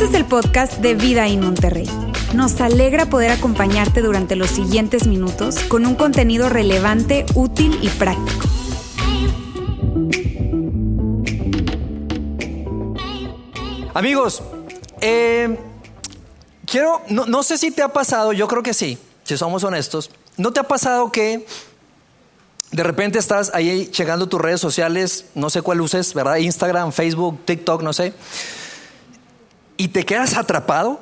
Este 0.00 0.16
es 0.16 0.18
el 0.22 0.26
podcast 0.26 0.78
de 0.78 0.94
Vida 0.94 1.28
en 1.28 1.40
Monterrey. 1.40 1.86
Nos 2.32 2.58
alegra 2.62 3.10
poder 3.10 3.32
acompañarte 3.32 4.00
durante 4.00 4.34
los 4.34 4.48
siguientes 4.48 5.06
minutos 5.06 5.58
con 5.64 5.84
un 5.84 5.94
contenido 5.94 6.48
relevante, 6.48 7.26
útil 7.34 7.78
y 7.82 7.90
práctico. 7.90 8.48
Amigos, 13.92 14.42
eh, 15.02 15.58
quiero, 16.64 17.02
no, 17.10 17.26
no 17.26 17.42
sé 17.42 17.58
si 17.58 17.70
te 17.70 17.82
ha 17.82 17.92
pasado, 17.92 18.32
yo 18.32 18.48
creo 18.48 18.62
que 18.62 18.72
sí, 18.72 18.96
si 19.24 19.36
somos 19.36 19.64
honestos, 19.64 20.10
¿no 20.38 20.50
te 20.50 20.60
ha 20.60 20.66
pasado 20.66 21.12
que 21.12 21.44
de 22.72 22.82
repente 22.82 23.18
estás 23.18 23.50
ahí 23.52 23.88
checando 23.88 24.30
tus 24.30 24.40
redes 24.40 24.62
sociales, 24.62 25.26
no 25.34 25.50
sé 25.50 25.60
cuál 25.60 25.82
uses, 25.82 26.14
¿verdad? 26.14 26.36
Instagram, 26.36 26.90
Facebook, 26.90 27.44
TikTok, 27.44 27.82
no 27.82 27.92
sé, 27.92 28.14
y 29.80 29.88
te 29.88 30.04
quedas 30.04 30.36
atrapado? 30.36 31.00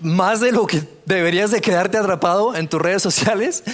Más 0.00 0.40
de 0.40 0.52
lo 0.52 0.66
que 0.66 0.86
deberías 1.06 1.50
de 1.50 1.62
quedarte 1.62 1.96
atrapado 1.96 2.54
en 2.54 2.68
tus 2.68 2.78
redes 2.78 3.02
sociales 3.02 3.64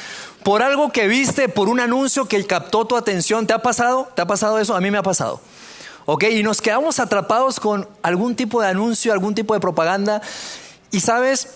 por 0.44 0.62
algo 0.62 0.92
que 0.92 1.08
viste, 1.08 1.48
por 1.48 1.68
un 1.68 1.80
anuncio 1.80 2.26
que 2.26 2.46
captó 2.46 2.84
tu 2.84 2.96
atención. 2.96 3.48
¿Te 3.48 3.52
ha 3.52 3.62
pasado? 3.62 4.08
¿Te 4.14 4.22
ha 4.22 4.28
pasado 4.28 4.60
eso? 4.60 4.76
A 4.76 4.80
mí 4.80 4.92
me 4.92 4.98
ha 4.98 5.02
pasado. 5.02 5.40
¿Ok? 6.06 6.22
Y 6.30 6.44
nos 6.44 6.60
quedamos 6.60 7.00
atrapados 7.00 7.58
con 7.58 7.88
algún 8.02 8.36
tipo 8.36 8.60
de 8.60 8.68
anuncio, 8.68 9.12
algún 9.12 9.34
tipo 9.34 9.54
de 9.54 9.60
propaganda. 9.60 10.22
Y 10.92 11.00
sabes, 11.00 11.48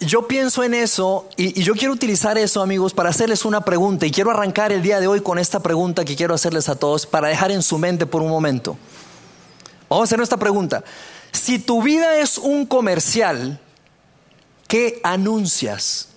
yo 0.00 0.26
pienso 0.26 0.64
en 0.64 0.74
eso 0.74 1.28
y, 1.36 1.60
y, 1.60 1.62
yo 1.62 1.74
quiero 1.74 1.94
utilizar 1.94 2.38
eso, 2.38 2.60
amigos, 2.60 2.92
para 2.92 3.10
hacerles 3.10 3.44
una 3.44 3.60
pregunta. 3.60 4.04
Y 4.04 4.10
quiero 4.10 4.32
arrancar 4.32 4.72
el 4.72 4.82
día 4.82 4.98
de 4.98 5.06
hoy 5.06 5.20
con 5.20 5.38
esta 5.38 5.60
pregunta 5.60 6.04
que 6.04 6.16
quiero 6.16 6.34
hacerles 6.34 6.68
a 6.68 6.74
todos 6.74 7.06
para 7.06 7.28
dejar 7.28 7.52
en 7.52 7.62
su 7.62 7.78
mente 7.78 8.04
por 8.04 8.20
un 8.20 8.30
momento. 8.30 8.76
Vamos 9.88 10.02
a 10.02 10.06
hacer 10.06 10.18
nuestra 10.18 10.38
pregunta. 10.38 10.82
Si 11.32 11.58
tu 11.58 11.82
vida 11.82 12.18
es 12.18 12.38
un 12.38 12.66
comercial, 12.66 13.58
¿qué 14.68 15.00
anuncias? 15.02 16.08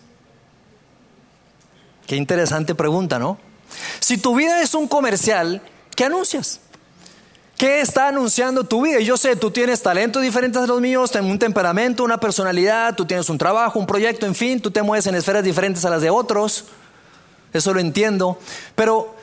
Qué 2.06 2.16
interesante 2.16 2.76
pregunta, 2.76 3.18
¿no? 3.18 3.38
Si 4.00 4.18
tu 4.18 4.36
vida 4.36 4.62
es 4.62 4.74
un 4.74 4.88
comercial, 4.88 5.62
¿qué 5.96 6.06
anuncias? 6.06 6.60
¿Qué 7.58 7.80
está 7.80 8.10
anunciando 8.10 8.66
tu 8.66 8.82
vida? 8.82 9.00
Y 9.00 9.06
yo 9.06 9.16
sé, 9.16 9.38
tú 9.38 9.50
tienes 9.50 9.82
talentos 9.82 10.22
diferentes 10.22 10.62
a 10.62 10.68
los 10.68 10.82
míos, 10.82 11.10
tienes 11.10 11.32
un 11.32 11.40
temperamento, 11.40 12.04
una 12.04 12.20
personalidad, 12.20 12.96
tú 12.96 13.06
tienes 13.06 13.30
un 13.30 13.38
trabajo, 13.38 13.80
un 13.80 13.88
proyecto, 13.88 14.26
en 14.26 14.36
fin, 14.36 14.62
tú 14.62 14.72
te 14.72 14.82
mueves 14.84 15.08
en 15.08 15.16
esferas 15.16 15.44
diferentes 15.44 15.86
a 15.86 15.90
las 15.90 16.02
de 16.02 16.10
otros. 16.10 16.66
Eso 17.54 17.74
lo 17.74 17.80
entiendo. 17.80 18.38
Pero 18.76 19.16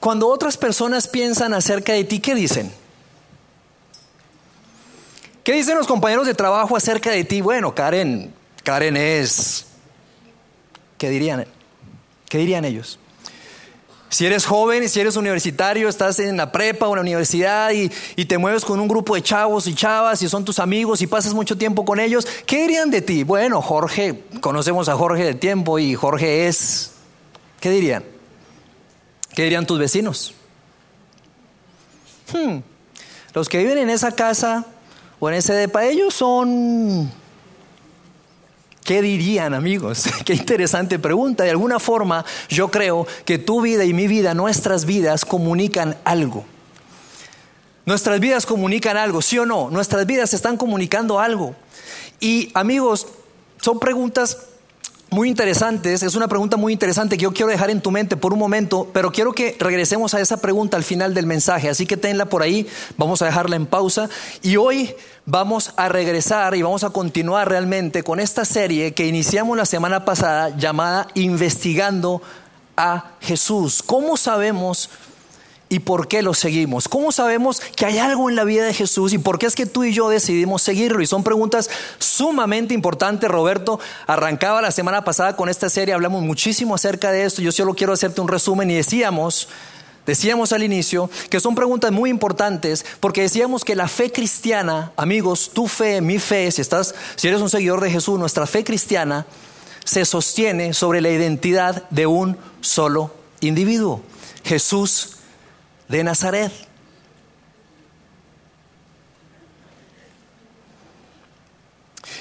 cuando 0.00 0.28
otras 0.28 0.56
personas 0.56 1.06
piensan 1.06 1.52
acerca 1.52 1.92
de 1.92 2.04
ti, 2.04 2.20
¿qué 2.20 2.34
dicen? 2.34 2.72
¿Qué 5.46 5.52
dicen 5.52 5.76
los 5.76 5.86
compañeros 5.86 6.26
de 6.26 6.34
trabajo 6.34 6.76
acerca 6.76 7.12
de 7.12 7.22
ti? 7.22 7.40
Bueno, 7.40 7.72
Karen, 7.72 8.34
Karen 8.64 8.96
es... 8.96 9.66
¿Qué 10.98 11.08
dirían? 11.08 11.46
¿Qué 12.28 12.38
dirían 12.38 12.64
ellos? 12.64 12.98
Si 14.08 14.26
eres 14.26 14.44
joven, 14.44 14.88
si 14.88 14.98
eres 14.98 15.14
universitario, 15.14 15.88
estás 15.88 16.18
en 16.18 16.36
la 16.36 16.50
prepa 16.50 16.88
o 16.88 16.90
en 16.90 16.96
la 16.96 17.02
universidad 17.02 17.70
y, 17.70 17.92
y, 18.16 18.24
te 18.24 18.38
mueves 18.38 18.64
con 18.64 18.80
un 18.80 18.88
grupo 18.88 19.14
de 19.14 19.22
chavos 19.22 19.68
y 19.68 19.76
chavas 19.76 20.20
y 20.20 20.28
son 20.28 20.44
tus 20.44 20.58
amigos 20.58 21.00
y 21.00 21.06
pasas 21.06 21.32
mucho 21.32 21.56
tiempo 21.56 21.84
con 21.84 22.00
ellos, 22.00 22.26
¿qué 22.44 22.62
dirían 22.62 22.90
de 22.90 23.02
ti? 23.02 23.22
Bueno, 23.22 23.62
Jorge, 23.62 24.24
conocemos 24.40 24.88
a 24.88 24.96
Jorge 24.96 25.22
de 25.22 25.34
tiempo 25.34 25.78
y 25.78 25.94
Jorge 25.94 26.48
es... 26.48 26.90
¿Qué 27.60 27.70
dirían? 27.70 28.04
¿Qué 29.32 29.44
dirían 29.44 29.64
tus 29.64 29.78
vecinos? 29.78 30.34
Hmm. 32.32 32.62
Los 33.32 33.48
que 33.48 33.58
viven 33.58 33.78
en 33.78 33.90
esa 33.90 34.10
casa 34.10 34.66
en 35.28 35.34
ese 35.34 35.54
depa, 35.54 35.84
ellos 35.84 36.14
son 36.14 37.10
¿Qué 38.86 39.02
dirían 39.02 39.52
amigos? 39.52 40.04
Qué 40.24 40.34
interesante 40.34 41.00
pregunta. 41.00 41.42
De 41.42 41.50
alguna 41.50 41.80
forma 41.80 42.24
yo 42.48 42.70
creo 42.70 43.04
que 43.24 43.36
tu 43.36 43.60
vida 43.60 43.84
y 43.84 43.92
mi 43.92 44.06
vida, 44.06 44.32
nuestras 44.32 44.84
vidas 44.84 45.24
comunican 45.24 45.96
algo. 46.04 46.44
Nuestras 47.84 48.20
vidas 48.20 48.46
comunican 48.46 48.96
algo, 48.96 49.22
¿sí 49.22 49.38
o 49.40 49.46
no? 49.46 49.70
Nuestras 49.70 50.06
vidas 50.06 50.34
están 50.34 50.56
comunicando 50.56 51.18
algo. 51.18 51.56
Y 52.20 52.52
amigos, 52.54 53.08
son 53.60 53.80
preguntas 53.80 54.38
muy 55.16 55.30
interesantes, 55.30 56.02
es 56.02 56.14
una 56.14 56.28
pregunta 56.28 56.58
muy 56.58 56.74
interesante 56.74 57.16
que 57.16 57.22
yo 57.22 57.32
quiero 57.32 57.50
dejar 57.50 57.70
en 57.70 57.80
tu 57.80 57.90
mente 57.90 58.18
por 58.18 58.34
un 58.34 58.38
momento, 58.38 58.90
pero 58.92 59.10
quiero 59.10 59.32
que 59.32 59.56
regresemos 59.58 60.12
a 60.12 60.20
esa 60.20 60.36
pregunta 60.42 60.76
al 60.76 60.84
final 60.84 61.14
del 61.14 61.24
mensaje, 61.24 61.70
así 61.70 61.86
que 61.86 61.96
tenla 61.96 62.26
por 62.26 62.42
ahí, 62.42 62.66
vamos 62.98 63.22
a 63.22 63.24
dejarla 63.24 63.56
en 63.56 63.64
pausa 63.64 64.10
y 64.42 64.58
hoy 64.58 64.94
vamos 65.24 65.72
a 65.78 65.88
regresar 65.88 66.54
y 66.54 66.60
vamos 66.60 66.84
a 66.84 66.90
continuar 66.90 67.48
realmente 67.48 68.02
con 68.02 68.20
esta 68.20 68.44
serie 68.44 68.92
que 68.92 69.06
iniciamos 69.06 69.56
la 69.56 69.64
semana 69.64 70.04
pasada 70.04 70.54
llamada 70.54 71.08
Investigando 71.14 72.20
a 72.76 73.12
Jesús. 73.22 73.82
¿Cómo 73.82 74.18
sabemos 74.18 74.90
y 75.68 75.80
por 75.80 76.06
qué 76.06 76.22
lo 76.22 76.32
seguimos? 76.32 76.88
¿Cómo 76.88 77.10
sabemos 77.10 77.60
que 77.74 77.86
hay 77.86 77.98
algo 77.98 78.30
en 78.30 78.36
la 78.36 78.44
vida 78.44 78.64
de 78.64 78.74
Jesús 78.74 79.12
y 79.12 79.18
por 79.18 79.38
qué 79.38 79.46
es 79.46 79.54
que 79.54 79.66
tú 79.66 79.82
y 79.84 79.92
yo 79.92 80.08
decidimos 80.08 80.62
seguirlo? 80.62 81.02
Y 81.02 81.06
son 81.06 81.24
preguntas 81.24 81.68
sumamente 81.98 82.72
importantes. 82.72 83.28
Roberto 83.28 83.80
arrancaba 84.06 84.62
la 84.62 84.70
semana 84.70 85.04
pasada 85.04 85.34
con 85.34 85.48
esta 85.48 85.68
serie, 85.68 85.94
hablamos 85.94 86.22
muchísimo 86.22 86.74
acerca 86.74 87.10
de 87.10 87.24
esto. 87.24 87.42
Yo 87.42 87.50
solo 87.50 87.74
quiero 87.74 87.92
hacerte 87.92 88.20
un 88.20 88.28
resumen 88.28 88.70
y 88.70 88.74
decíamos, 88.74 89.48
decíamos 90.06 90.52
al 90.52 90.62
inicio 90.62 91.10
que 91.30 91.40
son 91.40 91.56
preguntas 91.56 91.90
muy 91.90 92.10
importantes 92.10 92.86
porque 93.00 93.22
decíamos 93.22 93.64
que 93.64 93.74
la 93.74 93.88
fe 93.88 94.12
cristiana, 94.12 94.92
amigos, 94.96 95.50
tu 95.52 95.66
fe, 95.66 96.00
mi 96.00 96.20
fe, 96.20 96.50
si 96.52 96.60
estás 96.60 96.94
si 97.16 97.26
eres 97.26 97.40
un 97.40 97.50
seguidor 97.50 97.80
de 97.80 97.90
Jesús, 97.90 98.20
nuestra 98.20 98.46
fe 98.46 98.62
cristiana 98.62 99.26
se 99.84 100.04
sostiene 100.04 100.74
sobre 100.74 101.00
la 101.00 101.10
identidad 101.10 101.88
de 101.90 102.06
un 102.06 102.36
solo 102.60 103.12
individuo, 103.40 104.02
Jesús 104.44 105.15
de 105.88 106.04
Nazaret. 106.04 106.52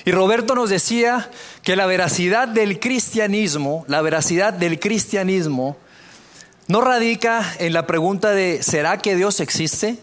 Y 0.06 0.12
Roberto 0.12 0.54
nos 0.54 0.70
decía 0.70 1.32
que 1.64 1.76
la 1.76 1.88
veracidad 1.88 2.48
del 2.48 2.80
cristianismo, 2.80 3.86
la 3.88 4.02
veracidad 4.02 4.54
del 4.54 4.80
cristianismo, 4.80 5.78
no 6.68 6.82
radica 6.82 7.56
en 7.58 7.74
la 7.74 7.88
pregunta 7.88 8.32
de 8.32 8.62
¿será 8.62 9.00
que 9.00 9.16
Dios 9.16 9.40
existe? 9.40 9.98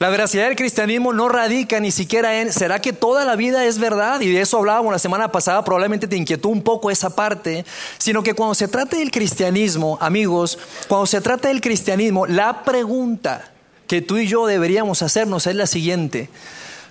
La 0.00 0.08
veracidad 0.08 0.46
del 0.46 0.56
cristianismo 0.56 1.12
no 1.12 1.28
radica 1.28 1.78
ni 1.78 1.90
siquiera 1.90 2.40
en 2.40 2.54
¿será 2.54 2.80
que 2.80 2.94
toda 2.94 3.26
la 3.26 3.36
vida 3.36 3.66
es 3.66 3.78
verdad? 3.78 4.22
Y 4.22 4.32
de 4.32 4.40
eso 4.40 4.56
hablábamos 4.56 4.92
la 4.92 4.98
semana 4.98 5.30
pasada, 5.30 5.62
probablemente 5.62 6.08
te 6.08 6.16
inquietó 6.16 6.48
un 6.48 6.62
poco 6.62 6.90
esa 6.90 7.14
parte, 7.14 7.66
sino 7.98 8.22
que 8.22 8.32
cuando 8.32 8.54
se 8.54 8.66
trata 8.66 8.96
del 8.96 9.10
cristianismo, 9.10 9.98
amigos, 10.00 10.58
cuando 10.88 11.04
se 11.04 11.20
trata 11.20 11.48
del 11.48 11.60
cristianismo, 11.60 12.26
la 12.26 12.64
pregunta 12.64 13.52
que 13.86 14.00
tú 14.00 14.16
y 14.16 14.26
yo 14.26 14.46
deberíamos 14.46 15.02
hacernos 15.02 15.46
es 15.46 15.54
la 15.54 15.66
siguiente. 15.66 16.30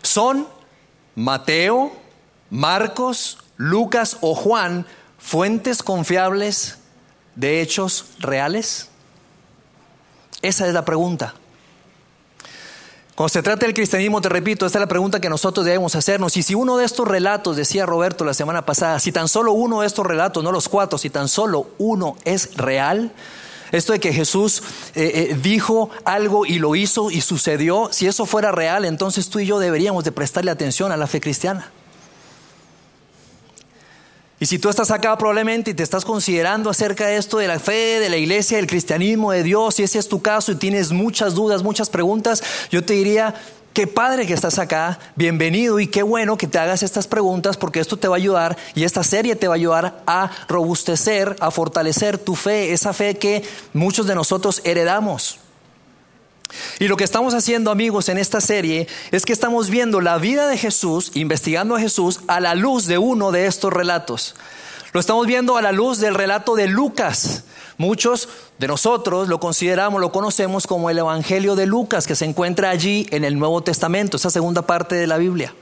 ¿Son 0.04 0.48
Mateo, 1.16 1.92
Marcos, 2.52 3.40
Lucas 3.58 4.18
o 4.22 4.36
Juan 4.36 4.86
fuentes 5.18 5.82
confiables 5.82 6.78
de 7.34 7.62
hechos 7.62 8.06
reales? 8.20 8.90
Esa 10.44 10.68
es 10.68 10.76
la 10.76 10.86
pregunta. 10.86 11.34
Cuando 13.20 13.34
se 13.34 13.44
trata 13.44 13.66
del 13.66 13.76
cristianismo, 13.76 14.22
te 14.22 14.30
repito, 14.30 14.66
esta 14.66 14.78
es 14.78 14.82
la 14.82 14.88
pregunta 14.88 15.20
que 15.20 15.28
nosotros 15.28 15.66
debemos 15.66 15.94
hacernos. 15.94 16.38
Y 16.38 16.42
si 16.42 16.56
uno 16.56 16.78
de 16.78 16.86
estos 16.86 17.06
relatos, 17.06 17.58
decía 17.58 17.86
Roberto 17.86 18.24
la 18.24 18.34
semana 18.34 18.66
pasada, 18.66 18.98
si 19.02 19.12
tan 19.12 19.28
solo 19.28 19.52
uno 19.52 19.82
de 19.82 19.88
estos 19.88 20.06
relatos, 20.06 20.42
no 20.42 20.54
los 20.54 20.70
cuatro, 20.70 20.98
si 20.98 21.10
tan 21.10 21.28
solo 21.28 21.68
uno 21.80 22.16
es 22.24 22.56
real, 22.56 23.12
esto 23.74 23.92
de 23.92 24.00
que 24.00 24.14
Jesús 24.14 24.64
eh, 24.96 25.12
eh, 25.32 25.38
dijo 25.44 25.90
algo 26.06 26.46
y 26.46 26.60
lo 26.60 26.78
hizo 26.78 27.12
y 27.12 27.20
sucedió, 27.20 27.90
si 27.92 28.08
eso 28.08 28.26
fuera 28.26 28.54
real, 28.54 28.86
entonces 28.86 29.30
tú 29.30 29.40
y 29.40 29.46
yo 29.46 29.60
deberíamos 29.60 30.06
de 30.06 30.14
prestarle 30.14 30.50
atención 30.50 30.94
a 30.94 30.96
la 30.96 31.06
fe 31.06 31.20
cristiana. 31.20 31.74
Y 34.42 34.46
si 34.46 34.58
tú 34.58 34.70
estás 34.70 34.90
acá 34.90 35.18
probablemente 35.18 35.72
y 35.72 35.74
te 35.74 35.84
estás 35.84 36.06
considerando 36.06 36.70
acerca 36.70 37.08
de 37.08 37.18
esto 37.18 37.38
de 37.40 37.48
la 37.48 37.60
fe, 37.60 38.00
de 38.00 38.10
la 38.10 38.16
iglesia, 38.16 38.56
del 38.56 38.68
cristianismo, 38.68 39.32
de 39.32 39.44
Dios, 39.44 39.76
si 39.76 39.84
ese 39.84 40.00
es 40.00 40.08
tu 40.08 40.22
caso 40.22 40.54
y 40.54 40.56
tienes 40.56 40.94
muchas 40.94 41.36
dudas, 41.36 41.62
muchas 41.62 41.90
preguntas, 41.90 42.42
yo 42.72 42.82
te 42.82 42.94
diría, 42.94 43.36
qué 43.74 43.86
padre 43.86 44.26
que 44.26 44.34
estás 44.34 44.58
acá, 44.58 44.98
bienvenido 45.18 45.82
y 45.82 45.88
qué 45.88 46.04
bueno 46.04 46.38
que 46.38 46.48
te 46.48 46.58
hagas 46.58 46.84
estas 46.84 47.06
preguntas 47.06 47.58
porque 47.58 47.82
esto 47.82 47.98
te 47.98 48.08
va 48.08 48.16
a 48.16 48.18
ayudar 48.18 48.58
y 48.76 48.86
esta 48.86 49.04
serie 49.04 49.36
te 49.36 49.50
va 49.50 49.56
a 49.56 49.58
ayudar 49.58 50.04
a 50.08 50.32
robustecer, 50.48 51.36
a 51.42 51.52
fortalecer 51.52 52.18
tu 52.18 52.36
fe, 52.36 52.72
esa 52.72 52.94
fe 52.94 53.18
que 53.18 53.44
muchos 53.74 54.08
de 54.08 54.16
nosotros 54.16 54.62
heredamos. 54.64 55.40
Y 56.80 56.88
lo 56.88 56.98
que 56.98 57.04
estamos 57.04 57.34
haciendo 57.34 57.72
amigos 57.72 58.10
en 58.10 58.18
esta 58.18 58.42
serie 58.42 58.88
es 59.12 59.26
que 59.26 59.34
estamos 59.34 59.70
viendo 59.70 60.02
la 60.02 60.18
vida 60.18 60.48
de 60.48 60.58
Jesús, 60.58 61.12
investigando 61.14 61.76
a 61.76 61.80
Jesús 61.80 62.22
a 62.28 62.40
la 62.40 62.56
luz 62.56 62.86
de 62.86 62.98
uno 62.98 63.32
de 63.32 63.46
estos 63.46 63.72
relatos. 63.72 64.36
Lo 64.92 65.00
estamos 65.00 65.28
viendo 65.28 65.58
a 65.58 65.62
la 65.62 65.72
luz 65.72 66.00
del 66.00 66.16
relato 66.16 66.56
de 66.56 66.68
Lucas. 66.68 67.44
Muchos 67.78 68.28
de 68.58 68.68
nosotros 68.68 69.28
lo 69.28 69.40
consideramos, 69.40 70.02
lo 70.02 70.12
conocemos 70.12 70.66
como 70.66 70.90
el 70.90 70.98
Evangelio 70.98 71.56
de 71.56 71.66
Lucas, 71.66 72.08
que 72.08 72.16
se 72.16 72.26
encuentra 72.26 72.72
allí 72.72 73.08
en 73.12 73.24
el 73.24 73.38
Nuevo 73.38 73.62
Testamento, 73.62 74.18
esa 74.18 74.32
segunda 74.32 74.64
parte 74.64 74.96
de 74.96 75.08
la 75.08 75.18
Biblia. 75.18 75.54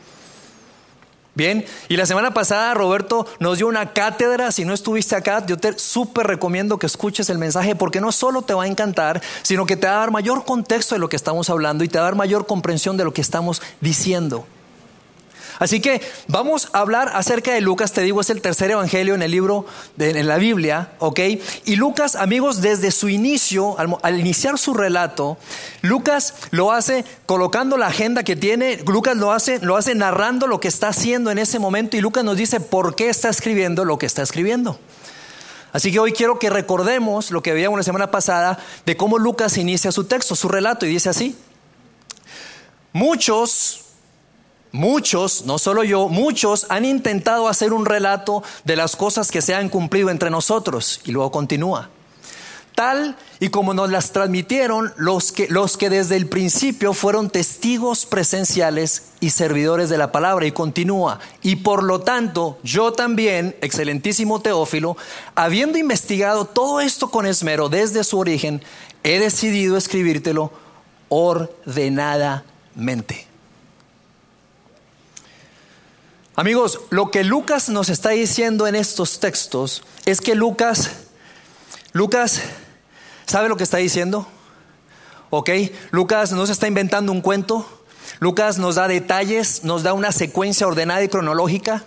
Bien, 1.37 1.63
y 1.87 1.97
la 1.97 2.07
semana 2.07 2.33
pasada 2.33 2.73
Roberto 2.73 3.27
nos 3.39 3.59
dio 3.59 3.67
una 3.67 3.93
cátedra, 3.93 4.51
si 4.51 4.65
no 4.65 4.73
estuviste 4.73 5.15
acá, 5.15 5.45
yo 5.45 5.55
te 5.55 5.77
súper 5.77 6.25
recomiendo 6.25 6.79
que 6.79 6.87
escuches 6.87 7.29
el 7.29 7.37
mensaje 7.37 7.75
porque 7.75 8.01
no 8.01 8.11
solo 8.11 8.41
te 8.41 8.55
va 8.55 8.63
a 8.63 8.67
encantar, 8.67 9.21
sino 9.43 9.67
que 9.67 9.77
te 9.77 9.85
va 9.85 9.97
a 9.97 9.99
dar 9.99 10.09
mayor 10.09 10.45
contexto 10.45 10.95
de 10.95 10.99
lo 10.99 11.09
que 11.09 11.15
estamos 11.15 11.51
hablando 11.51 11.83
y 11.83 11.89
te 11.89 11.99
va 11.99 12.05
a 12.05 12.07
dar 12.07 12.15
mayor 12.15 12.47
comprensión 12.47 12.97
de 12.97 13.03
lo 13.03 13.13
que 13.13 13.21
estamos 13.21 13.61
diciendo. 13.81 14.47
Así 15.59 15.79
que 15.81 16.01
vamos 16.27 16.69
a 16.73 16.79
hablar 16.79 17.11
acerca 17.15 17.53
de 17.53 17.61
Lucas, 17.61 17.91
te 17.91 18.01
digo, 18.01 18.21
es 18.21 18.29
el 18.29 18.41
tercer 18.41 18.71
evangelio 18.71 19.15
en 19.15 19.23
el 19.23 19.31
libro, 19.31 19.65
de, 19.95 20.11
en 20.11 20.27
la 20.27 20.37
Biblia, 20.37 20.91
¿ok? 20.99 21.19
Y 21.65 21.75
Lucas, 21.77 22.15
amigos, 22.15 22.61
desde 22.61 22.91
su 22.91 23.09
inicio, 23.09 23.75
al, 23.79 24.19
iniciar 24.19 24.59
su 24.59 24.73
relato, 24.75 25.37
Lucas 25.81 26.35
lo 26.51 26.71
hace 26.71 27.05
colocando 27.25 27.77
la 27.77 27.87
agenda 27.87 28.23
que 28.23 28.35
tiene, 28.35 28.77
Lucas 28.85 29.17
lo 29.17 29.31
hace, 29.31 29.59
lo 29.59 29.77
hace 29.77 29.95
narrando 29.95 30.45
lo 30.45 30.59
que 30.59 30.67
está 30.67 30.89
haciendo 30.89 31.31
en 31.31 31.39
ese 31.39 31.57
momento 31.57 31.97
y 31.97 32.01
Lucas 32.01 32.23
nos 32.23 32.37
dice 32.37 32.59
por 32.59 32.95
qué 32.95 33.09
está 33.09 33.29
escribiendo 33.29 33.83
lo 33.83 33.97
que 33.97 34.05
está 34.05 34.21
escribiendo. 34.21 34.79
Así 35.73 35.91
que 35.91 35.99
hoy 35.99 36.11
quiero 36.11 36.39
que 36.39 36.49
recordemos 36.49 37.31
lo 37.31 37.41
que 37.41 37.53
veíamos 37.53 37.77
la 37.77 37.83
semana 37.83 38.09
pasada 38.11 38.59
de 38.85 38.95
cómo 38.95 39.17
Lucas 39.17 39.57
inicia 39.57 39.91
su 39.91 40.05
texto, 40.05 40.35
su 40.35 40.47
relato, 40.47 40.85
y 40.85 40.89
dice 40.89 41.09
así. 41.09 41.35
Muchos 42.93 43.86
Muchos, 44.77 45.45
no 45.45 45.57
solo 45.57 45.83
yo, 45.83 46.07
muchos 46.07 46.67
han 46.69 46.85
intentado 46.85 47.47
hacer 47.47 47.73
un 47.73 47.87
relato 47.87 48.43
de 48.63 48.75
las 48.75 48.95
cosas 48.95 49.31
que 49.31 49.41
se 49.41 49.55
han 49.55 49.69
cumplido 49.69 50.11
entre 50.11 50.29
nosotros. 50.29 51.01
Y 51.03 51.11
luego 51.11 51.31
continúa. 51.31 51.89
Tal 52.75 53.17
y 53.39 53.49
como 53.49 53.73
nos 53.73 53.89
las 53.89 54.11
transmitieron 54.11 54.93
los 54.95 55.31
que, 55.31 55.47
los 55.47 55.77
que 55.77 55.89
desde 55.89 56.15
el 56.15 56.27
principio 56.27 56.93
fueron 56.93 57.31
testigos 57.31 58.05
presenciales 58.05 59.13
y 59.19 59.31
servidores 59.31 59.89
de 59.89 59.97
la 59.97 60.11
palabra. 60.11 60.45
Y 60.45 60.51
continúa. 60.51 61.19
Y 61.41 61.55
por 61.55 61.81
lo 61.81 62.01
tanto, 62.01 62.59
yo 62.61 62.93
también, 62.93 63.55
excelentísimo 63.61 64.41
Teófilo, 64.41 64.95
habiendo 65.33 65.79
investigado 65.79 66.45
todo 66.45 66.81
esto 66.81 67.09
con 67.09 67.25
esmero 67.25 67.67
desde 67.67 68.03
su 68.03 68.19
origen, 68.19 68.61
he 69.03 69.17
decidido 69.17 69.75
escribírtelo 69.75 70.51
ordenadamente. 71.09 73.26
Amigos, 76.39 76.81
lo 76.91 77.09
que 77.09 77.23
Lucas 77.23 77.67
nos 77.67 77.89
está 77.89 78.09
diciendo 78.09 78.67
en 78.67 78.75
estos 78.75 79.19
textos 79.19 79.81
es 80.05 80.21
que 80.21 80.35
Lucas, 80.35 80.91
Lucas, 81.93 82.43
¿sabe 83.25 83.49
lo 83.49 83.57
que 83.57 83.63
está 83.63 83.77
diciendo? 83.77 84.27
¿Ok? 85.31 85.49
Lucas 85.89 86.33
no 86.33 86.45
se 86.45 86.51
está 86.51 86.67
inventando 86.67 87.11
un 87.11 87.21
cuento. 87.21 87.65
Lucas 88.19 88.59
nos 88.59 88.75
da 88.75 88.87
detalles, 88.87 89.63
nos 89.63 89.81
da 89.81 89.93
una 89.93 90.11
secuencia 90.11 90.67
ordenada 90.67 91.03
y 91.03 91.07
cronológica. 91.07 91.83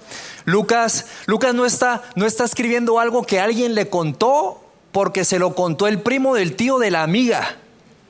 Lucas, 0.46 1.06
Lucas 1.26 1.54
no 1.54 1.64
está, 1.64 2.02
no 2.16 2.26
está 2.26 2.44
escribiendo 2.44 2.98
algo 2.98 3.22
que 3.22 3.38
alguien 3.38 3.76
le 3.76 3.88
contó 3.88 4.64
porque 4.90 5.24
se 5.24 5.38
lo 5.38 5.54
contó 5.54 5.86
el 5.86 6.02
primo 6.02 6.34
del 6.34 6.56
tío 6.56 6.80
de 6.80 6.90
la 6.90 7.04
amiga. 7.04 7.56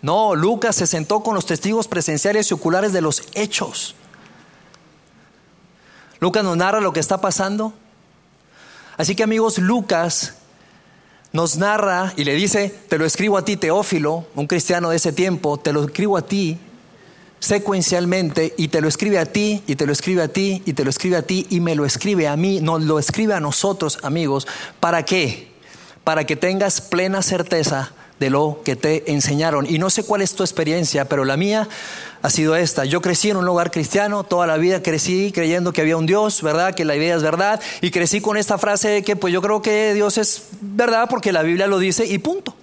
No, 0.00 0.34
Lucas 0.34 0.76
se 0.76 0.86
sentó 0.86 1.20
con 1.20 1.34
los 1.34 1.44
testigos 1.44 1.86
presenciales 1.86 2.50
y 2.50 2.54
oculares 2.54 2.94
de 2.94 3.02
los 3.02 3.24
hechos. 3.34 3.94
Lucas 6.20 6.44
nos 6.44 6.56
narra 6.56 6.80
lo 6.80 6.92
que 6.92 7.00
está 7.00 7.20
pasando. 7.20 7.72
Así 8.96 9.16
que 9.16 9.22
amigos, 9.22 9.58
Lucas 9.58 10.34
nos 11.32 11.56
narra 11.56 12.12
y 12.16 12.24
le 12.24 12.34
dice, 12.34 12.68
te 12.88 12.98
lo 12.98 13.06
escribo 13.06 13.38
a 13.38 13.44
ti, 13.44 13.56
Teófilo, 13.56 14.26
un 14.34 14.46
cristiano 14.46 14.90
de 14.90 14.96
ese 14.96 15.12
tiempo, 15.12 15.58
te 15.58 15.72
lo 15.72 15.84
escribo 15.84 16.16
a 16.16 16.22
ti 16.22 16.58
secuencialmente 17.38 18.54
y 18.58 18.68
te 18.68 18.82
lo 18.82 18.88
escribe 18.88 19.18
a 19.18 19.24
ti 19.24 19.62
y 19.66 19.76
te 19.76 19.86
lo 19.86 19.92
escribe 19.92 20.22
a 20.22 20.28
ti 20.28 20.62
y 20.66 20.74
te 20.74 20.84
lo 20.84 20.90
escribe 20.90 21.16
a 21.16 21.22
ti 21.22 21.46
y 21.48 21.60
me 21.60 21.74
lo 21.74 21.86
escribe 21.86 22.28
a 22.28 22.36
mí, 22.36 22.60
nos 22.60 22.82
lo 22.82 22.98
escribe 22.98 23.32
a 23.32 23.40
nosotros, 23.40 23.98
amigos. 24.02 24.46
¿Para 24.78 25.04
qué? 25.04 25.50
Para 26.04 26.24
que 26.24 26.36
tengas 26.36 26.82
plena 26.82 27.22
certeza 27.22 27.92
de 28.20 28.28
lo 28.28 28.60
que 28.64 28.76
te 28.76 29.10
enseñaron. 29.10 29.66
Y 29.66 29.78
no 29.78 29.88
sé 29.88 30.04
cuál 30.04 30.20
es 30.20 30.34
tu 30.34 30.42
experiencia, 30.42 31.06
pero 31.06 31.24
la 31.24 31.38
mía 31.38 31.66
ha 32.20 32.28
sido 32.28 32.54
esta. 32.54 32.84
Yo 32.84 33.00
crecí 33.00 33.30
en 33.30 33.38
un 33.38 33.48
hogar 33.48 33.70
cristiano, 33.70 34.24
toda 34.24 34.46
la 34.46 34.58
vida 34.58 34.82
crecí 34.82 35.32
creyendo 35.32 35.72
que 35.72 35.80
había 35.80 35.96
un 35.96 36.04
Dios, 36.04 36.42
¿verdad? 36.42 36.74
Que 36.74 36.84
la 36.84 36.94
idea 36.94 37.16
es 37.16 37.22
verdad. 37.22 37.60
Y 37.80 37.90
crecí 37.90 38.20
con 38.20 38.36
esta 38.36 38.58
frase 38.58 38.88
de 38.88 39.02
que 39.02 39.16
pues 39.16 39.32
yo 39.32 39.40
creo 39.40 39.62
que 39.62 39.94
Dios 39.94 40.18
es 40.18 40.48
verdad 40.60 41.08
porque 41.08 41.32
la 41.32 41.42
Biblia 41.42 41.66
lo 41.66 41.78
dice 41.78 42.04
y 42.04 42.18
punto. 42.18 42.54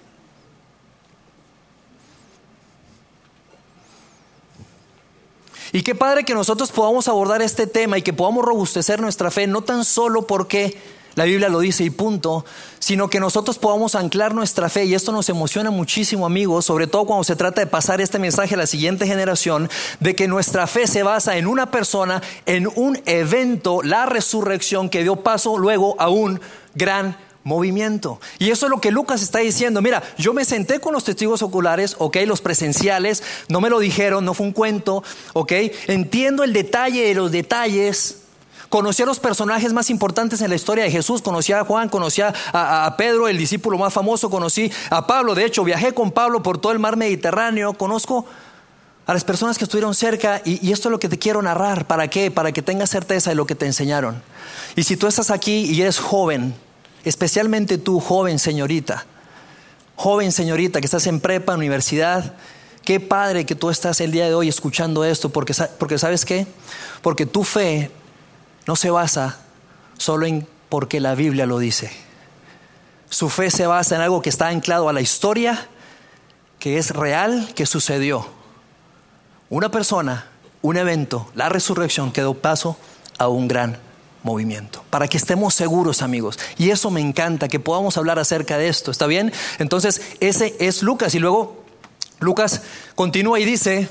Y 5.72 5.82
qué 5.82 5.96
padre 5.96 6.24
que 6.24 6.34
nosotros 6.34 6.70
podamos 6.70 7.08
abordar 7.08 7.42
este 7.42 7.66
tema 7.66 7.98
y 7.98 8.02
que 8.02 8.12
podamos 8.12 8.44
robustecer 8.44 9.00
nuestra 9.00 9.30
fe, 9.32 9.48
no 9.48 9.62
tan 9.62 9.84
solo 9.84 10.26
porque 10.26 10.78
la 11.18 11.24
Biblia 11.24 11.48
lo 11.48 11.58
dice 11.58 11.82
y 11.82 11.90
punto, 11.90 12.44
sino 12.78 13.10
que 13.10 13.18
nosotros 13.18 13.58
podamos 13.58 13.96
anclar 13.96 14.36
nuestra 14.36 14.68
fe 14.68 14.84
y 14.84 14.94
esto 14.94 15.10
nos 15.10 15.28
emociona 15.28 15.72
muchísimo 15.72 16.24
amigos, 16.24 16.64
sobre 16.64 16.86
todo 16.86 17.06
cuando 17.06 17.24
se 17.24 17.34
trata 17.34 17.60
de 17.60 17.66
pasar 17.66 18.00
este 18.00 18.20
mensaje 18.20 18.54
a 18.54 18.58
la 18.58 18.68
siguiente 18.68 19.04
generación, 19.04 19.68
de 19.98 20.14
que 20.14 20.28
nuestra 20.28 20.68
fe 20.68 20.86
se 20.86 21.02
basa 21.02 21.36
en 21.36 21.48
una 21.48 21.72
persona, 21.72 22.22
en 22.46 22.68
un 22.72 23.02
evento, 23.04 23.82
la 23.82 24.06
resurrección 24.06 24.88
que 24.88 25.02
dio 25.02 25.16
paso 25.16 25.58
luego 25.58 25.96
a 25.98 26.08
un 26.08 26.40
gran 26.76 27.16
movimiento. 27.42 28.20
Y 28.38 28.50
eso 28.50 28.66
es 28.66 28.70
lo 28.70 28.80
que 28.80 28.92
Lucas 28.92 29.20
está 29.20 29.40
diciendo. 29.40 29.82
Mira, 29.82 30.04
yo 30.18 30.32
me 30.32 30.44
senté 30.44 30.78
con 30.78 30.92
los 30.92 31.02
testigos 31.02 31.42
oculares, 31.42 31.96
ok, 31.98 32.18
los 32.26 32.40
presenciales, 32.40 33.24
no 33.48 33.60
me 33.60 33.70
lo 33.70 33.80
dijeron, 33.80 34.24
no 34.24 34.34
fue 34.34 34.46
un 34.46 34.52
cuento, 34.52 35.02
ok, 35.32 35.52
entiendo 35.88 36.44
el 36.44 36.52
detalle 36.52 37.08
de 37.08 37.14
los 37.14 37.32
detalles 37.32 38.18
Conocí 38.68 39.02
a 39.02 39.06
los 39.06 39.18
personajes 39.18 39.72
más 39.72 39.88
importantes 39.88 40.42
en 40.42 40.50
la 40.50 40.56
historia 40.56 40.84
de 40.84 40.90
Jesús. 40.90 41.22
Conocí 41.22 41.52
a 41.52 41.64
Juan, 41.64 41.88
conocí 41.88 42.20
a, 42.20 42.94
Pedro, 42.98 43.26
el 43.28 43.38
discípulo 43.38 43.78
más 43.78 43.94
famoso. 43.94 44.28
Conocí 44.28 44.70
a 44.90 45.06
Pablo. 45.06 45.34
De 45.34 45.44
hecho, 45.44 45.64
viajé 45.64 45.94
con 45.94 46.10
Pablo 46.10 46.42
por 46.42 46.58
todo 46.58 46.72
el 46.72 46.78
mar 46.78 46.96
Mediterráneo. 46.96 47.72
Conozco 47.72 48.26
a 49.06 49.14
las 49.14 49.24
personas 49.24 49.56
que 49.56 49.64
estuvieron 49.64 49.94
cerca 49.94 50.42
y, 50.44 50.66
y, 50.66 50.72
esto 50.72 50.88
es 50.88 50.92
lo 50.92 51.00
que 51.00 51.08
te 51.08 51.18
quiero 51.18 51.40
narrar. 51.40 51.86
¿Para 51.86 52.08
qué? 52.08 52.30
Para 52.30 52.52
que 52.52 52.60
tengas 52.60 52.90
certeza 52.90 53.30
de 53.30 53.36
lo 53.36 53.46
que 53.46 53.54
te 53.54 53.64
enseñaron. 53.64 54.22
Y 54.76 54.82
si 54.82 54.98
tú 54.98 55.06
estás 55.06 55.30
aquí 55.30 55.60
y 55.60 55.80
eres 55.80 55.98
joven, 55.98 56.54
especialmente 57.04 57.78
tú, 57.78 58.00
joven 58.00 58.38
señorita, 58.38 59.06
joven 59.96 60.30
señorita 60.30 60.80
que 60.80 60.86
estás 60.86 61.06
en 61.06 61.20
prepa, 61.20 61.54
universidad, 61.54 62.34
qué 62.84 63.00
padre 63.00 63.46
que 63.46 63.54
tú 63.54 63.70
estás 63.70 64.02
el 64.02 64.12
día 64.12 64.26
de 64.26 64.34
hoy 64.34 64.48
escuchando 64.48 65.06
esto, 65.06 65.30
porque, 65.30 65.54
porque 65.78 65.98
sabes 65.98 66.26
qué? 66.26 66.46
Porque 67.00 67.24
tu 67.24 67.44
fe 67.44 67.90
no 68.68 68.76
se 68.76 68.90
basa 68.90 69.38
solo 69.96 70.26
en 70.26 70.46
porque 70.68 71.00
la 71.00 71.14
Biblia 71.14 71.46
lo 71.46 71.58
dice. 71.58 71.90
Su 73.08 73.30
fe 73.30 73.50
se 73.50 73.66
basa 73.66 73.96
en 73.96 74.02
algo 74.02 74.20
que 74.20 74.28
está 74.28 74.48
anclado 74.48 74.90
a 74.90 74.92
la 74.92 75.00
historia, 75.00 75.66
que 76.58 76.76
es 76.76 76.90
real, 76.90 77.50
que 77.54 77.64
sucedió. 77.64 78.26
Una 79.48 79.70
persona, 79.70 80.26
un 80.60 80.76
evento, 80.76 81.30
la 81.34 81.48
resurrección 81.48 82.12
que 82.12 82.20
dio 82.20 82.34
paso 82.34 82.76
a 83.16 83.28
un 83.28 83.48
gran 83.48 83.78
movimiento. 84.22 84.84
Para 84.90 85.08
que 85.08 85.16
estemos 85.16 85.54
seguros, 85.54 86.02
amigos. 86.02 86.38
Y 86.58 86.68
eso 86.68 86.90
me 86.90 87.00
encanta, 87.00 87.48
que 87.48 87.60
podamos 87.60 87.96
hablar 87.96 88.18
acerca 88.18 88.58
de 88.58 88.68
esto. 88.68 88.90
¿Está 88.90 89.06
bien? 89.06 89.32
Entonces, 89.58 90.02
ese 90.20 90.54
es 90.60 90.82
Lucas. 90.82 91.14
Y 91.14 91.20
luego 91.20 91.64
Lucas 92.20 92.60
continúa 92.94 93.40
y 93.40 93.46
dice, 93.46 93.88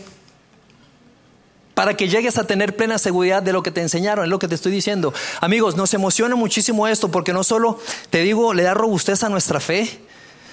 para 1.78 1.96
que 1.96 2.10
llegues 2.10 2.40
a 2.40 2.44
tener 2.44 2.76
plena 2.76 2.98
seguridad 2.98 3.44
de 3.44 3.54
lo 3.54 3.62
que 3.62 3.70
te 3.70 3.82
enseñaron, 3.82 4.26
es 4.26 4.32
lo 4.32 4.40
que 4.40 4.48
te 4.48 4.56
estoy 4.56 4.72
diciendo. 4.72 5.14
Amigos, 5.42 5.76
nos 5.76 5.94
emociona 5.94 6.36
muchísimo 6.36 6.88
esto 6.88 7.12
porque 7.12 7.34
no 7.34 7.44
solo, 7.44 7.80
te 8.10 8.22
digo, 8.22 8.56
le 8.56 8.64
da 8.64 8.74
robustez 8.74 9.22
a 9.22 9.30
nuestra 9.30 9.60
fe, 9.60 10.00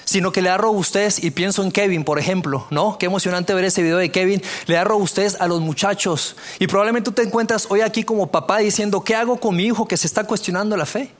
sino 0.05 0.33
que 0.33 0.43
le 0.43 0.51
da 0.51 0.59
robustez, 0.59 1.25
y 1.25 1.31
pienso 1.31 1.63
en 1.63 1.73
Kevin, 1.73 2.05
por 2.05 2.19
ejemplo, 2.19 2.67
¿no? 2.69 2.99
Qué 2.99 3.07
emocionante 3.07 3.55
ver 3.55 3.65
ese 3.65 3.83
video 3.83 3.97
de 3.97 4.11
Kevin, 4.11 4.43
le 4.67 4.75
da 4.75 4.85
robustez 4.85 5.41
a 5.41 5.49
los 5.49 5.63
muchachos. 5.63 6.37
Y 6.59 6.67
probablemente 6.67 7.07
tú 7.09 7.13
te 7.13 7.23
encuentras 7.23 7.69
hoy 7.71 7.81
aquí 7.81 8.05
como 8.05 8.31
papá 8.31 8.59
diciendo, 8.59 9.01
¿qué 9.01 9.15
hago 9.15 9.41
con 9.41 9.57
mi 9.57 9.65
hijo 9.65 9.89
que 9.89 9.97
se 9.97 10.07
está 10.07 10.25
cuestionando 10.25 10.77
la 10.77 10.85
fe? 10.85 11.11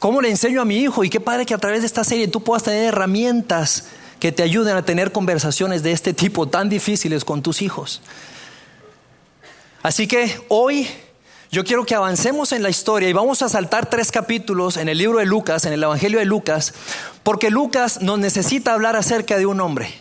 ¿Cómo 0.00 0.22
le 0.22 0.30
enseño 0.30 0.62
a 0.62 0.64
mi 0.64 0.78
hijo? 0.78 1.04
Y 1.04 1.10
qué 1.10 1.20
padre 1.20 1.44
que 1.44 1.52
a 1.52 1.58
través 1.58 1.82
de 1.82 1.86
esta 1.86 2.02
serie 2.02 2.28
tú 2.28 2.42
puedas 2.42 2.62
tener 2.62 2.84
herramientas 2.84 3.84
que 4.20 4.32
te 4.32 4.42
ayuden 4.42 4.76
a 4.76 4.84
tener 4.84 5.12
conversaciones 5.12 5.82
de 5.82 5.92
este 5.92 6.12
tipo 6.12 6.48
tan 6.48 6.68
difíciles 6.68 7.24
con 7.24 7.42
tus 7.42 7.62
hijos. 7.62 8.00
Así 9.82 10.06
que 10.06 10.40
hoy 10.48 10.88
yo 11.50 11.64
quiero 11.64 11.86
que 11.86 11.94
avancemos 11.94 12.52
en 12.52 12.62
la 12.62 12.70
historia 12.70 13.08
y 13.08 13.12
vamos 13.12 13.40
a 13.42 13.48
saltar 13.48 13.88
tres 13.88 14.10
capítulos 14.10 14.76
en 14.76 14.88
el 14.88 14.98
libro 14.98 15.20
de 15.20 15.26
Lucas, 15.26 15.64
en 15.64 15.72
el 15.72 15.82
Evangelio 15.82 16.18
de 16.18 16.24
Lucas, 16.24 16.74
porque 17.22 17.50
Lucas 17.50 18.02
nos 18.02 18.18
necesita 18.18 18.72
hablar 18.72 18.96
acerca 18.96 19.38
de 19.38 19.46
un 19.46 19.60
hombre. 19.60 19.94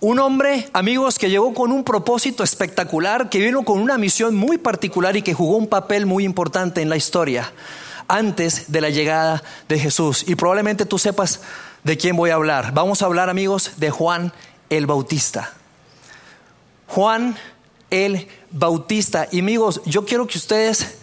Un 0.00 0.18
hombre, 0.18 0.68
amigos, 0.72 1.18
que 1.18 1.30
llegó 1.30 1.54
con 1.54 1.72
un 1.72 1.84
propósito 1.84 2.42
espectacular, 2.42 3.30
que 3.30 3.38
vino 3.38 3.64
con 3.64 3.80
una 3.80 3.96
misión 3.96 4.34
muy 4.34 4.58
particular 4.58 5.16
y 5.16 5.22
que 5.22 5.32
jugó 5.32 5.56
un 5.56 5.68
papel 5.68 6.04
muy 6.04 6.24
importante 6.24 6.82
en 6.82 6.90
la 6.90 6.96
historia 6.96 7.52
antes 8.08 8.70
de 8.70 8.80
la 8.80 8.90
llegada 8.90 9.42
de 9.68 9.78
Jesús. 9.78 10.24
Y 10.26 10.34
probablemente 10.34 10.84
tú 10.84 10.98
sepas 10.98 11.40
de 11.86 11.96
quién 11.96 12.16
voy 12.16 12.30
a 12.30 12.34
hablar. 12.34 12.72
Vamos 12.74 13.00
a 13.00 13.06
hablar, 13.06 13.30
amigos, 13.30 13.74
de 13.76 13.90
Juan 13.90 14.32
el 14.70 14.86
Bautista. 14.86 15.52
Juan 16.88 17.36
el 17.90 18.26
Bautista. 18.50 19.28
Y 19.30 19.38
amigos, 19.38 19.80
yo 19.84 20.04
quiero 20.04 20.26
que 20.26 20.36
ustedes 20.36 20.96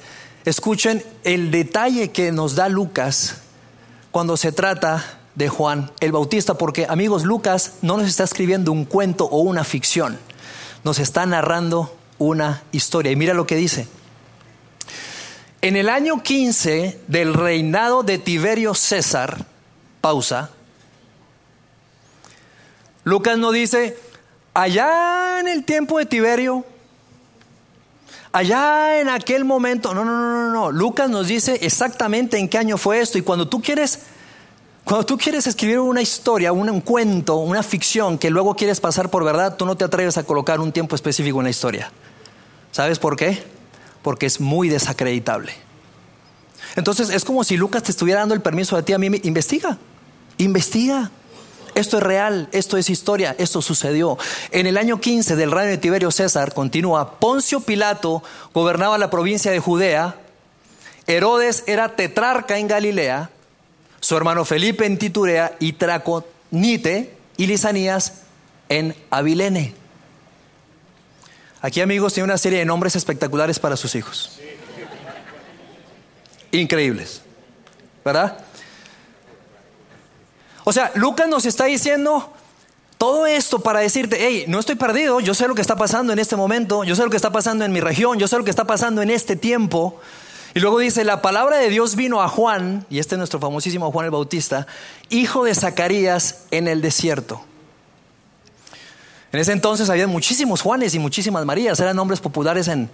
escuchen 0.43 1.01
el 1.23 1.51
detalle 1.51 2.11
que 2.11 2.33
nos 2.33 2.55
da 2.55 2.67
Lucas 2.67 3.37
cuando 4.11 4.35
se 4.35 4.51
trata 4.51 5.19
de 5.35 5.47
Juan 5.47 5.89
el 6.01 6.11
Bautista, 6.11 6.55
porque 6.55 6.85
amigos, 6.89 7.23
Lucas 7.23 7.75
no 7.81 7.95
nos 7.95 8.09
está 8.09 8.25
escribiendo 8.25 8.73
un 8.73 8.83
cuento 8.83 9.23
o 9.23 9.39
una 9.39 9.63
ficción, 9.63 10.19
nos 10.83 10.99
está 10.99 11.25
narrando 11.25 11.95
una 12.17 12.61
historia. 12.73 13.13
Y 13.13 13.15
mira 13.15 13.33
lo 13.33 13.47
que 13.47 13.55
dice. 13.55 13.87
En 15.61 15.77
el 15.77 15.87
año 15.87 16.21
15 16.21 16.99
del 17.07 17.33
reinado 17.33 18.03
de 18.03 18.17
Tiberio 18.17 18.73
César, 18.73 19.45
pausa, 20.01 20.49
Lucas 23.03 23.37
no 23.37 23.51
dice, 23.51 23.97
allá 24.53 25.39
en 25.39 25.47
el 25.47 25.63
tiempo 25.63 25.97
de 25.99 26.05
Tiberio, 26.05 26.65
allá 28.31 28.99
en 28.99 29.09
aquel 29.09 29.45
momento, 29.45 29.93
no, 29.93 30.05
no, 30.05 30.11
no, 30.11 30.31
no, 30.31 30.51
no, 30.51 30.71
Lucas 30.71 31.09
nos 31.09 31.27
dice 31.27 31.59
exactamente 31.61 32.37
en 32.37 32.49
qué 32.49 32.57
año 32.57 32.77
fue 32.77 32.99
esto 32.99 33.17
y 33.17 33.21
cuando 33.21 33.47
tú 33.47 33.61
quieres 33.61 33.99
cuando 34.83 35.05
tú 35.05 35.17
quieres 35.17 35.47
escribir 35.47 35.79
una 35.79 36.01
historia, 36.01 36.51
un, 36.51 36.81
cuento, 36.81 37.37
una 37.37 37.63
ficción 37.63 38.17
que 38.17 38.29
luego 38.29 38.53
quieres 38.55 38.81
pasar 38.81 39.09
por 39.09 39.23
verdad, 39.23 39.55
tú 39.55 39.65
no 39.65 39.77
te 39.77 39.85
atreves 39.85 40.17
a 40.17 40.23
colocar 40.23 40.59
un 40.59 40.73
tiempo 40.73 40.95
específico 40.95 41.39
en 41.39 41.45
la 41.45 41.49
historia. 41.49 41.91
¿Sabes 42.71 42.99
por 42.99 43.15
qué? 43.15 43.41
Porque 44.01 44.25
es 44.25 44.41
muy 44.41 44.67
desacreditable. 44.67 45.53
Entonces 46.75 47.09
es 47.11 47.23
como 47.23 47.45
si 47.45 47.55
Lucas 47.55 47.83
te 47.83 47.91
estuviera 47.91 48.19
dando 48.19 48.35
el 48.35 48.41
permiso 48.41 48.75
a 48.75 48.81
ti 48.81 48.91
a 48.91 48.97
mí, 48.97 49.07
investiga, 49.23 49.77
investiga. 50.37 51.11
Esto 51.75 51.97
es 51.97 52.03
real, 52.03 52.49
esto 52.51 52.77
es 52.77 52.89
historia, 52.89 53.35
esto 53.39 53.61
sucedió. 53.61 54.17
En 54.51 54.67
el 54.67 54.77
año 54.77 55.01
15 55.01 55.35
del 55.35 55.51
reino 55.51 55.71
de 55.71 55.77
Tiberio 55.77 56.11
César, 56.11 56.53
continúa, 56.53 57.19
Poncio 57.19 57.61
Pilato 57.61 58.23
gobernaba 58.53 58.97
la 58.97 59.09
provincia 59.09 59.51
de 59.51 59.59
Judea, 59.59 60.15
Herodes 61.07 61.63
era 61.67 61.95
tetrarca 61.95 62.57
en 62.57 62.67
Galilea, 62.67 63.29
su 63.99 64.15
hermano 64.15 64.45
Felipe 64.45 64.85
en 64.85 64.97
Titurea 64.97 65.55
y 65.59 65.73
Traconite 65.73 67.15
y 67.37 67.47
Lisanías 67.47 68.21
en 68.69 68.95
Abilene. 69.09 69.73
Aquí 71.61 71.81
amigos 71.81 72.13
tiene 72.13 72.25
una 72.25 72.37
serie 72.37 72.59
de 72.59 72.65
nombres 72.65 72.95
espectaculares 72.95 73.57
para 73.59 73.77
sus 73.77 73.95
hijos. 73.95 74.39
Increíbles. 76.51 77.21
¿Verdad? 78.03 78.37
O 80.63 80.73
sea, 80.73 80.91
Lucas 80.95 81.27
nos 81.27 81.45
está 81.45 81.65
diciendo 81.65 82.31
todo 82.97 83.25
esto 83.25 83.59
para 83.59 83.81
decirte, 83.81 84.17
hey, 84.19 84.45
no 84.47 84.59
estoy 84.59 84.75
perdido, 84.75 85.19
yo 85.19 85.33
sé 85.33 85.47
lo 85.47 85.55
que 85.55 85.61
está 85.61 85.75
pasando 85.75 86.13
en 86.13 86.19
este 86.19 86.35
momento, 86.35 86.83
yo 86.83 86.95
sé 86.95 87.03
lo 87.03 87.09
que 87.09 87.17
está 87.17 87.31
pasando 87.31 87.65
en 87.65 87.71
mi 87.71 87.81
región, 87.81 88.17
yo 88.17 88.27
sé 88.27 88.37
lo 88.37 88.45
que 88.45 88.49
está 88.49 88.65
pasando 88.65 89.01
en 89.01 89.09
este 89.09 89.35
tiempo. 89.35 89.99
Y 90.55 90.59
luego 90.59 90.79
dice, 90.79 91.03
la 91.03 91.21
palabra 91.21 91.57
de 91.57 91.69
Dios 91.69 91.95
vino 91.95 92.21
a 92.21 92.29
Juan, 92.29 92.85
y 92.89 92.99
este 92.99 93.15
es 93.15 93.17
nuestro 93.17 93.39
famosísimo 93.39 93.91
Juan 93.91 94.05
el 94.05 94.11
Bautista, 94.11 94.67
hijo 95.09 95.43
de 95.43 95.53
Zacarías 95.55 96.43
en 96.51 96.67
el 96.67 96.81
desierto. 96.81 97.41
En 99.33 99.39
ese 99.39 99.51
entonces 99.51 99.89
había 99.89 100.07
muchísimos 100.07 100.61
Juanes 100.61 100.93
y 100.93 100.99
muchísimas 100.99 101.43
Marías, 101.43 101.79
eran 101.79 101.95
nombres 101.95 102.21
populares 102.21 102.67
en, 102.67 102.89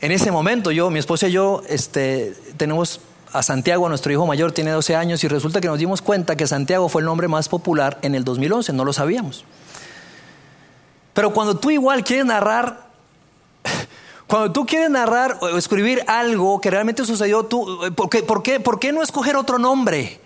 en 0.00 0.12
ese 0.12 0.30
momento. 0.30 0.70
Yo, 0.70 0.90
mi 0.90 1.00
esposa 1.00 1.26
y 1.26 1.32
yo, 1.32 1.62
este, 1.68 2.34
tenemos 2.56 3.00
a 3.32 3.42
Santiago, 3.42 3.88
nuestro 3.88 4.12
hijo 4.12 4.26
mayor, 4.26 4.52
tiene 4.52 4.70
12 4.70 4.96
años, 4.96 5.22
y 5.24 5.28
resulta 5.28 5.60
que 5.60 5.68
nos 5.68 5.78
dimos 5.78 6.02
cuenta 6.02 6.36
que 6.36 6.46
Santiago 6.46 6.88
fue 6.88 7.02
el 7.02 7.06
nombre 7.06 7.28
más 7.28 7.48
popular 7.48 7.98
en 8.02 8.14
el 8.14 8.24
2011, 8.24 8.72
no 8.72 8.84
lo 8.84 8.92
sabíamos. 8.92 9.44
Pero 11.14 11.32
cuando 11.32 11.56
tú 11.56 11.70
igual 11.70 12.04
quieres 12.04 12.26
narrar 12.26 12.90
cuando 14.26 14.52
tú 14.52 14.64
quieres 14.64 14.90
narrar 14.90 15.38
o 15.40 15.58
escribir 15.58 16.04
algo 16.06 16.60
que 16.60 16.70
realmente 16.70 17.04
sucedió, 17.04 17.44
tú, 17.44 17.92
¿por, 17.96 18.08
qué, 18.08 18.22
por, 18.22 18.42
qué, 18.42 18.60
¿por 18.60 18.78
qué 18.78 18.92
no 18.92 19.02
escoger 19.02 19.36
otro 19.36 19.58
nombre? 19.58 20.20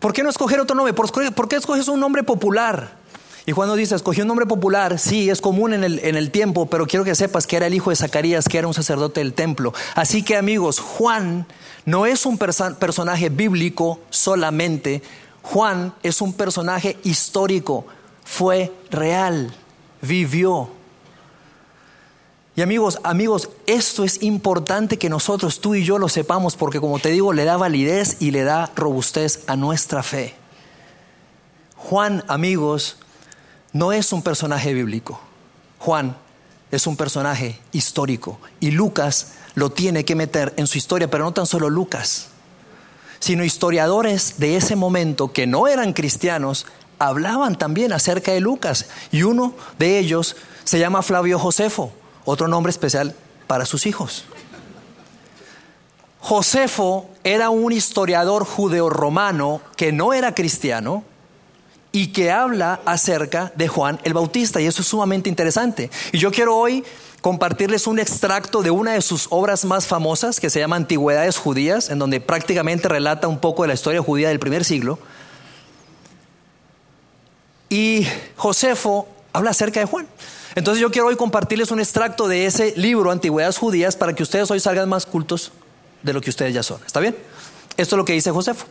¿Por 0.00 0.12
qué 0.12 0.24
no 0.24 0.30
escoger 0.30 0.58
otro 0.58 0.74
nombre? 0.74 0.92
¿Por 0.94 1.48
qué 1.48 1.56
escoges 1.56 1.86
un 1.86 2.00
nombre 2.00 2.24
popular? 2.24 3.01
Y 3.44 3.52
cuando 3.52 3.74
dice, 3.74 3.96
escogí 3.96 4.20
un 4.20 4.28
nombre 4.28 4.46
popular, 4.46 4.98
sí, 5.00 5.28
es 5.28 5.40
común 5.40 5.74
en 5.74 5.82
el, 5.82 5.98
en 6.04 6.14
el, 6.14 6.30
tiempo, 6.30 6.66
pero 6.66 6.86
quiero 6.86 7.04
que 7.04 7.14
sepas 7.16 7.46
que 7.46 7.56
era 7.56 7.66
el 7.66 7.74
hijo 7.74 7.90
de 7.90 7.96
Zacarías, 7.96 8.48
que 8.48 8.58
era 8.58 8.68
un 8.68 8.74
sacerdote 8.74 9.20
del 9.20 9.34
templo. 9.34 9.72
Así 9.96 10.22
que 10.22 10.36
amigos, 10.36 10.78
Juan 10.78 11.46
no 11.84 12.06
es 12.06 12.24
un 12.24 12.38
personaje 12.38 13.30
bíblico 13.30 13.98
solamente, 14.10 15.02
Juan 15.42 15.92
es 16.04 16.20
un 16.20 16.32
personaje 16.34 16.98
histórico, 17.02 17.84
fue 18.24 18.72
real, 18.90 19.52
vivió. 20.00 20.70
Y 22.54 22.62
amigos, 22.62 23.00
amigos, 23.02 23.48
esto 23.66 24.04
es 24.04 24.22
importante 24.22 24.98
que 24.98 25.08
nosotros, 25.08 25.60
tú 25.60 25.74
y 25.74 25.84
yo 25.84 25.98
lo 25.98 26.08
sepamos, 26.08 26.54
porque 26.54 26.80
como 26.80 27.00
te 27.00 27.08
digo, 27.08 27.32
le 27.32 27.44
da 27.44 27.56
validez 27.56 28.18
y 28.20 28.30
le 28.30 28.44
da 28.44 28.70
robustez 28.76 29.42
a 29.48 29.56
nuestra 29.56 30.04
fe. 30.04 30.34
Juan, 31.76 32.24
amigos, 32.28 32.98
no 33.72 33.92
es 33.92 34.12
un 34.12 34.22
personaje 34.22 34.74
bíblico. 34.74 35.20
Juan 35.78 36.16
es 36.70 36.86
un 36.86 36.96
personaje 36.96 37.58
histórico 37.72 38.38
y 38.60 38.70
Lucas 38.70 39.32
lo 39.54 39.70
tiene 39.70 40.04
que 40.04 40.14
meter 40.14 40.54
en 40.56 40.66
su 40.66 40.78
historia, 40.78 41.10
pero 41.10 41.24
no 41.24 41.32
tan 41.32 41.46
solo 41.46 41.68
Lucas, 41.68 42.28
sino 43.18 43.44
historiadores 43.44 44.38
de 44.38 44.56
ese 44.56 44.76
momento 44.76 45.32
que 45.32 45.46
no 45.46 45.68
eran 45.68 45.92
cristianos 45.92 46.66
hablaban 46.98 47.58
también 47.58 47.92
acerca 47.92 48.32
de 48.32 48.40
Lucas 48.40 48.86
y 49.10 49.24
uno 49.24 49.54
de 49.78 49.98
ellos 49.98 50.36
se 50.64 50.78
llama 50.78 51.02
Flavio 51.02 51.38
Josefo 51.38 51.92
otro 52.24 52.48
nombre 52.48 52.70
especial 52.70 53.14
para 53.46 53.66
sus 53.66 53.86
hijos. 53.86 54.24
Josefo 56.20 57.08
era 57.24 57.50
un 57.50 57.72
historiador 57.72 58.44
judeo-romano 58.44 59.60
que 59.76 59.92
no 59.92 60.12
era 60.12 60.34
cristiano 60.34 61.04
y 61.92 62.08
que 62.08 62.30
habla 62.30 62.80
acerca 62.86 63.52
de 63.54 63.68
Juan 63.68 64.00
el 64.02 64.14
Bautista 64.14 64.60
y 64.60 64.66
eso 64.66 64.80
es 64.80 64.88
sumamente 64.88 65.28
interesante. 65.28 65.90
Y 66.10 66.18
yo 66.18 66.32
quiero 66.32 66.56
hoy 66.56 66.84
compartirles 67.20 67.86
un 67.86 67.98
extracto 67.98 68.62
de 68.62 68.70
una 68.70 68.94
de 68.94 69.02
sus 69.02 69.28
obras 69.30 69.64
más 69.64 69.86
famosas 69.86 70.40
que 70.40 70.50
se 70.50 70.58
llama 70.58 70.76
Antigüedades 70.76 71.36
Judías, 71.36 71.90
en 71.90 71.98
donde 71.98 72.20
prácticamente 72.20 72.88
relata 72.88 73.28
un 73.28 73.38
poco 73.38 73.62
de 73.62 73.68
la 73.68 73.74
historia 73.74 74.02
judía 74.02 74.30
del 74.30 74.40
primer 74.40 74.64
siglo. 74.64 74.98
Y 77.68 78.06
Josefo 78.36 79.06
habla 79.32 79.50
acerca 79.50 79.80
de 79.80 79.86
Juan. 79.86 80.08
Entonces 80.54 80.80
yo 80.80 80.90
quiero 80.90 81.08
hoy 81.08 81.16
compartirles 81.16 81.70
un 81.70 81.80
extracto 81.80 82.26
de 82.26 82.46
ese 82.46 82.74
libro, 82.76 83.10
Antigüedades 83.10 83.56
Judías, 83.56 83.96
para 83.96 84.14
que 84.14 84.22
ustedes 84.22 84.50
hoy 84.50 84.60
salgan 84.60 84.88
más 84.88 85.06
cultos 85.06 85.52
de 86.02 86.12
lo 86.12 86.20
que 86.20 86.30
ustedes 86.30 86.52
ya 86.52 86.62
son. 86.62 86.80
¿Está 86.84 87.00
bien? 87.00 87.16
Esto 87.76 87.96
es 87.96 87.98
lo 87.98 88.04
que 88.04 88.12
dice 88.12 88.30
Josefo. 88.30 88.66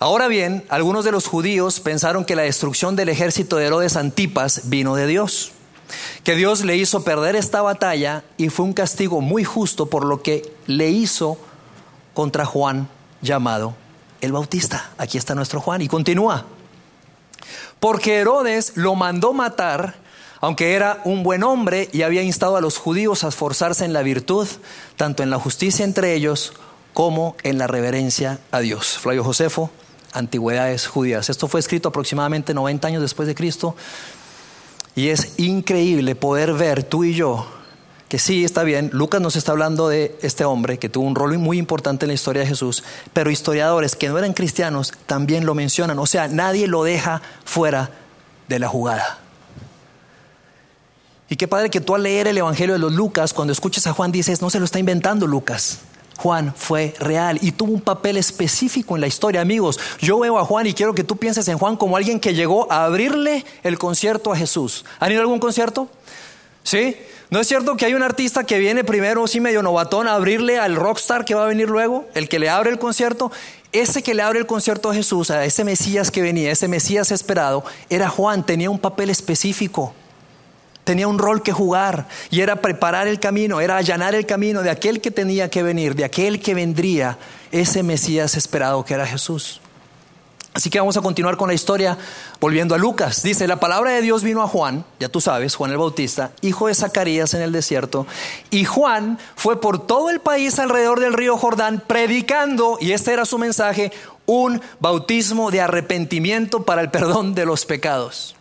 Ahora 0.00 0.28
bien, 0.28 0.64
algunos 0.68 1.04
de 1.04 1.10
los 1.10 1.26
judíos 1.26 1.80
pensaron 1.80 2.24
que 2.24 2.36
la 2.36 2.42
destrucción 2.42 2.94
del 2.94 3.08
ejército 3.08 3.56
de 3.56 3.66
Herodes 3.66 3.96
Antipas 3.96 4.68
vino 4.68 4.94
de 4.94 5.08
Dios, 5.08 5.50
que 6.22 6.36
Dios 6.36 6.64
le 6.64 6.76
hizo 6.76 7.02
perder 7.02 7.34
esta 7.34 7.62
batalla 7.62 8.22
y 8.36 8.48
fue 8.48 8.66
un 8.66 8.74
castigo 8.74 9.20
muy 9.20 9.42
justo 9.42 9.86
por 9.86 10.04
lo 10.04 10.22
que 10.22 10.52
le 10.66 10.90
hizo 10.90 11.36
contra 12.14 12.44
Juan 12.44 12.88
llamado 13.22 13.74
el 14.20 14.30
Bautista. 14.30 14.90
Aquí 14.98 15.18
está 15.18 15.34
nuestro 15.34 15.60
Juan 15.60 15.82
y 15.82 15.88
continúa. 15.88 16.44
Porque 17.80 18.18
Herodes 18.18 18.76
lo 18.76 18.94
mandó 18.94 19.32
matar 19.32 19.96
aunque 20.40 20.74
era 20.74 21.00
un 21.04 21.22
buen 21.22 21.42
hombre 21.42 21.88
y 21.92 22.02
había 22.02 22.22
instado 22.22 22.56
a 22.56 22.60
los 22.60 22.78
judíos 22.78 23.24
a 23.24 23.28
esforzarse 23.28 23.84
en 23.84 23.92
la 23.92 24.02
virtud, 24.02 24.46
tanto 24.96 25.22
en 25.22 25.30
la 25.30 25.38
justicia 25.38 25.84
entre 25.84 26.14
ellos 26.14 26.52
como 26.92 27.36
en 27.42 27.58
la 27.58 27.66
reverencia 27.66 28.38
a 28.50 28.60
Dios. 28.60 28.98
Flavio 28.98 29.24
Josefo, 29.24 29.70
Antigüedades 30.12 30.86
Judías. 30.86 31.30
Esto 31.30 31.48
fue 31.48 31.60
escrito 31.60 31.88
aproximadamente 31.88 32.54
90 32.54 32.88
años 32.88 33.02
después 33.02 33.26
de 33.26 33.34
Cristo 33.34 33.76
y 34.94 35.08
es 35.08 35.38
increíble 35.38 36.14
poder 36.14 36.54
ver 36.54 36.82
tú 36.82 37.04
y 37.04 37.14
yo 37.14 37.46
que 38.08 38.18
sí, 38.18 38.42
está 38.42 38.62
bien, 38.62 38.88
Lucas 38.94 39.20
nos 39.20 39.36
está 39.36 39.52
hablando 39.52 39.88
de 39.88 40.18
este 40.22 40.44
hombre 40.44 40.78
que 40.78 40.88
tuvo 40.88 41.06
un 41.06 41.14
rol 41.14 41.36
muy 41.38 41.58
importante 41.58 42.06
en 42.06 42.08
la 42.08 42.14
historia 42.14 42.40
de 42.40 42.48
Jesús, 42.48 42.82
pero 43.12 43.30
historiadores 43.30 43.96
que 43.96 44.08
no 44.08 44.16
eran 44.16 44.32
cristianos 44.32 44.94
también 45.04 45.44
lo 45.44 45.54
mencionan, 45.54 45.98
o 45.98 46.06
sea, 46.06 46.26
nadie 46.26 46.66
lo 46.66 46.84
deja 46.84 47.20
fuera 47.44 47.90
de 48.48 48.58
la 48.58 48.68
jugada. 48.68 49.18
Y 51.28 51.36
qué 51.36 51.46
padre 51.46 51.68
que 51.68 51.82
tú 51.82 51.94
al 51.94 52.02
leer 52.02 52.26
el 52.26 52.38
Evangelio 52.38 52.72
de 52.72 52.78
los 52.78 52.94
Lucas, 52.94 53.34
cuando 53.34 53.52
escuches 53.52 53.86
a 53.86 53.92
Juan 53.92 54.10
dices, 54.10 54.40
no 54.40 54.48
se 54.48 54.58
lo 54.58 54.64
está 54.64 54.78
inventando 54.78 55.26
Lucas. 55.26 55.80
Juan 56.18 56.52
fue 56.56 56.94
real 56.98 57.38
y 57.42 57.52
tuvo 57.52 57.72
un 57.72 57.80
papel 57.80 58.16
específico 58.16 58.96
en 58.96 59.00
la 59.00 59.06
historia. 59.06 59.40
Amigos, 59.40 59.78
yo 60.00 60.18
veo 60.18 60.36
a 60.38 60.44
Juan 60.44 60.66
y 60.66 60.74
quiero 60.74 60.92
que 60.92 61.04
tú 61.04 61.16
pienses 61.16 61.46
en 61.46 61.58
Juan 61.58 61.76
como 61.76 61.96
alguien 61.96 62.18
que 62.18 62.34
llegó 62.34 62.70
a 62.72 62.84
abrirle 62.84 63.44
el 63.62 63.78
concierto 63.78 64.32
a 64.32 64.36
Jesús. 64.36 64.84
¿Han 64.98 65.12
ido 65.12 65.20
a 65.20 65.22
algún 65.22 65.38
concierto? 65.38 65.88
¿Sí? 66.64 66.96
¿No 67.30 67.38
es 67.38 67.46
cierto 67.46 67.76
que 67.76 67.84
hay 67.84 67.94
un 67.94 68.02
artista 68.02 68.42
que 68.42 68.58
viene 68.58 68.82
primero, 68.82 69.28
sí 69.28 69.38
medio 69.38 69.62
novatón, 69.62 70.08
a 70.08 70.14
abrirle 70.14 70.58
al 70.58 70.74
rockstar 70.74 71.24
que 71.24 71.36
va 71.36 71.44
a 71.44 71.46
venir 71.46 71.68
luego, 71.68 72.04
el 72.14 72.28
que 72.28 72.40
le 72.40 72.48
abre 72.48 72.70
el 72.70 72.80
concierto? 72.80 73.30
Ese 73.70 74.02
que 74.02 74.14
le 74.14 74.22
abre 74.22 74.40
el 74.40 74.46
concierto 74.46 74.90
a 74.90 74.94
Jesús, 74.94 75.30
a 75.30 75.44
ese 75.44 75.62
Mesías 75.62 76.10
que 76.10 76.20
venía, 76.20 76.50
ese 76.50 76.66
Mesías 76.66 77.12
esperado, 77.12 77.64
era 77.90 78.08
Juan, 78.08 78.44
tenía 78.44 78.70
un 78.70 78.78
papel 78.80 79.08
específico 79.08 79.94
tenía 80.88 81.06
un 81.06 81.18
rol 81.18 81.42
que 81.42 81.52
jugar 81.52 82.08
y 82.30 82.40
era 82.40 82.62
preparar 82.62 83.08
el 83.08 83.20
camino, 83.20 83.60
era 83.60 83.76
allanar 83.76 84.14
el 84.14 84.24
camino 84.24 84.62
de 84.62 84.70
aquel 84.70 85.02
que 85.02 85.10
tenía 85.10 85.50
que 85.50 85.62
venir, 85.62 85.94
de 85.94 86.06
aquel 86.06 86.40
que 86.40 86.54
vendría, 86.54 87.18
ese 87.52 87.82
Mesías 87.82 88.38
esperado 88.38 88.86
que 88.86 88.94
era 88.94 89.06
Jesús. 89.06 89.60
Así 90.54 90.70
que 90.70 90.78
vamos 90.78 90.96
a 90.96 91.02
continuar 91.02 91.36
con 91.36 91.48
la 91.48 91.52
historia 91.52 91.98
volviendo 92.40 92.74
a 92.74 92.78
Lucas. 92.78 93.22
Dice, 93.22 93.46
la 93.46 93.60
palabra 93.60 93.90
de 93.90 94.00
Dios 94.00 94.22
vino 94.22 94.42
a 94.42 94.48
Juan, 94.48 94.86
ya 94.98 95.10
tú 95.10 95.20
sabes, 95.20 95.56
Juan 95.56 95.72
el 95.72 95.76
Bautista, 95.76 96.30
hijo 96.40 96.68
de 96.68 96.74
Zacarías 96.74 97.34
en 97.34 97.42
el 97.42 97.52
desierto, 97.52 98.06
y 98.48 98.64
Juan 98.64 99.18
fue 99.36 99.60
por 99.60 99.86
todo 99.86 100.08
el 100.08 100.20
país 100.20 100.58
alrededor 100.58 101.00
del 101.00 101.12
río 101.12 101.36
Jordán 101.36 101.82
predicando, 101.86 102.78
y 102.80 102.92
este 102.92 103.12
era 103.12 103.26
su 103.26 103.36
mensaje, 103.36 103.92
un 104.24 104.62
bautismo 104.80 105.50
de 105.50 105.60
arrepentimiento 105.60 106.64
para 106.64 106.80
el 106.80 106.90
perdón 106.90 107.34
de 107.34 107.44
los 107.44 107.66
pecados. 107.66 108.36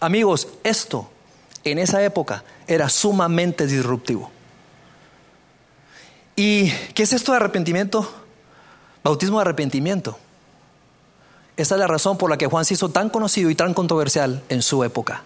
Amigos, 0.00 0.48
esto 0.64 1.08
en 1.72 1.78
esa 1.78 2.02
época 2.02 2.44
era 2.66 2.88
sumamente 2.88 3.66
disruptivo. 3.66 4.30
¿Y 6.36 6.70
qué 6.94 7.02
es 7.02 7.12
esto 7.12 7.32
de 7.32 7.36
arrepentimiento? 7.36 8.08
Bautismo 9.02 9.38
de 9.38 9.42
arrepentimiento. 9.42 10.18
Esa 11.56 11.74
es 11.74 11.78
la 11.78 11.86
razón 11.86 12.18
por 12.18 12.28
la 12.28 12.36
que 12.36 12.46
Juan 12.46 12.66
se 12.66 12.74
hizo 12.74 12.90
tan 12.90 13.08
conocido 13.08 13.48
y 13.48 13.54
tan 13.54 13.72
controversial 13.72 14.42
en 14.50 14.60
su 14.60 14.84
época. 14.84 15.22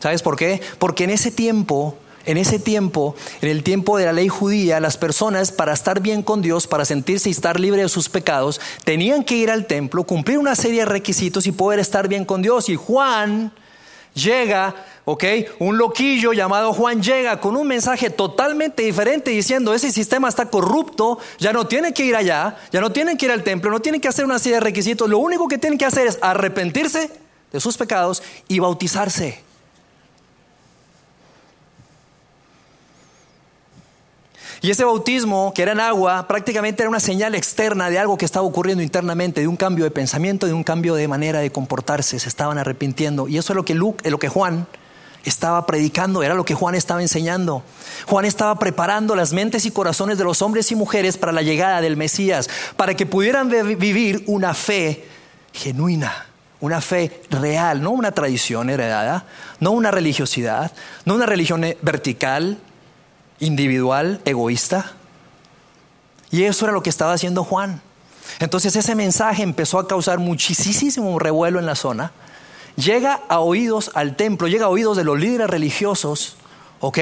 ¿Sabes 0.00 0.22
por 0.22 0.36
qué? 0.36 0.60
Porque 0.78 1.04
en 1.04 1.10
ese 1.10 1.30
tiempo, 1.30 1.96
en 2.26 2.36
ese 2.36 2.58
tiempo, 2.58 3.14
en 3.40 3.48
el 3.48 3.62
tiempo 3.62 3.96
de 3.96 4.06
la 4.06 4.12
ley 4.12 4.28
judía, 4.28 4.80
las 4.80 4.96
personas 4.96 5.52
para 5.52 5.72
estar 5.72 6.00
bien 6.00 6.22
con 6.22 6.42
Dios, 6.42 6.66
para 6.66 6.84
sentirse 6.84 7.28
y 7.28 7.32
estar 7.32 7.60
libre 7.60 7.82
de 7.82 7.88
sus 7.88 8.08
pecados, 8.08 8.60
tenían 8.82 9.22
que 9.22 9.36
ir 9.36 9.50
al 9.50 9.66
templo, 9.66 10.02
cumplir 10.02 10.38
una 10.38 10.56
serie 10.56 10.80
de 10.80 10.86
requisitos 10.86 11.46
y 11.46 11.52
poder 11.52 11.78
estar 11.78 12.08
bien 12.08 12.24
con 12.24 12.42
Dios. 12.42 12.68
Y 12.68 12.74
Juan 12.74 13.52
llega 14.14 14.74
¿ok? 15.04 15.24
Un 15.58 15.78
loquillo 15.78 16.32
llamado 16.32 16.72
Juan 16.72 17.02
llega 17.02 17.40
con 17.40 17.56
un 17.56 17.66
mensaje 17.66 18.10
totalmente 18.10 18.82
diferente 18.82 19.30
diciendo, 19.30 19.74
ese 19.74 19.92
sistema 19.92 20.28
está 20.28 20.48
corrupto, 20.48 21.18
ya 21.38 21.52
no 21.52 21.66
tienen 21.66 21.92
que 21.92 22.04
ir 22.04 22.16
allá, 22.16 22.56
ya 22.72 22.80
no 22.80 22.90
tienen 22.90 23.16
que 23.16 23.26
ir 23.26 23.32
al 23.32 23.42
templo, 23.42 23.70
no 23.70 23.80
tienen 23.80 24.00
que 24.00 24.08
hacer 24.08 24.24
una 24.24 24.38
serie 24.38 24.56
de 24.56 24.60
requisitos, 24.60 25.08
lo 25.08 25.18
único 25.18 25.48
que 25.48 25.58
tienen 25.58 25.78
que 25.78 25.84
hacer 25.84 26.06
es 26.06 26.18
arrepentirse 26.22 27.10
de 27.52 27.60
sus 27.60 27.76
pecados 27.76 28.22
y 28.48 28.58
bautizarse. 28.58 29.42
Y 34.60 34.70
ese 34.70 34.84
bautismo, 34.84 35.52
que 35.54 35.62
era 35.62 35.72
en 35.72 35.80
agua, 35.80 36.26
prácticamente 36.28 36.82
era 36.82 36.90
una 36.90 37.00
señal 37.00 37.34
externa 37.34 37.90
de 37.90 37.98
algo 37.98 38.16
que 38.16 38.24
estaba 38.24 38.46
ocurriendo 38.46 38.82
internamente, 38.82 39.40
de 39.40 39.48
un 39.48 39.56
cambio 39.56 39.84
de 39.84 39.90
pensamiento, 39.90 40.46
de 40.46 40.52
un 40.52 40.64
cambio 40.64 40.94
de 40.94 41.08
manera 41.08 41.40
de 41.40 41.50
comportarse, 41.50 42.18
se 42.18 42.28
estaban 42.28 42.58
arrepintiendo. 42.58 43.28
Y 43.28 43.38
eso 43.38 43.52
es 43.52 43.56
lo 43.56 43.64
que, 43.64 43.74
Luke, 43.74 44.08
lo 44.08 44.18
que 44.18 44.28
Juan 44.28 44.66
estaba 45.24 45.66
predicando, 45.66 46.22
era 46.22 46.34
lo 46.34 46.44
que 46.44 46.54
Juan 46.54 46.74
estaba 46.74 47.02
enseñando. 47.02 47.62
Juan 48.06 48.24
estaba 48.24 48.58
preparando 48.58 49.14
las 49.14 49.32
mentes 49.32 49.66
y 49.66 49.70
corazones 49.70 50.18
de 50.18 50.24
los 50.24 50.42
hombres 50.42 50.70
y 50.70 50.76
mujeres 50.76 51.16
para 51.16 51.32
la 51.32 51.42
llegada 51.42 51.80
del 51.80 51.96
Mesías, 51.96 52.48
para 52.76 52.94
que 52.94 53.06
pudieran 53.06 53.48
vivir 53.48 54.24
una 54.26 54.54
fe 54.54 55.04
genuina, 55.52 56.26
una 56.60 56.80
fe 56.80 57.22
real, 57.30 57.82
no 57.82 57.90
una 57.90 58.12
tradición 58.12 58.70
heredada, 58.70 59.26
no 59.60 59.72
una 59.72 59.90
religiosidad, 59.90 60.72
no 61.04 61.14
una 61.14 61.26
religión 61.26 61.64
vertical, 61.82 62.58
individual, 63.38 64.20
egoísta. 64.24 64.92
Y 66.30 66.44
eso 66.44 66.64
era 66.66 66.72
lo 66.72 66.82
que 66.82 66.90
estaba 66.90 67.12
haciendo 67.12 67.44
Juan. 67.44 67.80
Entonces 68.40 68.74
ese 68.74 68.94
mensaje 68.94 69.42
empezó 69.42 69.78
a 69.78 69.86
causar 69.86 70.18
muchísimo 70.18 71.18
revuelo 71.18 71.58
en 71.58 71.66
la 71.66 71.74
zona 71.74 72.12
llega 72.76 73.20
a 73.28 73.40
oídos 73.40 73.90
al 73.94 74.16
templo, 74.16 74.48
llega 74.48 74.66
a 74.66 74.68
oídos 74.68 74.96
de 74.96 75.04
los 75.04 75.18
líderes 75.18 75.48
religiosos, 75.48 76.36
¿ok? 76.80 76.98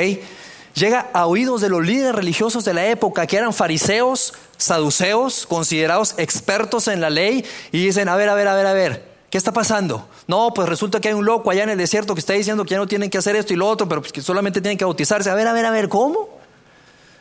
Llega 0.75 1.11
a 1.12 1.27
oídos 1.27 1.61
de 1.61 1.68
los 1.68 1.85
líderes 1.85 2.14
religiosos 2.14 2.64
de 2.64 2.75
la 2.75 2.87
época 2.87 3.27
que 3.27 3.37
eran 3.37 3.53
fariseos, 3.53 4.35
saduceos, 4.57 5.47
considerados 5.47 6.14
expertos 6.16 6.88
en 6.88 7.01
la 7.01 7.11
ley, 7.11 7.45
y 7.73 7.85
dicen, 7.85 8.09
a 8.09 8.16
ver, 8.16 8.29
a 8.29 8.35
ver, 8.35 8.49
a 8.49 8.55
ver, 8.55 8.66
a 8.66 8.73
ver, 8.73 9.12
¿qué 9.33 9.38
está 9.38 9.51
pasando? 9.51 10.07
No, 10.27 10.53
pues 10.53 10.68
resulta 10.68 11.01
que 11.01 11.09
hay 11.09 11.14
un 11.14 11.25
loco 11.25 11.51
allá 11.51 11.62
en 11.62 11.71
el 11.71 11.79
desierto 11.79 12.12
que 12.12 12.21
está 12.21 12.35
diciendo 12.35 12.66
que 12.66 12.73
ya 12.73 12.77
no 12.77 12.87
tienen 12.87 13.09
que 13.09 13.16
hacer 13.16 13.35
esto 13.35 13.55
y 13.55 13.57
lo 13.57 13.66
otro, 13.66 13.88
pero 13.88 14.03
pues 14.03 14.12
que 14.12 14.21
solamente 14.21 14.61
tienen 14.61 14.77
que 14.77 14.85
bautizarse. 14.85 15.31
A 15.31 15.35
ver, 15.35 15.49
a 15.49 15.55
ver, 15.55 15.64
a 15.64 15.71
ver, 15.71 15.88
¿cómo? 15.88 16.29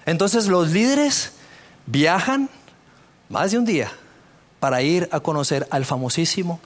Entonces 0.05 0.47
los 0.47 0.71
líderes 0.71 1.31
viajan 1.85 2.49
más 3.29 3.51
de 3.51 3.59
un 3.59 3.63
día 3.63 3.93
para 4.59 4.81
ir 4.81 5.07
a 5.13 5.21
conocer 5.21 5.65
al 5.71 5.85
famosísimo 5.85 6.59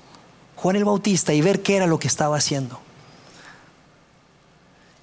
Juan 0.55 0.77
el 0.77 0.83
Bautista 0.83 1.31
y 1.31 1.41
ver 1.41 1.61
qué 1.61 1.75
era 1.75 1.85
lo 1.85 1.99
que 1.99 2.07
estaba 2.07 2.37
haciendo. 2.37 2.79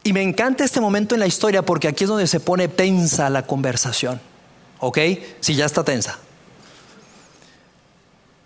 Y 0.03 0.13
me 0.13 0.23
encanta 0.23 0.65
este 0.65 0.81
momento 0.81 1.15
en 1.15 1.21
la 1.21 1.29
historia 1.29 1.63
porque 1.63 1.87
aquí 1.87 2.03
es 2.03 2.11
donde 2.11 2.27
se 2.27 2.41
pone 2.41 2.67
tensa 2.67 3.31
la 3.31 3.47
conversación. 3.47 4.21
¿Ok? 4.81 4.99
Si 5.39 5.55
ya 5.55 5.67
está 5.67 5.85
tensa. 5.85 6.19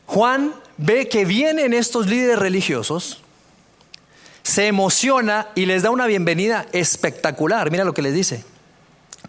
Juan 0.05 0.53
ve 0.77 1.09
que 1.09 1.25
vienen 1.25 1.73
estos 1.73 2.07
líderes 2.07 2.39
religiosos, 2.39 3.23
se 4.43 4.69
emociona 4.69 5.49
y 5.55 5.67
les 5.67 5.83
da 5.83 5.91
una 5.91 6.07
bienvenida 6.07 6.67
espectacular. 6.73 7.71
Mira 7.71 7.85
lo 7.85 7.95
que 7.95 8.03
les 8.03 8.15
dice. 8.15 8.45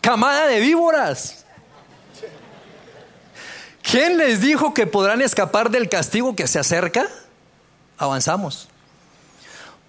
Camada 0.01 0.45
de 0.47 0.59
víboras. 0.59 1.45
¿Quién 3.81 4.17
les 4.17 4.41
dijo 4.41 4.73
que 4.73 4.85
podrán 4.85 5.21
escapar 5.21 5.71
del 5.71 5.89
castigo 5.89 6.35
que 6.35 6.47
se 6.47 6.59
acerca? 6.59 7.07
avanzamos. 7.97 8.69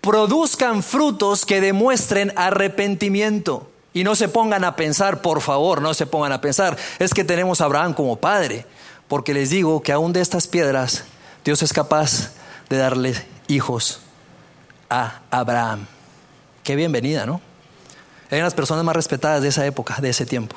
Produzcan 0.01 0.83
frutos 0.83 1.45
que 1.45 1.61
demuestren 1.61 2.33
arrepentimiento. 2.37 3.71
Y 3.93 4.05
no 4.05 4.15
se 4.15 4.29
pongan 4.29 4.65
a 4.65 4.77
pensar, 4.77 5.23
por 5.23 5.41
favor, 5.41 5.83
no 5.83 5.93
se 5.95 6.07
pongan 6.07 6.33
a 6.33 6.41
pensar, 6.41 6.77
es 6.99 7.13
que 7.13 7.25
tenemos 7.25 7.61
a 7.61 7.65
Abraham 7.65 7.95
como 7.95 8.17
padre, 8.17 8.65
porque 9.09 9.35
les 9.35 9.51
digo 9.51 9.83
que 9.83 9.93
aún 9.93 10.13
de 10.13 10.21
estas 10.21 10.47
piedras 10.47 11.05
Dios 11.45 11.63
es 11.63 11.73
capaz 11.73 12.33
de 12.69 12.77
darle 12.77 13.15
hijos 13.47 14.01
a 14.91 15.21
Abraham. 15.31 15.87
Qué 16.63 16.77
bienvenida, 16.77 17.27
¿no? 17.27 17.41
Eran 18.31 18.45
las 18.45 18.55
personas 18.55 18.85
más 18.85 18.95
respetadas 18.95 19.43
de 19.43 19.49
esa 19.49 19.65
época, 19.65 19.97
de 20.01 20.11
ese 20.11 20.27
tiempo. 20.27 20.57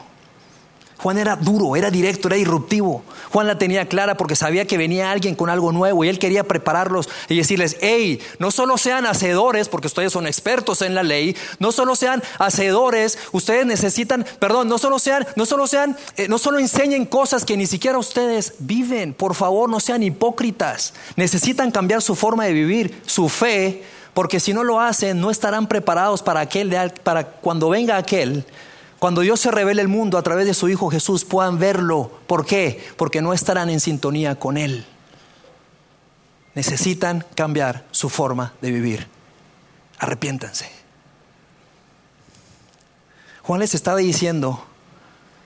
Juan 1.01 1.17
era 1.17 1.35
duro, 1.35 1.75
era 1.75 1.89
directo, 1.89 2.27
era 2.27 2.37
disruptivo. 2.37 3.03
Juan 3.31 3.47
la 3.47 3.57
tenía 3.57 3.87
clara 3.87 4.17
porque 4.17 4.35
sabía 4.35 4.67
que 4.67 4.77
venía 4.77 5.11
alguien 5.11 5.33
con 5.33 5.49
algo 5.49 5.71
nuevo 5.71 6.03
y 6.03 6.09
él 6.09 6.19
quería 6.19 6.43
prepararlos 6.43 7.09
y 7.27 7.35
decirles, 7.35 7.77
hey, 7.81 8.19
no 8.37 8.51
solo 8.51 8.77
sean 8.77 9.07
hacedores, 9.07 9.67
porque 9.67 9.87
ustedes 9.87 10.13
son 10.13 10.27
expertos 10.27 10.83
en 10.83 10.93
la 10.93 11.01
ley, 11.01 11.35
no 11.57 11.71
solo 11.71 11.95
sean 11.95 12.21
hacedores, 12.37 13.17
ustedes 13.31 13.65
necesitan, 13.65 14.27
perdón, 14.37 14.67
no 14.67 14.77
solo 14.77 14.99
sean, 14.99 15.25
no 15.35 15.47
solo 15.47 15.65
sean, 15.65 15.97
eh, 16.17 16.27
no 16.27 16.37
solo 16.37 16.59
enseñen 16.59 17.05
cosas 17.05 17.45
que 17.45 17.57
ni 17.57 17.65
siquiera 17.65 17.97
ustedes 17.97 18.53
viven, 18.59 19.15
por 19.15 19.33
favor, 19.33 19.69
no 19.69 19.79
sean 19.79 20.03
hipócritas. 20.03 20.93
Necesitan 21.15 21.71
cambiar 21.71 22.03
su 22.03 22.13
forma 22.13 22.45
de 22.45 22.53
vivir, 22.53 23.01
su 23.07 23.27
fe, 23.27 23.83
porque 24.13 24.39
si 24.39 24.53
no 24.53 24.63
lo 24.63 24.79
hacen, 24.79 25.19
no 25.19 25.31
estarán 25.31 25.67
preparados 25.67 26.21
para 26.21 26.41
aquel, 26.41 26.69
para 27.03 27.23
cuando 27.25 27.69
venga 27.69 27.97
aquel 27.97 28.45
cuando 29.01 29.21
Dios 29.21 29.39
se 29.39 29.49
revele 29.49 29.81
el 29.81 29.87
mundo 29.87 30.19
a 30.19 30.21
través 30.21 30.45
de 30.45 30.53
su 30.53 30.69
Hijo 30.69 30.91
Jesús, 30.91 31.25
puedan 31.25 31.57
verlo. 31.57 32.11
¿Por 32.27 32.45
qué? 32.45 32.79
Porque 32.97 33.19
no 33.19 33.33
estarán 33.33 33.71
en 33.71 33.79
sintonía 33.79 34.35
con 34.35 34.57
Él. 34.57 34.85
Necesitan 36.53 37.25
cambiar 37.33 37.83
su 37.89 38.09
forma 38.09 38.53
de 38.61 38.69
vivir. 38.69 39.07
Arrepiéntanse. 39.97 40.69
Juan 43.41 43.59
les 43.61 43.73
estaba 43.73 43.97
diciendo 43.97 44.63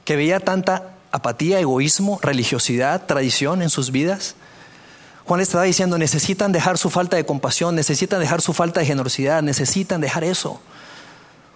que 0.04 0.18
veía 0.18 0.42
tanta 0.42 0.92
apatía, 1.14 1.58
egoísmo, 1.58 2.20
religiosidad, 2.22 3.06
tradición 3.06 3.62
en 3.62 3.70
sus 3.70 3.92
vidas. 3.92 4.36
Juan 5.24 5.40
les 5.40 5.48
estaba 5.48 5.64
diciendo, 5.64 5.98
necesitan 5.98 6.52
dejar 6.52 6.78
su 6.78 6.90
falta 6.90 7.16
de 7.16 7.26
compasión, 7.26 7.74
necesitan 7.74 8.20
dejar 8.20 8.42
su 8.42 8.52
falta 8.52 8.82
de 8.82 8.86
generosidad, 8.86 9.42
necesitan 9.42 10.02
dejar 10.02 10.26
eso. 10.26 10.60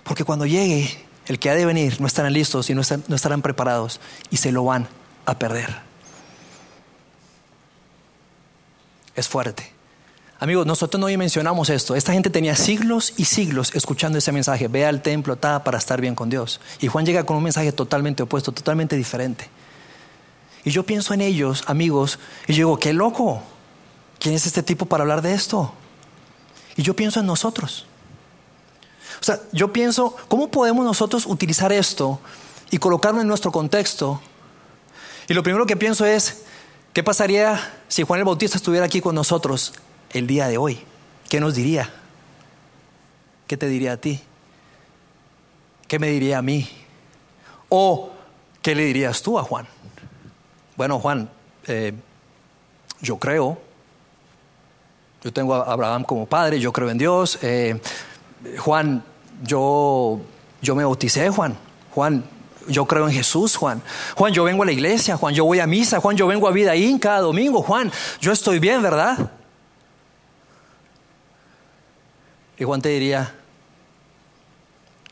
Porque 0.06 0.24
cuando 0.24 0.46
llegue 0.46 1.09
el 1.30 1.38
que 1.38 1.52
ha 1.52 1.56
de 1.56 1.64
venir, 1.64 2.02
no 2.02 2.08
estarán 2.08 2.34
listos 2.34 2.72
y 2.72 2.74
no, 2.74 2.82
estarán 2.82 3.44
preparados 3.44 4.02
y 4.32 4.38
se 4.38 4.52
lo 4.52 4.64
van 4.64 4.88
a 5.28 5.38
perder. 5.38 5.78
Es 9.16 9.28
fuerte. 9.28 9.72
Amigos, 10.40 10.66
nosotros 10.66 11.00
no 11.00 11.06
mencionamos 11.20 11.70
esto. 11.70 11.96
Esta 11.96 12.14
gente 12.14 12.32
tenía 12.32 12.56
siglos 12.56 13.14
y 13.16 13.26
siglos 13.26 13.76
escuchando 13.76 14.18
ese 14.18 14.32
mensaje. 14.32 14.68
Ve 14.68 14.88
al 14.88 15.04
templo 15.04 15.36
ta, 15.36 15.64
para 15.64 15.78
estar 15.78 16.02
bien 16.02 16.16
con 16.16 16.32
Dios. 16.32 16.60
Y 16.80 16.88
Juan 16.88 17.06
llega 17.06 17.24
con 17.26 17.38
un 17.38 17.44
mensaje 17.44 17.72
totalmente 17.74 18.24
opuesto, 18.24 18.52
totalmente 18.52 18.96
diferente. 18.96 19.50
Y 20.64 20.72
yo 20.72 20.84
pienso 20.84 21.14
en 21.14 21.22
ellos, 21.22 21.64
amigos, 21.68 22.18
y 22.48 22.54
digo, 22.54 22.80
qué 22.80 22.92
loco. 22.92 23.44
¿Quién 24.18 24.34
es 24.34 24.48
este 24.48 24.64
tipo 24.64 24.88
para 24.88 25.04
hablar 25.04 25.22
de 25.22 25.34
esto? 25.34 25.74
Y 26.76 26.82
yo 26.82 26.96
pienso 26.96 27.20
en 27.20 27.28
nosotros. 27.28 27.86
O 29.22 29.24
sea, 29.24 29.40
yo 29.52 29.74
pienso, 29.74 30.16
¿cómo 30.28 30.50
podemos 30.50 30.86
nosotros 30.86 31.26
utilizar 31.26 31.72
esto 31.72 32.20
y 32.72 32.78
colocarlo 32.78 33.22
en 33.22 33.28
nuestro 33.28 33.52
contexto? 33.52 34.22
Y 35.28 35.34
lo 35.34 35.44
primero 35.44 35.66
que 35.66 35.76
pienso 35.76 36.06
es, 36.06 36.44
¿qué 36.94 37.04
pasaría 37.04 37.74
si 37.88 38.04
Juan 38.04 38.20
el 38.20 38.26
Bautista 38.26 38.58
estuviera 38.58 38.86
aquí 38.86 39.02
con 39.02 39.16
nosotros 39.16 39.74
el 40.12 40.26
día 40.26 40.48
de 40.48 40.58
hoy? 40.58 40.84
¿Qué 41.30 41.40
nos 41.40 41.56
diría? 41.56 41.94
¿Qué 43.46 43.58
te 43.58 43.68
diría 43.68 43.94
a 43.94 43.98
ti? 43.98 44.22
¿Qué 45.88 46.00
me 46.00 46.10
diría 46.10 46.38
a 46.38 46.42
mí? 46.42 46.70
¿O 47.68 48.12
qué 48.62 48.74
le 48.76 48.86
dirías 48.86 49.22
tú 49.22 49.38
a 49.38 49.44
Juan? 49.44 49.68
Bueno, 50.78 51.00
Juan, 51.00 51.30
eh, 51.68 51.94
yo 53.02 53.18
creo, 53.18 53.60
yo 55.24 55.34
tengo 55.34 55.56
a 55.56 55.72
Abraham 55.72 56.04
como 56.04 56.26
padre, 56.26 56.60
yo 56.60 56.72
creo 56.72 56.90
en 56.90 56.98
Dios. 56.98 57.38
Eh, 57.42 57.80
Juan, 58.58 59.04
yo, 59.44 60.20
yo 60.62 60.76
me 60.76 60.84
bauticé, 60.84 61.30
Juan. 61.30 61.58
Juan, 61.92 62.24
yo 62.68 62.86
creo 62.86 63.08
en 63.08 63.14
Jesús, 63.14 63.56
Juan. 63.56 63.82
Juan, 64.16 64.34
yo 64.34 64.44
vengo 64.44 64.64
a 64.64 64.66
la 64.66 64.72
iglesia, 64.72 65.18
Juan, 65.18 65.34
yo 65.34 65.46
voy 65.46 65.60
a 65.60 65.68
misa, 65.68 66.00
Juan, 66.00 66.16
yo 66.16 66.28
vengo 66.28 66.48
a 66.48 66.52
vida 66.52 66.72
ahí 66.72 66.98
cada 67.00 67.20
domingo, 67.20 67.62
Juan, 67.62 67.92
yo 68.22 68.32
estoy 68.32 68.60
bien, 68.60 68.82
¿verdad? 68.82 69.32
Y 72.58 72.64
Juan 72.64 72.82
te 72.82 72.90
diría, 72.90 73.34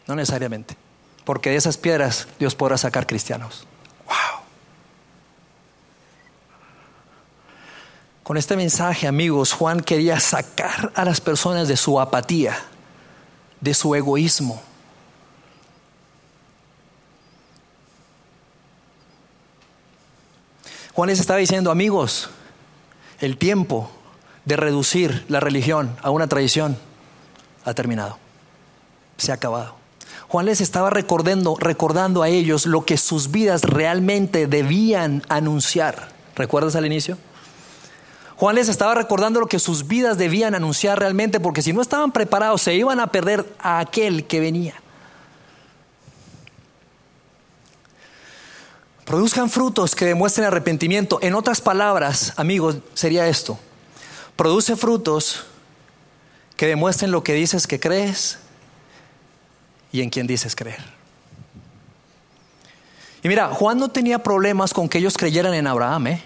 no 0.05 0.15
necesariamente, 0.15 0.75
porque 1.23 1.49
de 1.49 1.55
esas 1.55 1.77
piedras 1.77 2.27
Dios 2.39 2.55
podrá 2.55 2.77
sacar 2.77 3.07
cristianos. 3.07 3.65
Wow. 4.05 4.41
Con 8.23 8.37
este 8.37 8.57
mensaje, 8.57 9.07
amigos, 9.07 9.53
Juan 9.53 9.79
quería 9.79 10.19
sacar 10.19 10.91
a 10.95 11.05
las 11.05 11.21
personas 11.21 11.69
de 11.69 11.77
su 11.77 11.99
apatía 11.99 12.57
de 13.61 13.73
su 13.73 13.95
egoísmo. 13.95 14.61
Juan 20.93 21.09
les 21.09 21.19
estaba 21.19 21.39
diciendo, 21.39 21.69
amigos, 21.69 22.29
el 23.19 23.37
tiempo 23.37 23.91
de 24.45 24.55
reducir 24.55 25.25
la 25.27 25.39
religión 25.39 25.95
a 26.01 26.09
una 26.09 26.27
tradición 26.27 26.77
ha 27.65 27.73
terminado, 27.73 28.17
se 29.17 29.31
ha 29.31 29.35
acabado. 29.35 29.75
Juan 30.27 30.45
les 30.45 30.59
estaba 30.59 30.89
recordando, 30.89 31.55
recordando 31.59 32.23
a 32.23 32.29
ellos 32.29 32.65
lo 32.65 32.83
que 32.83 32.97
sus 32.97 33.29
vidas 33.29 33.63
realmente 33.63 34.47
debían 34.47 35.23
anunciar. 35.29 36.09
¿Recuerdas 36.35 36.75
al 36.75 36.85
inicio? 36.85 37.17
Juan 38.37 38.55
les 38.55 38.69
estaba 38.69 38.93
recordando 38.93 39.39
lo 39.39 39.47
que 39.47 39.57
sus 39.57 39.87
vidas 39.87 40.19
debían 40.19 40.53
anunciar 40.53 40.99
realmente, 40.99 41.39
porque 41.39 41.63
si 41.63 41.73
no 41.73 41.81
estaban 41.81 42.11
preparados 42.11 42.61
se 42.61 42.75
iban 42.75 42.99
a 42.99 43.07
perder 43.07 43.51
a 43.59 43.79
aquel 43.79 44.27
que 44.27 44.39
venía. 44.39 44.75
Produzcan 49.05 49.49
frutos 49.49 49.95
que 49.95 50.05
demuestren 50.05 50.45
arrepentimiento. 50.45 51.17
En 51.21 51.33
otras 51.33 51.61
palabras, 51.61 52.33
amigos, 52.35 52.77
sería 52.93 53.27
esto. 53.27 53.57
Produce 54.35 54.75
frutos 54.75 55.45
que 56.57 56.67
demuestren 56.67 57.11
lo 57.11 57.23
que 57.23 57.33
dices 57.33 57.65
que 57.65 57.79
crees 57.79 58.37
y 59.91 60.01
en 60.01 60.09
quien 60.11 60.27
dices 60.27 60.55
creer. 60.55 60.83
Y 63.23 63.29
mira, 63.29 63.47
Juan 63.47 63.79
no 63.79 63.89
tenía 63.89 64.19
problemas 64.19 64.73
con 64.73 64.89
que 64.89 64.99
ellos 64.99 65.17
creyeran 65.17 65.55
en 65.55 65.65
Abraham, 65.65 66.07
¿eh? 66.07 66.23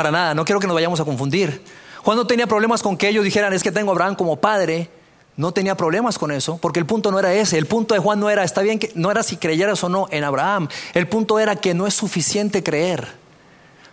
Para 0.00 0.12
nada, 0.12 0.34
no 0.34 0.46
quiero 0.46 0.60
que 0.60 0.66
nos 0.66 0.72
vayamos 0.72 0.98
a 0.98 1.04
confundir. 1.04 1.62
Juan 2.02 2.16
no 2.16 2.26
tenía 2.26 2.46
problemas 2.46 2.82
con 2.82 2.96
que 2.96 3.06
ellos 3.06 3.22
dijeran, 3.22 3.52
es 3.52 3.62
que 3.62 3.70
tengo 3.70 3.90
a 3.90 3.92
Abraham 3.92 4.14
como 4.14 4.36
padre. 4.36 4.88
No 5.36 5.52
tenía 5.52 5.76
problemas 5.76 6.18
con 6.18 6.32
eso, 6.32 6.56
porque 6.56 6.78
el 6.78 6.86
punto 6.86 7.10
no 7.10 7.18
era 7.18 7.34
ese. 7.34 7.58
El 7.58 7.66
punto 7.66 7.92
de 7.92 8.00
Juan 8.00 8.18
no 8.18 8.30
era, 8.30 8.42
está 8.42 8.62
bien 8.62 8.78
que 8.78 8.90
no 8.94 9.10
era 9.10 9.22
si 9.22 9.36
creyeras 9.36 9.84
o 9.84 9.90
no 9.90 10.08
en 10.10 10.24
Abraham. 10.24 10.68
El 10.94 11.06
punto 11.06 11.38
era 11.38 11.54
que 11.56 11.74
no 11.74 11.86
es 11.86 11.92
suficiente 11.92 12.62
creer. 12.62 13.08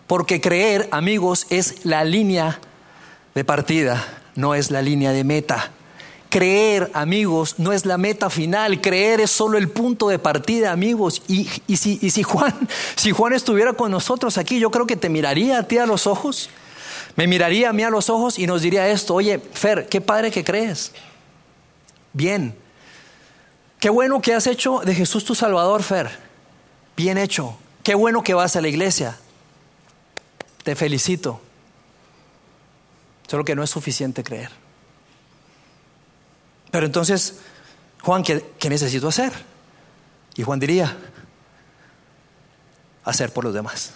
Porque 0.08 0.40
creer, 0.40 0.88
amigos, 0.92 1.46
es 1.50 1.84
la 1.84 2.06
línea 2.06 2.62
de 3.36 3.44
partida, 3.44 4.08
no 4.36 4.56
es 4.56 4.72
la 4.72 4.82
línea 4.82 5.12
de 5.12 5.26
meta. 5.26 5.72
Creer, 6.30 6.92
amigos, 6.94 7.56
no 7.58 7.72
es 7.72 7.86
la 7.86 7.98
meta 7.98 8.30
final. 8.30 8.82
Creer 8.82 9.22
es 9.22 9.32
solo 9.32 9.58
el 9.58 9.70
punto 9.70 10.10
de 10.10 10.20
partida, 10.20 10.72
amigos. 10.72 11.22
Y, 11.28 11.46
si, 11.78 12.00
y 12.02 12.10
si, 12.10 12.24
Juan, 12.24 12.54
si 12.96 13.12
Juan 13.12 13.34
estuviera 13.34 13.74
con 13.74 13.92
nosotros 13.92 14.38
aquí, 14.38 14.60
yo 14.60 14.70
creo 14.72 14.86
que 14.86 14.98
te 14.98 15.10
miraría 15.10 15.60
a 15.60 15.64
ti 15.64 15.78
a 15.78 15.86
los 15.86 16.06
ojos. 16.06 16.50
Me 17.16 17.28
miraría 17.28 17.70
a 17.70 17.74
mí 17.74 17.84
a 17.84 17.90
los 17.90 18.10
ojos 18.10 18.38
y 18.38 18.46
nos 18.46 18.62
diría 18.62 18.88
esto, 18.90 19.16
oye, 19.16 19.40
Fer, 19.40 19.88
qué 19.90 20.02
padre 20.02 20.30
que 20.30 20.44
crees. 20.44 20.92
Bien. 22.14 22.56
Qué 23.80 23.90
bueno 23.90 24.22
que 24.22 24.34
has 24.34 24.48
hecho 24.48 24.82
de 24.84 24.94
Jesús 24.94 25.24
tu 25.24 25.34
Salvador, 25.34 25.82
Fer. 25.82 26.10
Bien 26.96 27.18
hecho. 27.18 27.58
Qué 27.84 27.96
bueno 27.96 28.22
que 28.22 28.34
vas 28.34 28.56
a 28.56 28.62
la 28.62 28.68
iglesia. 28.68 29.18
Te 30.64 30.76
felicito. 30.76 31.40
Solo 33.28 33.46
que 33.46 33.56
no 33.56 33.64
es 33.64 33.70
suficiente 33.70 34.24
creer. 34.24 34.67
Pero 36.72 36.86
entonces, 36.86 37.36
Juan, 38.02 38.24
¿qué, 38.24 38.70
necesito 38.70 39.08
hacer? 39.08 39.32
Y 40.36 40.44
Juan 40.44 40.60
diría, 40.60 40.96
hacer 43.04 43.32
por 43.32 43.44
los 43.44 43.54
demás. 43.54 43.94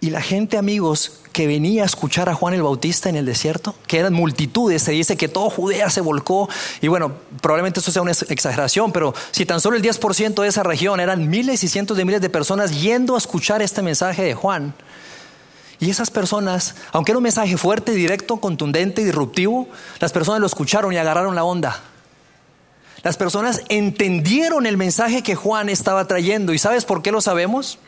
Y 0.00 0.10
la 0.10 0.20
gente, 0.20 0.58
amigos, 0.58 1.20
que 1.32 1.46
venía 1.46 1.84
a 1.84 1.86
escuchar 1.86 2.28
a 2.28 2.34
Juan 2.34 2.54
el 2.54 2.62
Bautista 2.62 3.08
en 3.08 3.14
el 3.14 3.24
desierto, 3.24 3.76
que 3.86 3.98
eran 3.98 4.12
multitudes, 4.12 4.82
se 4.82 4.90
dice 4.90 5.16
que 5.16 5.28
todo 5.28 5.48
Judea 5.48 5.90
se 5.90 6.00
volcó, 6.00 6.48
y 6.80 6.88
bueno, 6.88 7.12
probablemente 7.40 7.78
eso 7.78 7.92
sea 7.92 8.02
una 8.02 8.10
exageración, 8.10 8.90
pero 8.90 9.14
si 9.30 9.46
tan 9.46 9.60
solo 9.60 9.76
el 9.76 9.82
10% 9.82 10.42
de 10.42 10.48
esa 10.48 10.64
región 10.64 10.98
eran 10.98 11.30
miles 11.30 11.62
y 11.62 11.68
cientos 11.68 11.96
de 11.96 12.04
miles 12.04 12.20
de 12.20 12.30
personas 12.30 12.80
yendo 12.80 13.14
a 13.14 13.18
escuchar 13.18 13.62
este 13.62 13.80
mensaje 13.80 14.22
de 14.24 14.34
Juan, 14.34 14.74
y 15.82 15.90
esas 15.90 16.12
personas, 16.12 16.76
aunque 16.92 17.10
era 17.10 17.18
un 17.18 17.24
mensaje 17.24 17.56
fuerte, 17.56 17.90
directo, 17.90 18.36
contundente, 18.36 19.04
disruptivo, 19.04 19.66
las 19.98 20.12
personas 20.12 20.40
lo 20.40 20.46
escucharon 20.46 20.92
y 20.92 20.96
agarraron 20.96 21.34
la 21.34 21.42
onda. 21.42 21.80
Las 23.02 23.16
personas 23.16 23.62
entendieron 23.68 24.66
el 24.66 24.76
mensaje 24.76 25.24
que 25.24 25.34
Juan 25.34 25.68
estaba 25.68 26.06
trayendo. 26.06 26.52
¿Y 26.52 26.58
sabes 26.58 26.84
por 26.84 27.02
qué 27.02 27.10
lo 27.10 27.20
sabemos? 27.20 27.80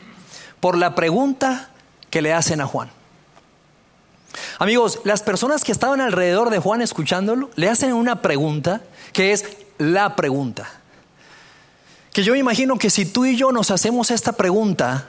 Por 0.59 0.77
la 0.77 0.93
pregunta 0.93 1.69
que 2.09 2.21
le 2.21 2.33
hacen 2.33 2.59
a 2.59 2.67
Juan. 2.67 2.91
Amigos, 4.59 4.99
las 5.05 5.23
personas 5.23 5.63
que 5.63 5.71
estaban 5.71 6.01
alrededor 6.01 6.49
de 6.49 6.59
Juan 6.59 6.81
escuchándolo, 6.81 7.49
le 7.55 7.69
hacen 7.69 7.93
una 7.93 8.21
pregunta 8.21 8.81
que 9.13 9.31
es 9.31 9.45
la 9.77 10.17
pregunta. 10.17 10.69
Que 12.11 12.23
yo 12.23 12.35
imagino 12.35 12.77
que 12.77 12.89
si 12.89 13.05
tú 13.05 13.23
y 13.23 13.37
yo 13.37 13.53
nos 13.53 13.71
hacemos 13.71 14.11
esta 14.11 14.33
pregunta, 14.33 15.07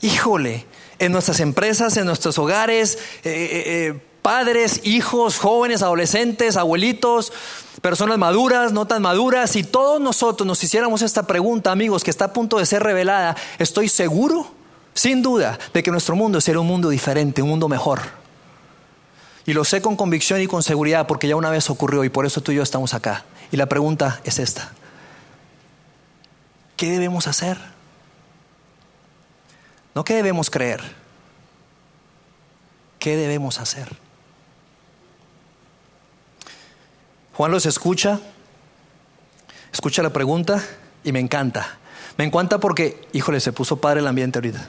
híjole, 0.00 0.64
en 1.02 1.10
nuestras 1.10 1.40
empresas, 1.40 1.96
en 1.96 2.06
nuestros 2.06 2.38
hogares, 2.38 2.96
eh, 3.24 3.30
eh, 3.30 3.62
eh, 3.66 4.00
padres, 4.22 4.82
hijos, 4.84 5.36
jóvenes, 5.36 5.82
adolescentes, 5.82 6.56
abuelitos, 6.56 7.32
personas 7.80 8.18
maduras, 8.18 8.72
no 8.72 8.86
tan 8.86 9.02
maduras, 9.02 9.50
si 9.50 9.64
todos 9.64 10.00
nosotros 10.00 10.46
nos 10.46 10.62
hiciéramos 10.62 11.02
esta 11.02 11.24
pregunta, 11.24 11.72
amigos, 11.72 12.04
que 12.04 12.10
está 12.12 12.26
a 12.26 12.32
punto 12.32 12.58
de 12.58 12.66
ser 12.66 12.84
revelada, 12.84 13.36
estoy 13.58 13.88
seguro, 13.88 14.46
sin 14.94 15.22
duda, 15.22 15.58
de 15.74 15.82
que 15.82 15.90
nuestro 15.90 16.14
mundo 16.14 16.40
será 16.40 16.60
un 16.60 16.68
mundo 16.68 16.88
diferente, 16.88 17.42
un 17.42 17.48
mundo 17.48 17.68
mejor. 17.68 18.00
Y 19.44 19.54
lo 19.54 19.64
sé 19.64 19.82
con 19.82 19.96
convicción 19.96 20.40
y 20.40 20.46
con 20.46 20.62
seguridad 20.62 21.08
porque 21.08 21.26
ya 21.26 21.34
una 21.34 21.50
vez 21.50 21.68
ocurrió 21.68 22.04
y 22.04 22.10
por 22.10 22.26
eso 22.26 22.42
tú 22.42 22.52
y 22.52 22.56
yo 22.56 22.62
estamos 22.62 22.94
acá. 22.94 23.24
Y 23.50 23.56
la 23.56 23.66
pregunta 23.66 24.20
es 24.22 24.38
esta. 24.38 24.70
¿Qué 26.76 26.92
debemos 26.92 27.26
hacer? 27.26 27.71
No 29.94 30.04
qué 30.04 30.14
debemos 30.14 30.50
creer, 30.50 30.80
qué 32.98 33.16
debemos 33.16 33.58
hacer. 33.58 33.88
Juan 37.34 37.50
los 37.50 37.66
escucha, 37.66 38.20
escucha 39.72 40.02
la 40.02 40.10
pregunta 40.10 40.62
y 41.04 41.12
me 41.12 41.20
encanta. 41.20 41.78
Me 42.16 42.24
encanta 42.24 42.58
porque, 42.58 43.08
híjole, 43.12 43.40
se 43.40 43.52
puso 43.52 43.80
padre 43.80 44.00
el 44.00 44.06
ambiente 44.06 44.38
ahorita. 44.38 44.66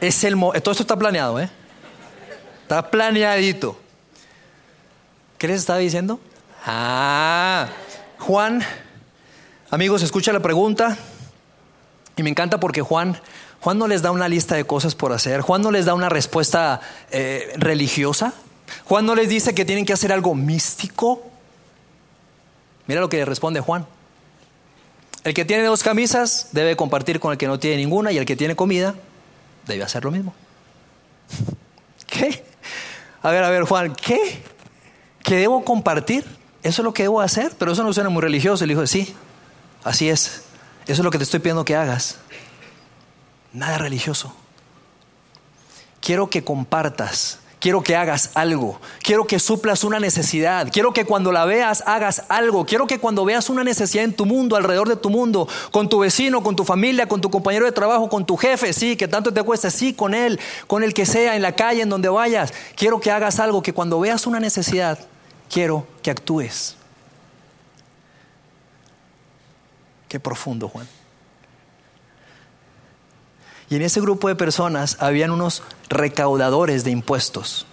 Es 0.00 0.24
el 0.24 0.38
todo 0.38 0.72
esto 0.72 0.82
está 0.82 0.96
planeado, 0.96 1.40
¿eh? 1.40 1.50
Está 2.62 2.90
planeadito. 2.90 3.80
¿Qué 5.38 5.48
les 5.48 5.60
estaba 5.60 5.78
diciendo? 5.78 6.20
Ah, 6.66 7.68
Juan, 8.18 8.62
amigos, 9.70 10.02
escucha 10.02 10.32
la 10.32 10.40
pregunta 10.40 10.98
y 12.16 12.22
me 12.22 12.30
encanta 12.30 12.60
porque 12.60 12.82
Juan 12.82 13.18
Juan 13.60 13.78
no 13.78 13.88
les 13.88 14.02
da 14.02 14.10
una 14.10 14.28
lista 14.28 14.54
de 14.54 14.64
cosas 14.64 14.94
por 14.94 15.12
hacer. 15.12 15.40
Juan 15.40 15.62
no 15.62 15.70
les 15.70 15.84
da 15.84 15.94
una 15.94 16.08
respuesta 16.08 16.80
eh, 17.10 17.52
religiosa. 17.56 18.32
Juan 18.84 19.06
no 19.06 19.14
les 19.14 19.28
dice 19.28 19.54
que 19.54 19.64
tienen 19.64 19.84
que 19.84 19.92
hacer 19.92 20.12
algo 20.12 20.34
místico. 20.34 21.22
Mira 22.86 23.00
lo 23.00 23.08
que 23.08 23.16
le 23.18 23.24
responde 23.24 23.60
Juan. 23.60 23.86
El 25.24 25.34
que 25.34 25.44
tiene 25.44 25.64
dos 25.64 25.82
camisas 25.82 26.48
debe 26.52 26.76
compartir 26.76 27.20
con 27.20 27.32
el 27.32 27.38
que 27.38 27.46
no 27.46 27.58
tiene 27.58 27.76
ninguna 27.76 28.12
y 28.12 28.18
el 28.18 28.24
que 28.24 28.36
tiene 28.36 28.54
comida 28.56 28.94
debe 29.66 29.82
hacer 29.82 30.04
lo 30.04 30.10
mismo. 30.10 30.34
¿Qué? 32.06 32.44
A 33.22 33.30
ver, 33.30 33.44
a 33.44 33.50
ver, 33.50 33.64
Juan, 33.64 33.94
¿qué? 33.94 34.42
¿Que 35.22 35.36
debo 35.36 35.64
compartir? 35.64 36.24
¿Eso 36.62 36.82
es 36.82 36.84
lo 36.84 36.94
que 36.94 37.02
debo 37.02 37.20
hacer? 37.20 37.52
Pero 37.58 37.72
eso 37.72 37.82
no 37.82 37.92
suena 37.92 38.08
muy 38.08 38.22
religioso. 38.22 38.64
Le 38.64 38.74
dijo, 38.74 38.86
sí, 38.86 39.14
así 39.84 40.08
es. 40.08 40.42
Eso 40.86 41.02
es 41.02 41.04
lo 41.04 41.10
que 41.10 41.18
te 41.18 41.24
estoy 41.24 41.40
pidiendo 41.40 41.64
que 41.64 41.76
hagas. 41.76 42.18
Nada 43.52 43.78
religioso. 43.78 44.34
Quiero 46.00 46.30
que 46.30 46.44
compartas 46.44 47.40
Quiero 47.60 47.82
que 47.82 47.96
hagas 47.96 48.30
algo. 48.34 48.80
Quiero 49.02 49.26
que 49.26 49.40
suplas 49.40 49.82
una 49.82 49.98
necesidad. 49.98 50.70
Quiero 50.72 50.92
que 50.92 51.04
cuando 51.04 51.32
la 51.32 51.44
veas 51.44 51.82
hagas 51.86 52.22
algo. 52.28 52.64
Quiero 52.64 52.86
que 52.86 53.00
cuando 53.00 53.24
veas 53.24 53.50
una 53.50 53.64
necesidad 53.64 54.04
en 54.04 54.14
tu 54.14 54.26
mundo, 54.26 54.54
alrededor 54.54 54.88
de 54.88 54.94
tu 54.94 55.10
mundo, 55.10 55.48
con 55.72 55.88
tu 55.88 55.98
vecino, 55.98 56.42
con 56.44 56.54
tu 56.54 56.64
familia, 56.64 57.08
con 57.08 57.20
tu 57.20 57.30
compañero 57.30 57.64
de 57.64 57.72
trabajo, 57.72 58.08
con 58.08 58.24
tu 58.24 58.36
jefe, 58.36 58.72
sí, 58.72 58.96
que 58.96 59.08
tanto 59.08 59.34
te 59.34 59.42
cuesta, 59.42 59.70
sí, 59.70 59.92
con 59.92 60.14
él, 60.14 60.38
con 60.68 60.84
el 60.84 60.94
que 60.94 61.04
sea, 61.04 61.34
en 61.34 61.42
la 61.42 61.56
calle, 61.56 61.82
en 61.82 61.88
donde 61.88 62.08
vayas. 62.08 62.54
Quiero 62.76 63.00
que 63.00 63.10
hagas 63.10 63.40
algo, 63.40 63.60
que 63.60 63.72
cuando 63.72 63.98
veas 63.98 64.26
una 64.28 64.38
necesidad, 64.38 65.00
quiero 65.50 65.84
que 66.02 66.12
actúes. 66.12 66.76
Qué 70.08 70.20
profundo, 70.20 70.68
Juan. 70.68 70.88
Y 73.70 73.76
en 73.76 73.82
ese 73.82 74.00
grupo 74.00 74.28
de 74.28 74.34
personas 74.34 74.96
habían 75.00 75.30
unos 75.30 75.62
recaudadores 75.88 76.84
de 76.84 76.90
impuestos. 76.90 77.66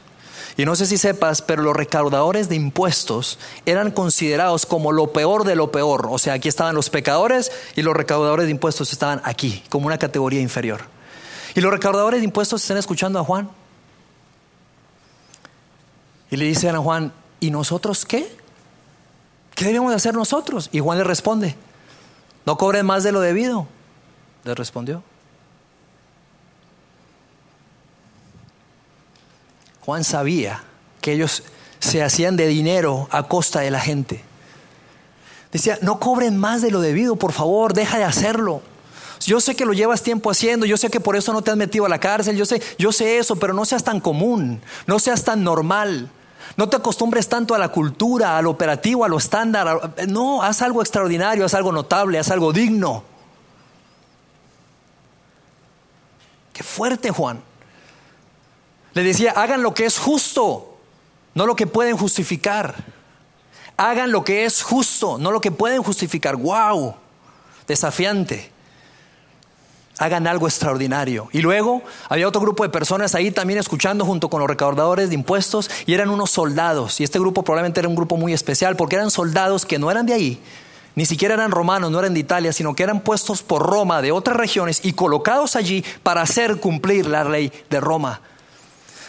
Y 0.57 0.65
no 0.65 0.75
sé 0.75 0.85
si 0.85 0.97
sepas, 0.97 1.41
pero 1.41 1.63
los 1.63 1.75
recaudadores 1.75 2.47
de 2.47 2.55
impuestos 2.55 3.39
eran 3.65 3.91
considerados 3.91 4.65
como 4.65 4.93
lo 4.93 5.11
peor 5.11 5.43
de 5.43 5.55
lo 5.55 5.71
peor. 5.71 6.07
O 6.09 6.17
sea, 6.17 6.33
aquí 6.33 6.47
estaban 6.47 6.75
los 6.75 6.89
pecadores 6.89 7.51
y 7.75 7.81
los 7.81 7.95
recaudadores 7.95 8.45
de 8.45 8.51
impuestos 8.51 8.93
estaban 8.93 9.21
aquí, 9.25 9.63
como 9.69 9.87
una 9.87 9.97
categoría 9.97 10.39
inferior. 10.39 10.81
Y 11.55 11.61
los 11.61 11.71
recaudadores 11.71 12.21
de 12.21 12.25
impuestos 12.25 12.61
están 12.61 12.77
escuchando 12.77 13.19
a 13.19 13.23
Juan. 13.23 13.49
Y 16.31 16.37
le 16.37 16.45
dicen 16.45 16.75
a 16.75 16.79
Juan, 16.79 17.13
¿y 17.39 17.51
nosotros 17.51 18.05
qué? 18.05 18.35
¿Qué 19.55 19.65
debemos 19.65 19.93
hacer 19.93 20.13
nosotros? 20.13 20.69
Y 20.71 20.79
Juan 20.79 20.97
le 20.97 21.03
responde, 21.03 21.55
no 22.45 22.57
cobren 22.57 22.85
más 22.85 23.03
de 23.03 23.11
lo 23.11 23.19
debido. 23.19 23.67
Le 24.43 24.55
respondió. 24.55 25.03
Juan 29.85 30.03
sabía 30.03 30.63
que 31.01 31.13
ellos 31.13 31.43
se 31.79 32.01
hacían 32.01 32.35
de 32.35 32.47
dinero 32.47 33.07
a 33.11 33.23
costa 33.23 33.59
de 33.59 33.69
la 33.69 33.79
gente. 33.79 34.23
Decía, 35.51 35.77
no 35.81 35.99
cobren 35.99 36.37
más 36.37 36.61
de 36.61 36.71
lo 36.71 36.81
debido, 36.81 37.15
por 37.15 37.31
favor, 37.31 37.73
deja 37.73 37.97
de 37.97 38.03
hacerlo. 38.03 38.61
Yo 39.21 39.39
sé 39.39 39.55
que 39.55 39.65
lo 39.65 39.73
llevas 39.73 40.01
tiempo 40.01 40.31
haciendo, 40.31 40.65
yo 40.65 40.75
sé 40.77 40.89
que 40.89 40.99
por 40.99 41.15
eso 41.15 41.31
no 41.33 41.41
te 41.41 41.51
has 41.51 41.57
metido 41.57 41.85
a 41.85 41.89
la 41.89 41.99
cárcel, 41.99 42.35
yo 42.35 42.45
sé, 42.45 42.61
yo 42.77 42.91
sé 42.91 43.17
eso, 43.17 43.35
pero 43.35 43.53
no 43.53 43.63
seas 43.63 43.83
tan 43.83 43.99
común, 43.99 44.61
no 44.87 44.99
seas 44.99 45.23
tan 45.23 45.43
normal. 45.43 46.09
No 46.57 46.69
te 46.69 46.77
acostumbres 46.77 47.27
tanto 47.27 47.53
a 47.53 47.57
la 47.57 47.69
cultura, 47.69 48.37
al 48.37 48.47
operativo, 48.47 49.05
a 49.05 49.07
lo 49.07 49.17
estándar. 49.17 49.93
No, 50.07 50.41
haz 50.41 50.61
algo 50.61 50.81
extraordinario, 50.81 51.45
haz 51.45 51.53
algo 51.53 51.71
notable, 51.71 52.17
haz 52.17 52.31
algo 52.31 52.53
digno. 52.53 53.03
Qué 56.53 56.63
fuerte, 56.63 57.11
Juan. 57.11 57.41
Le 58.95 59.03
decía, 59.03 59.31
hagan 59.31 59.61
lo 59.61 59.73
que 59.73 59.85
es 59.85 59.99
justo, 59.99 60.77
no 61.33 61.45
lo 61.45 61.55
que 61.55 61.67
pueden 61.67 61.97
justificar. 61.97 62.75
Hagan 63.75 64.11
lo 64.13 64.23
que 64.23 64.45
es 64.45 64.63
justo, 64.63 65.17
no 65.17 65.31
lo 65.31 65.41
que 65.41 65.51
pueden 65.51 65.83
justificar. 65.83 66.37
¡Wow! 66.37 66.95
Desafiante. 67.67 68.49
Hagan 69.97 70.27
algo 70.27 70.47
extraordinario. 70.47 71.27
Y 71.33 71.41
luego 71.41 71.81
había 72.07 72.25
otro 72.25 72.39
grupo 72.39 72.63
de 72.63 72.69
personas 72.69 73.15
ahí 73.15 73.31
también 73.31 73.59
escuchando 73.59 74.05
junto 74.05 74.29
con 74.29 74.39
los 74.39 74.49
recaudadores 74.49 75.09
de 75.09 75.15
impuestos 75.15 75.69
y 75.85 75.93
eran 75.93 76.09
unos 76.09 76.31
soldados. 76.31 77.01
Y 77.01 77.03
este 77.03 77.19
grupo 77.19 77.43
probablemente 77.43 77.81
era 77.81 77.89
un 77.89 77.95
grupo 77.95 78.15
muy 78.15 78.31
especial 78.31 78.77
porque 78.77 78.95
eran 78.95 79.11
soldados 79.11 79.65
que 79.65 79.77
no 79.77 79.91
eran 79.91 80.05
de 80.05 80.13
ahí, 80.13 80.41
ni 80.95 81.05
siquiera 81.05 81.33
eran 81.33 81.51
romanos, 81.51 81.91
no 81.91 81.99
eran 81.99 82.13
de 82.13 82.21
Italia, 82.21 82.53
sino 82.53 82.73
que 82.73 82.83
eran 82.83 83.01
puestos 83.01 83.43
por 83.43 83.61
Roma 83.61 84.01
de 84.01 84.13
otras 84.13 84.37
regiones 84.37 84.79
y 84.85 84.93
colocados 84.93 85.57
allí 85.57 85.83
para 86.01 86.21
hacer 86.21 86.61
cumplir 86.61 87.07
la 87.07 87.25
ley 87.25 87.51
de 87.69 87.81
Roma. 87.81 88.21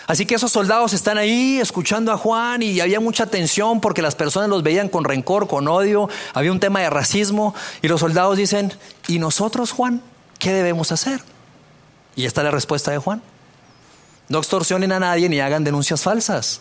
Así 0.07 0.25
que 0.25 0.37
esos 0.37 0.53
soldados 0.53 0.93
están 0.93 1.19
ahí 1.19 1.59
escuchando 1.61 2.13
a 2.13 2.17
Juan 2.17 2.63
y 2.63 2.81
había 2.81 3.01
mucha 3.01 3.27
tensión 3.27 3.81
porque 3.81 4.03
las 4.03 4.15
personas 4.15 4.49
los 4.49 4.63
veían 4.63 4.89
con 4.89 5.05
rencor, 5.05 5.49
con 5.49 5.67
odio, 5.67 6.09
había 6.33 6.53
un 6.53 6.61
tema 6.61 6.81
de 6.81 6.91
racismo 6.91 7.55
y 7.83 7.89
los 7.89 8.01
soldados 8.01 8.37
dicen, 8.37 8.73
¿y 9.09 9.19
nosotros, 9.19 9.73
Juan? 9.73 10.03
¿Qué 10.39 10.53
debemos 10.53 10.93
hacer? 10.93 11.21
Y 12.15 12.25
esta 12.25 12.43
es 12.43 12.45
la 12.45 12.51
respuesta 12.53 12.93
de 12.93 12.99
Juan. 12.99 13.21
No 14.29 14.39
extorsionen 14.39 14.93
a 14.93 15.01
nadie 15.01 15.29
ni 15.29 15.41
hagan 15.41 15.65
denuncias 15.65 16.03
falsas. 16.03 16.61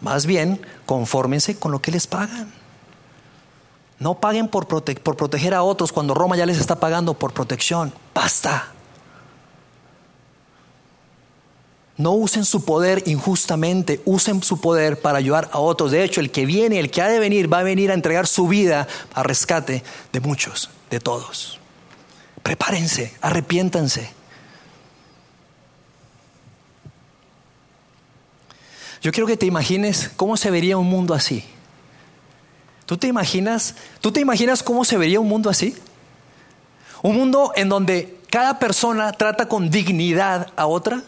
Más 0.00 0.24
bien, 0.24 0.64
confórmense 0.86 1.58
con 1.58 1.72
lo 1.72 1.82
que 1.82 1.90
les 1.90 2.06
pagan. 2.06 2.52
No 3.98 4.14
paguen 4.20 4.48
por, 4.48 4.66
por 4.66 5.16
proteger 5.16 5.54
a 5.54 5.62
otros 5.62 5.92
cuando 5.92 6.14
Roma 6.14 6.36
ya 6.36 6.46
les 6.46 6.58
está 6.58 6.76
pagando 6.76 7.14
por 7.14 7.32
protección. 7.32 7.92
Basta. 8.14 8.72
No 11.98 12.12
usen 12.12 12.44
su 12.44 12.64
poder 12.64 13.02
injustamente, 13.06 14.00
usen 14.04 14.40
su 14.44 14.60
poder 14.60 15.00
para 15.00 15.18
ayudar 15.18 15.50
a 15.52 15.58
otros. 15.58 15.90
De 15.90 16.04
hecho, 16.04 16.20
el 16.20 16.30
que 16.30 16.46
viene, 16.46 16.78
el 16.78 16.92
que 16.92 17.02
ha 17.02 17.08
de 17.08 17.18
venir, 17.18 17.52
va 17.52 17.58
a 17.58 17.64
venir 17.64 17.90
a 17.90 17.94
entregar 17.94 18.28
su 18.28 18.46
vida 18.46 18.86
a 19.12 19.24
rescate 19.24 19.82
de 20.12 20.20
muchos, 20.20 20.70
de 20.90 21.00
todos. 21.00 21.58
Prepárense, 22.44 23.12
arrepiéntanse. 23.20 24.10
Yo 29.02 29.10
quiero 29.10 29.26
que 29.26 29.36
te 29.36 29.46
imagines 29.46 30.12
cómo 30.14 30.36
se 30.36 30.52
vería 30.52 30.76
un 30.76 30.88
mundo 30.88 31.14
así. 31.14 31.44
¿Tú 32.86 32.96
te 32.96 33.08
imaginas? 33.08 33.74
¿Tú 34.00 34.12
te 34.12 34.20
imaginas 34.20 34.62
cómo 34.62 34.84
se 34.84 34.96
vería 34.96 35.18
un 35.18 35.28
mundo 35.28 35.50
así? 35.50 35.76
Un 37.02 37.16
mundo 37.16 37.52
en 37.56 37.68
donde 37.68 38.18
cada 38.30 38.60
persona 38.60 39.10
trata 39.12 39.48
con 39.48 39.68
dignidad 39.68 40.52
a 40.54 40.66
otra 40.66 41.02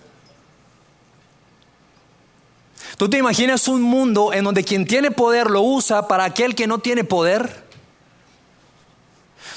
¿Tú 3.01 3.09
te 3.09 3.17
imaginas 3.17 3.67
un 3.67 3.81
mundo 3.81 4.35
en 4.35 4.45
donde 4.45 4.63
quien 4.63 4.85
tiene 4.85 5.11
poder 5.11 5.49
lo 5.49 5.63
usa 5.63 6.07
para 6.07 6.25
aquel 6.25 6.55
que 6.55 6.67
no 6.67 6.81
tiene 6.81 7.03
poder? 7.03 7.65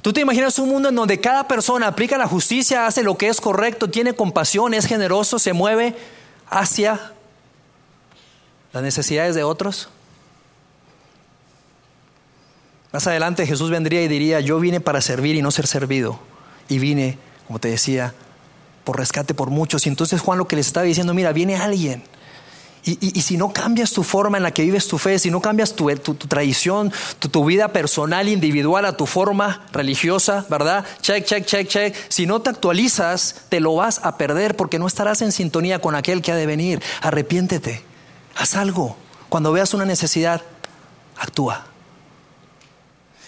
¿Tú 0.01 0.13
te 0.13 0.21
imaginas 0.21 0.58
un 0.60 0.69
mundo 0.69 0.88
en 0.88 0.95
donde 0.95 1.19
cada 1.19 1.45
persona 1.45 1.88
aplica 1.88 2.17
la 2.17 2.25
justicia, 2.25 2.88
hace 2.88 3.03
lo 3.03 3.17
que 3.17 3.27
es 3.27 3.41
correcto, 3.41 3.89
tiene 3.89 4.13
compasión, 4.13 4.73
es 4.73 4.86
generoso, 4.86 5.39
se 5.39 5.51
mueve 5.51 5.93
hacia 6.49 7.12
las 8.71 8.82
necesidades 8.82 9.36
de 9.36 9.43
otros? 9.43 9.89
Más 12.93 13.06
adelante 13.08 13.45
Jesús 13.45 13.69
vendría 13.69 14.01
y 14.03 14.08
diría, 14.08 14.39
yo 14.39 14.58
vine 14.62 14.79
para 14.79 15.01
servir 15.01 15.36
y 15.36 15.41
no 15.41 15.51
ser 15.51 15.67
servido. 15.67 16.17
Y 16.69 16.79
vine, 16.79 17.17
como 17.47 17.60
te 17.60 17.67
decía, 17.67 18.13
por 18.86 18.97
rescate 18.97 19.34
por 19.34 19.49
muchos. 19.49 19.86
Y 19.86 19.89
entonces 19.89 20.21
Juan 20.21 20.38
lo 20.38 20.47
que 20.47 20.56
les 20.56 20.67
estaba 20.67 20.86
diciendo, 20.86 21.13
mira, 21.13 21.34
viene 21.34 21.58
alguien 21.58 22.03
y, 22.86 23.22
si 23.22 23.38
no 23.38 23.54
cambias 23.54 23.91
tu 23.91 24.04
forma 24.04 24.36
en 24.36 24.43
la 24.43 24.52
que 24.52 24.63
vives 24.63 24.89
tu 24.89 24.98
fe, 24.98 25.17
si 25.17 25.32
no 25.32 25.39
cambias 25.39 25.74
tu, 25.74 25.88
tradición, 26.15 26.91
tu, 27.19 27.46
vida 27.46 27.69
personal, 27.69 28.28
individual 28.28 28.84
a 28.84 28.98
tu 28.98 29.06
forma 29.06 29.65
religiosa, 29.72 30.46
¿verdad? 30.50 30.84
Check, 31.02 31.24
check, 31.24 31.46
check, 31.46 31.67
check. 31.67 31.96
Si 32.10 32.26
no 32.26 32.41
te 32.41 32.50
actualizas, 32.50 33.43
te 33.48 33.62
lo 33.62 33.76
vas 33.76 34.02
a 34.04 34.17
perder 34.17 34.58
porque 34.58 34.80
no 34.80 34.88
estarás 34.88 35.22
en 35.22 35.32
sintonía 35.32 35.80
con 35.80 35.96
aquel 35.96 36.22
que 36.22 36.34
ha 36.34 36.36
de 36.36 36.46
venir. 36.46 36.82
Arrepiéntete, 37.02 37.82
haz 38.36 38.56
algo. 38.56 38.98
Cuando 39.30 39.54
veas 39.54 39.74
una 39.74 39.86
necesidad, 39.86 40.41
actúa. 41.17 41.65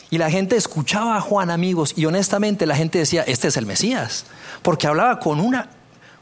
Y 0.09 0.17
la 0.17 0.29
gente 0.29 0.57
escuchaba 0.57 1.15
a 1.15 1.21
Juan, 1.21 1.49
amigos, 1.49 1.93
y 1.95 2.05
honestamente 2.05 2.65
la 2.65 2.75
gente 2.75 2.99
decía, 2.99 3.23
este 3.23 3.47
es 3.47 3.57
el 3.57 3.65
Mesías, 3.65 4.25
porque 4.61 4.87
hablaba 4.87 5.19
con 5.19 5.39
una 5.39 5.69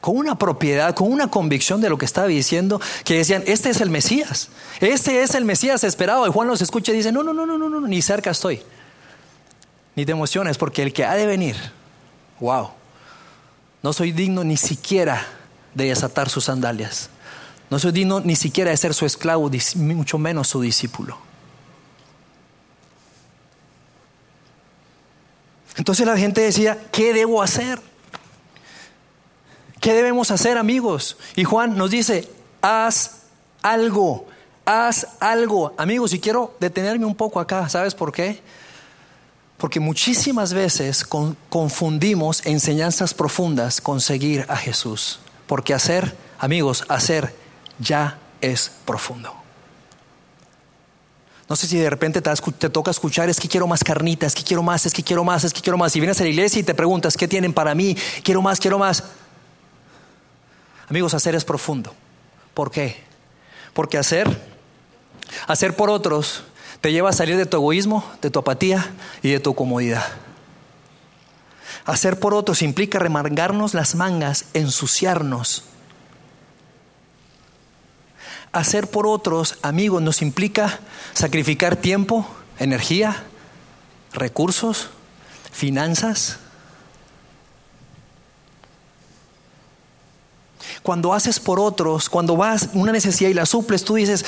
con 0.03 0.17
una 0.17 0.37
propiedad, 0.37 0.93
con 0.93 1.09
una 1.09 1.31
convicción 1.31 1.79
de 1.79 1.89
lo 1.89 1.97
que 1.97 2.03
estaba 2.03 2.27
diciendo, 2.27 2.81
que 3.05 3.15
decían, 3.15 3.41
este 3.47 3.69
es 3.69 3.79
el 3.79 3.89
Mesías, 3.89 4.49
este 4.81 5.23
es 5.23 5.33
el 5.33 5.45
Mesías 5.45 5.85
esperado. 5.85 6.27
Y 6.27 6.29
Juan 6.29 6.49
los 6.49 6.61
escucha 6.61 6.91
y 6.91 6.97
dice, 6.97 7.13
no, 7.13 7.23
no, 7.23 7.31
no, 7.31 7.45
no, 7.45 7.57
no, 7.57 7.69
no, 7.69 7.87
ni 7.87 8.01
cerca 8.01 8.31
estoy. 8.31 8.61
Ni 9.95 10.05
te 10.05 10.11
emociones, 10.11 10.57
porque 10.57 10.83
el 10.83 10.91
que 10.91 11.05
ha 11.05 11.13
de 11.15 11.25
venir, 11.25 11.55
wow, 12.41 12.71
no 13.81 13.93
soy 13.93 14.11
digno 14.11 14.43
ni 14.43 14.57
siquiera 14.57 15.25
de 15.73 15.85
desatar 15.85 16.27
sus 16.27 16.43
sandalias. 16.43 17.09
No 17.69 17.79
soy 17.79 17.93
digno 17.93 18.19
ni 18.19 18.35
siquiera 18.35 18.71
de 18.71 18.75
ser 18.75 18.93
su 18.93 19.05
esclavo, 19.05 19.49
mucho 19.77 20.17
menos 20.17 20.49
su 20.49 20.59
discípulo. 20.59 21.17
Entonces 25.77 26.05
la 26.05 26.17
gente 26.17 26.41
decía, 26.41 26.77
¿qué 26.91 27.13
debo 27.13 27.41
hacer? 27.41 27.92
¿Qué 29.83 29.93
debemos 29.93 30.31
hacer, 30.31 30.57
amigos? 30.57 31.17
Y 31.35 31.43
Juan 31.43 31.75
nos 31.75 31.91
dice, 31.91 32.29
haz 32.61 33.23
algo, 33.61 34.25
haz 34.63 35.05
algo. 35.19 35.73
Amigos, 35.75 36.13
y 36.13 36.21
quiero 36.21 36.55
detenerme 36.61 37.05
un 37.05 37.15
poco 37.15 37.41
acá, 37.41 37.67
¿sabes 37.67 37.93
por 37.93 38.13
qué? 38.13 38.41
Porque 39.57 39.81
muchísimas 39.81 40.53
veces 40.53 41.05
confundimos 41.49 42.45
enseñanzas 42.45 43.13
profundas 43.13 43.81
con 43.81 43.99
seguir 43.99 44.45
a 44.47 44.55
Jesús. 44.55 45.19
Porque 45.47 45.73
hacer, 45.73 46.15
amigos, 46.39 46.85
hacer 46.87 47.35
ya 47.77 48.17
es 48.39 48.71
profundo. 48.85 49.35
No 51.49 51.57
sé 51.57 51.67
si 51.67 51.77
de 51.77 51.89
repente 51.89 52.21
te, 52.21 52.31
te, 52.33 52.69
toca 52.69 52.89
escuchar, 52.89 53.29
es 53.29 53.37
que 53.37 53.49
quiero 53.49 53.67
más 53.67 53.83
carnitas, 53.83 54.27
es 54.27 54.35
que 54.35 54.43
quiero 54.43 54.63
más, 54.63 54.85
es 54.85 54.93
que 54.93 55.03
quiero 55.03 55.25
más, 55.25 55.43
es 55.43 55.51
que 55.51 55.59
quiero 55.59 55.77
más. 55.77 55.93
Y 55.93 55.99
vienes 55.99 56.21
a 56.21 56.23
la 56.23 56.29
iglesia 56.29 56.61
y 56.61 56.63
te 56.63 56.73
preguntas, 56.73 57.17
¿qué 57.17 57.27
tienen 57.27 57.51
para 57.51 57.75
mí? 57.75 57.97
Quiero 58.23 58.41
más, 58.41 58.61
quiero 58.61 58.79
más. 58.79 59.03
Amigos, 60.89 61.13
hacer 61.13 61.35
es 61.35 61.45
profundo. 61.45 61.93
¿Por 62.53 62.71
qué? 62.71 62.97
Porque 63.73 63.97
hacer, 63.97 64.29
hacer 65.47 65.75
por 65.75 65.89
otros, 65.89 66.43
te 66.81 66.91
lleva 66.91 67.09
a 67.09 67.13
salir 67.13 67.37
de 67.37 67.45
tu 67.45 67.57
egoísmo, 67.57 68.03
de 68.21 68.29
tu 68.29 68.39
apatía 68.39 68.91
y 69.21 69.31
de 69.31 69.39
tu 69.39 69.55
comodidad. 69.55 70.05
Hacer 71.85 72.19
por 72.19 72.33
otros 72.33 72.61
implica 72.61 72.99
remargarnos 72.99 73.73
las 73.73 73.95
mangas, 73.95 74.45
ensuciarnos. 74.53 75.63
Hacer 78.51 78.87
por 78.87 79.07
otros, 79.07 79.57
amigos, 79.63 80.01
nos 80.01 80.21
implica 80.21 80.79
sacrificar 81.13 81.75
tiempo, 81.75 82.27
energía, 82.59 83.23
recursos, 84.13 84.89
finanzas. 85.51 86.39
Cuando 90.83 91.13
haces 91.13 91.39
por 91.39 91.59
otros, 91.59 92.09
cuando 92.09 92.35
vas 92.35 92.69
una 92.73 92.91
necesidad 92.91 93.29
y 93.29 93.33
la 93.33 93.45
suples, 93.45 93.85
tú 93.85 93.95
dices, 93.95 94.25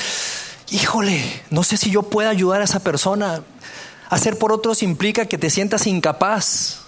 híjole, 0.70 1.22
no 1.50 1.62
sé 1.62 1.76
si 1.76 1.90
yo 1.90 2.02
pueda 2.02 2.30
ayudar 2.30 2.62
a 2.62 2.64
esa 2.64 2.80
persona. 2.80 3.42
Hacer 4.08 4.38
por 4.38 4.52
otros 4.52 4.82
implica 4.82 5.26
que 5.26 5.36
te 5.36 5.50
sientas 5.50 5.86
incapaz. 5.86 6.80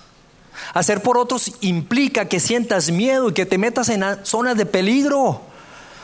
Hacer 0.72 1.02
por 1.02 1.18
otros 1.18 1.52
implica 1.61 2.28
que 2.28 2.40
sientas 2.40 2.90
miedo 2.90 3.28
y 3.28 3.35
que 3.35 3.46
te 3.46 3.59
metas 3.59 3.90
en 3.90 4.02
zonas 4.24 4.57
de 4.57 4.66
peligro. 4.66 5.42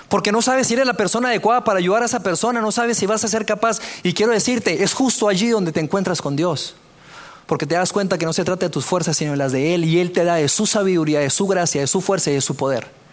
Porque 0.09 0.31
no 0.31 0.42
sabes 0.42 0.66
si 0.66 0.74
eres 0.74 0.87
la 0.87 0.94
persona 0.94 1.29
adecuada 1.29 1.64
para 1.64 1.79
ayudar 1.79 2.03
a 2.03 2.07
esa 2.07 2.20
persona, 2.20 2.61
no 2.61 2.70
sabes 2.70 2.98
si 2.98 3.07
vas 3.07 3.24
a 3.24 3.29
ser 3.29 3.46
capaz. 3.46 3.81
Y 4.03 4.12
quiero 4.12 4.33
decirte, 4.33 4.83
es 4.83 4.92
justo 4.92 5.29
allí 5.29 5.48
donde 5.48 5.72
te 5.72 5.81
encuentras 5.81 6.20
con 6.20 6.37
Dios. 6.37 6.74
Porque 7.46 7.66
te 7.66 7.74
das 7.74 7.92
cuenta 7.92 8.18
que 8.18 8.27
no 8.27 8.33
se 8.33 8.44
trata 8.44 8.66
de 8.66 8.70
tus 8.70 8.85
fuerzas, 8.85 9.16
sino 9.16 9.33
de 9.33 9.37
las 9.38 9.53
de 9.53 9.74
Él. 9.74 9.85
Y 9.85 10.00
Él 10.00 10.12
te 10.12 10.24
da 10.24 10.35
de 10.37 10.48
su 10.48 10.66
sabiduría, 10.66 11.20
de 11.20 11.31
su 11.31 11.46
gracia, 11.46 11.81
de 11.81 11.87
su 11.87 12.00
fuerza 12.00 12.31
y 12.31 12.35
de 12.35 12.40
su 12.40 12.55
poder. 12.55 13.04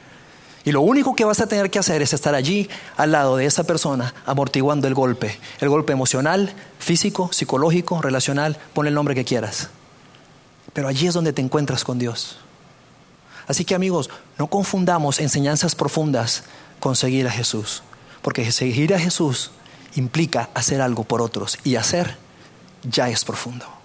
Y 0.63 0.71
lo 0.71 0.82
único 0.82 1.15
que 1.15 1.26
vas 1.26 1.39
a 1.41 1.47
tener 1.47 1.71
que 1.71 1.80
hacer 1.80 2.02
es 2.02 2.13
estar 2.13 2.36
allí 2.36 2.69
al 2.95 3.12
lado 3.12 3.38
de 3.38 3.45
esa 3.45 3.63
persona, 3.63 4.13
amortiguando 4.26 4.88
el 4.88 4.93
golpe. 4.93 5.39
El 5.60 5.69
golpe 5.69 5.93
emocional, 5.93 6.54
físico, 6.78 7.32
psicológico, 7.34 8.02
relacional, 8.02 8.58
pon 8.74 8.86
el 8.86 8.93
nombre 8.93 9.15
que 9.15 9.26
quieras. 9.26 9.69
Pero 10.74 10.88
allí 10.88 11.08
es 11.08 11.13
donde 11.13 11.34
te 11.34 11.41
encuentras 11.41 11.84
con 11.84 11.97
Dios. 11.97 12.38
Así 13.47 13.65
que 13.65 13.76
amigos, 13.76 14.10
no 14.38 14.47
confundamos 14.47 15.19
enseñanzas 15.19 15.74
profundas 15.74 16.43
con 16.80 16.95
seguir 16.95 17.28
a 17.28 17.32
Jesús. 17.32 17.82
Porque 18.21 18.52
seguir 18.52 18.93
a 18.93 19.00
Jesús 19.00 19.52
implica 19.95 20.50
hacer 20.54 20.80
algo 20.80 21.04
por 21.04 21.21
otros. 21.21 21.58
Y 21.63 21.76
hacer 21.76 22.17
ya 22.84 23.10
es 23.10 23.26
profundo. 23.26 23.81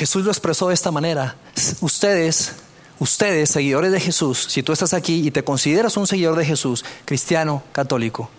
Jesús 0.00 0.24
lo 0.24 0.30
expresó 0.30 0.68
de 0.68 0.72
esta 0.72 0.90
manera. 0.90 1.36
Ustedes, 1.82 2.54
ustedes, 3.00 3.50
seguidores 3.50 3.92
de 3.92 4.00
Jesús, 4.00 4.46
si 4.48 4.62
tú 4.62 4.72
estás 4.72 4.94
aquí 4.94 5.26
y 5.26 5.30
te 5.30 5.44
consideras 5.44 5.98
un 5.98 6.06
seguidor 6.06 6.38
de 6.38 6.46
Jesús, 6.46 6.86
cristiano, 7.04 7.62
católico, 7.72 8.30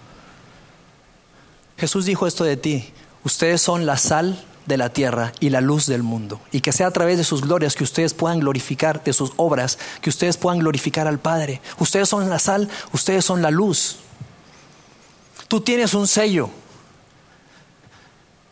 Jesús 1.78 2.06
dijo 2.06 2.26
esto 2.26 2.46
de 2.46 2.58
ti. 2.58 2.92
Ustedes 3.24 3.62
son 3.62 3.86
la 3.86 4.00
sal 4.00 4.44
de 4.66 4.78
la 4.78 4.90
tierra 4.90 5.34
y 5.40 5.52
la 5.52 5.62
luz 5.62 5.86
del 5.86 6.02
mundo. 6.02 6.42
Y 6.52 6.62
que 6.62 6.72
sea 6.72 6.88
a 6.88 6.92
través 6.92 7.20
de 7.20 7.24
sus 7.24 7.44
glorias 7.44 7.76
que 7.76 7.84
ustedes 7.84 8.16
puedan 8.16 8.40
glorificar, 8.40 9.04
de 9.04 9.14
sus 9.14 9.32
obras, 9.38 9.78
que 10.02 10.10
ustedes 10.10 10.38
puedan 10.38 10.58
glorificar 10.58 11.08
al 11.08 11.20
Padre. 11.20 11.62
Ustedes 11.78 12.10
son 12.10 12.28
la 12.28 12.40
sal, 12.40 12.70
ustedes 12.92 13.24
son 13.24 13.44
la 13.44 13.52
luz. 13.52 13.98
Tú 15.48 15.62
tienes 15.62 15.94
un 15.94 16.08
sello. 16.08 16.50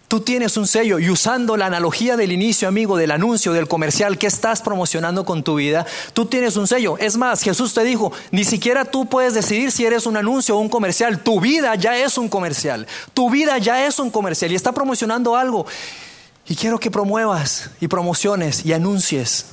Tú 0.10 0.22
tienes 0.22 0.58
un 0.58 0.66
sello 0.66 0.98
y 0.98 1.12
usando 1.12 1.56
la 1.56 1.68
analogía 1.68 2.18
del 2.18 2.32
inicio, 2.32 2.68
amigo, 2.68 2.98
del 2.98 3.12
anuncio, 3.12 3.54
del 3.54 3.68
comercial 3.68 4.18
que 4.18 4.26
estás 4.26 4.60
promocionando 4.60 5.24
con 5.24 5.44
tu 5.44 5.54
vida, 5.54 5.86
tú 6.14 6.26
tienes 6.26 6.58
un 6.58 6.66
sello. 6.66 6.98
Es 6.98 7.16
más, 7.16 7.44
Jesús 7.44 7.76
te 7.76 7.84
dijo, 7.84 8.12
ni 8.32 8.44
siquiera 8.44 8.86
tú 8.86 9.06
puedes 9.06 9.36
decidir 9.36 9.72
si 9.72 9.86
eres 9.86 10.08
un 10.08 10.18
anuncio 10.18 10.58
o 10.58 10.60
un 10.60 10.68
comercial. 10.68 11.20
Tu 11.20 11.40
vida 11.40 11.76
ya 11.76 11.96
es 11.96 12.18
un 12.18 12.28
comercial. 12.28 12.88
Tu 13.14 13.30
vida 13.30 13.60
ya 13.60 13.86
es 13.86 14.00
un 14.00 14.10
comercial 14.10 14.52
y 14.52 14.56
está 14.56 14.72
promocionando 14.72 15.36
algo. 15.36 15.68
Y 16.48 16.56
quiero 16.56 16.80
que 16.80 16.90
promuevas 16.90 17.70
y 17.80 17.88
promociones 17.88 18.66
y 18.66 18.74
anuncies 18.74 19.46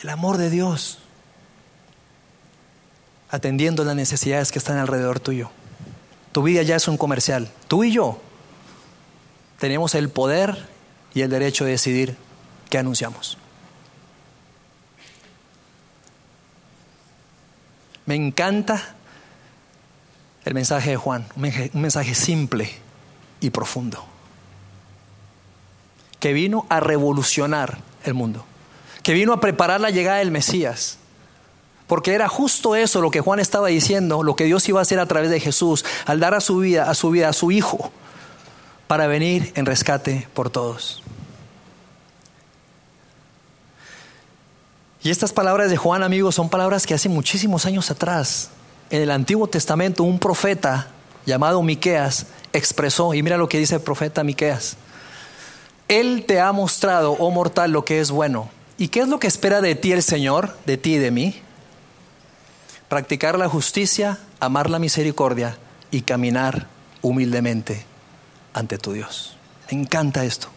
el 0.00 0.08
amor 0.08 0.38
de 0.38 0.48
Dios, 0.48 1.00
atendiendo 3.28 3.84
las 3.84 3.94
necesidades 3.94 4.50
que 4.50 4.58
están 4.58 4.78
alrededor 4.78 5.20
tuyo. 5.20 5.50
Tu 6.32 6.42
vida 6.42 6.62
ya 6.62 6.76
es 6.76 6.88
un 6.88 6.96
comercial. 6.96 7.50
Tú 7.68 7.84
y 7.84 7.92
yo 7.92 8.22
tenemos 9.58 9.94
el 9.94 10.08
poder 10.08 10.66
y 11.14 11.22
el 11.22 11.30
derecho 11.30 11.64
de 11.64 11.72
decidir 11.72 12.16
qué 12.70 12.78
anunciamos. 12.78 13.38
Me 18.06 18.14
encanta 18.14 18.94
el 20.44 20.54
mensaje 20.54 20.90
de 20.90 20.96
Juan, 20.96 21.26
un 21.36 21.82
mensaje 21.82 22.14
simple 22.14 22.70
y 23.40 23.50
profundo, 23.50 24.06
que 26.18 26.32
vino 26.32 26.66
a 26.70 26.80
revolucionar 26.80 27.78
el 28.04 28.14
mundo, 28.14 28.46
que 29.02 29.12
vino 29.12 29.32
a 29.32 29.40
preparar 29.40 29.80
la 29.80 29.90
llegada 29.90 30.18
del 30.18 30.30
Mesías. 30.30 30.98
Porque 31.86 32.14
era 32.14 32.28
justo 32.28 32.76
eso 32.76 33.00
lo 33.00 33.10
que 33.10 33.20
Juan 33.20 33.40
estaba 33.40 33.68
diciendo, 33.68 34.22
lo 34.22 34.36
que 34.36 34.44
Dios 34.44 34.68
iba 34.68 34.78
a 34.78 34.82
hacer 34.82 35.00
a 35.00 35.06
través 35.06 35.30
de 35.30 35.40
Jesús, 35.40 35.84
al 36.06 36.20
dar 36.20 36.34
a 36.34 36.40
su 36.40 36.58
vida, 36.58 36.88
a 36.88 36.94
su 36.94 37.10
vida, 37.10 37.28
a 37.28 37.32
su 37.32 37.50
Hijo, 37.50 37.92
para 38.88 39.06
venir 39.06 39.52
en 39.54 39.66
rescate 39.66 40.26
por 40.34 40.50
todos. 40.50 41.02
Y 45.02 45.10
estas 45.10 45.32
palabras 45.32 45.70
de 45.70 45.76
Juan, 45.76 46.02
amigos, 46.02 46.34
son 46.34 46.48
palabras 46.48 46.86
que 46.86 46.94
hace 46.94 47.08
muchísimos 47.08 47.66
años 47.66 47.90
atrás, 47.90 48.50
en 48.90 49.02
el 49.02 49.10
Antiguo 49.10 49.46
Testamento, 49.46 50.02
un 50.02 50.18
profeta 50.18 50.88
llamado 51.26 51.62
Miqueas 51.62 52.26
expresó, 52.54 53.12
y 53.14 53.22
mira 53.22 53.36
lo 53.36 53.48
que 53.48 53.58
dice 53.58 53.76
el 53.76 53.82
profeta 53.82 54.24
Miqueas. 54.24 54.76
Él 55.86 56.24
te 56.26 56.40
ha 56.40 56.50
mostrado, 56.52 57.12
oh 57.12 57.30
mortal, 57.30 57.70
lo 57.70 57.84
que 57.84 58.00
es 58.00 58.10
bueno. 58.10 58.50
¿Y 58.78 58.88
qué 58.88 59.00
es 59.00 59.08
lo 59.08 59.18
que 59.18 59.26
espera 59.26 59.60
de 59.60 59.74
ti 59.74 59.92
el 59.92 60.02
Señor, 60.02 60.56
de 60.64 60.78
ti 60.78 60.94
y 60.94 60.98
de 60.98 61.10
mí? 61.10 61.40
Practicar 62.88 63.38
la 63.38 63.48
justicia, 63.48 64.18
amar 64.40 64.70
la 64.70 64.78
misericordia 64.78 65.58
y 65.90 66.02
caminar 66.02 66.66
humildemente 67.02 67.84
ante 68.52 68.78
tu 68.78 68.92
Dios. 68.92 69.36
Me 69.70 69.80
encanta 69.80 70.24
esto. 70.24 70.48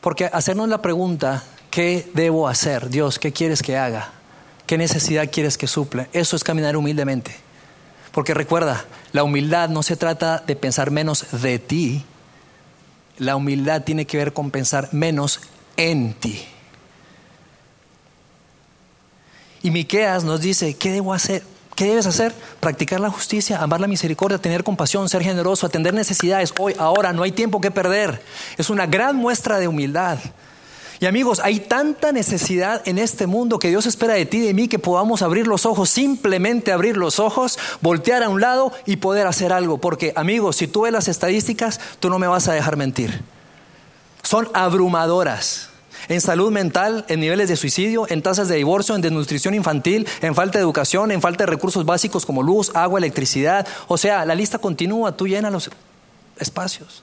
Porque 0.00 0.26
hacernos 0.26 0.68
la 0.68 0.82
pregunta, 0.82 1.42
¿qué 1.70 2.10
debo 2.14 2.48
hacer? 2.48 2.90
Dios, 2.90 3.18
¿qué 3.18 3.32
quieres 3.32 3.62
que 3.62 3.76
haga? 3.76 4.10
¿Qué 4.66 4.78
necesidad 4.78 5.30
quieres 5.30 5.56
que 5.56 5.66
suple? 5.66 6.08
Eso 6.12 6.36
es 6.36 6.44
caminar 6.44 6.76
humildemente. 6.76 7.34
Porque 8.12 8.34
recuerda, 8.34 8.84
la 9.12 9.24
humildad 9.24 9.68
no 9.68 9.82
se 9.82 9.96
trata 9.96 10.42
de 10.46 10.56
pensar 10.56 10.90
menos 10.90 11.26
de 11.42 11.58
ti, 11.58 12.04
la 13.18 13.36
humildad 13.36 13.82
tiene 13.82 14.06
que 14.06 14.16
ver 14.16 14.32
con 14.32 14.50
pensar 14.50 14.88
menos 14.92 15.40
en 15.76 16.14
ti. 16.14 16.44
Y 19.62 19.70
Miqueas 19.70 20.24
nos 20.24 20.40
dice, 20.40 20.74
¿qué 20.74 20.92
debo 20.92 21.14
hacer? 21.14 21.42
¿Qué 21.74 21.86
debes 21.86 22.06
hacer? 22.06 22.32
Practicar 22.60 23.00
la 23.00 23.10
justicia, 23.10 23.60
amar 23.60 23.80
la 23.80 23.88
misericordia, 23.88 24.38
tener 24.38 24.62
compasión, 24.62 25.08
ser 25.08 25.22
generoso, 25.22 25.66
atender 25.66 25.92
necesidades. 25.92 26.54
Hoy, 26.58 26.74
ahora, 26.78 27.12
no 27.12 27.24
hay 27.24 27.32
tiempo 27.32 27.60
que 27.60 27.72
perder. 27.72 28.22
Es 28.56 28.70
una 28.70 28.86
gran 28.86 29.16
muestra 29.16 29.58
de 29.58 29.66
humildad. 29.66 30.18
Y 31.00 31.06
amigos, 31.06 31.40
hay 31.42 31.58
tanta 31.58 32.12
necesidad 32.12 32.80
en 32.86 32.98
este 32.98 33.26
mundo 33.26 33.58
que 33.58 33.68
Dios 33.68 33.86
espera 33.86 34.14
de 34.14 34.24
ti 34.24 34.38
y 34.38 34.46
de 34.46 34.54
mí 34.54 34.68
que 34.68 34.78
podamos 34.78 35.22
abrir 35.22 35.48
los 35.48 35.66
ojos, 35.66 35.90
simplemente 35.90 36.70
abrir 36.70 36.96
los 36.96 37.18
ojos, 37.18 37.58
voltear 37.80 38.22
a 38.22 38.28
un 38.28 38.40
lado 38.40 38.72
y 38.86 38.96
poder 38.96 39.26
hacer 39.26 39.52
algo. 39.52 39.78
Porque 39.78 40.12
amigos, 40.14 40.54
si 40.56 40.68
tú 40.68 40.82
ves 40.82 40.92
las 40.92 41.08
estadísticas, 41.08 41.80
tú 41.98 42.08
no 42.08 42.20
me 42.20 42.28
vas 42.28 42.46
a 42.46 42.52
dejar 42.52 42.76
mentir. 42.76 43.22
Son 44.22 44.48
abrumadoras 44.54 45.70
en 46.08 46.20
salud 46.20 46.50
mental, 46.50 47.04
en 47.08 47.20
niveles 47.20 47.48
de 47.48 47.56
suicidio, 47.56 48.06
en 48.08 48.22
tasas 48.22 48.48
de 48.48 48.56
divorcio, 48.56 48.94
en 48.94 49.00
desnutrición 49.00 49.54
infantil, 49.54 50.06
en 50.20 50.34
falta 50.34 50.58
de 50.58 50.62
educación, 50.62 51.10
en 51.10 51.20
falta 51.20 51.44
de 51.44 51.50
recursos 51.50 51.84
básicos 51.84 52.26
como 52.26 52.42
luz, 52.42 52.70
agua, 52.74 52.98
electricidad. 52.98 53.66
O 53.88 53.96
sea, 53.96 54.24
la 54.24 54.34
lista 54.34 54.58
continúa, 54.58 55.16
tú 55.16 55.26
llenas 55.28 55.52
los 55.52 55.70
espacios. 56.38 57.02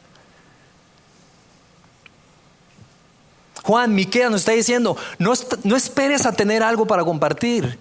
Juan 3.63 3.93
Miquea 3.93 4.29
nos 4.29 4.41
está 4.41 4.53
diciendo, 4.53 4.97
no, 5.19 5.33
no 5.63 5.75
esperes 5.75 6.25
a 6.25 6.31
tener 6.31 6.63
algo 6.63 6.87
para 6.87 7.03
compartir. 7.03 7.77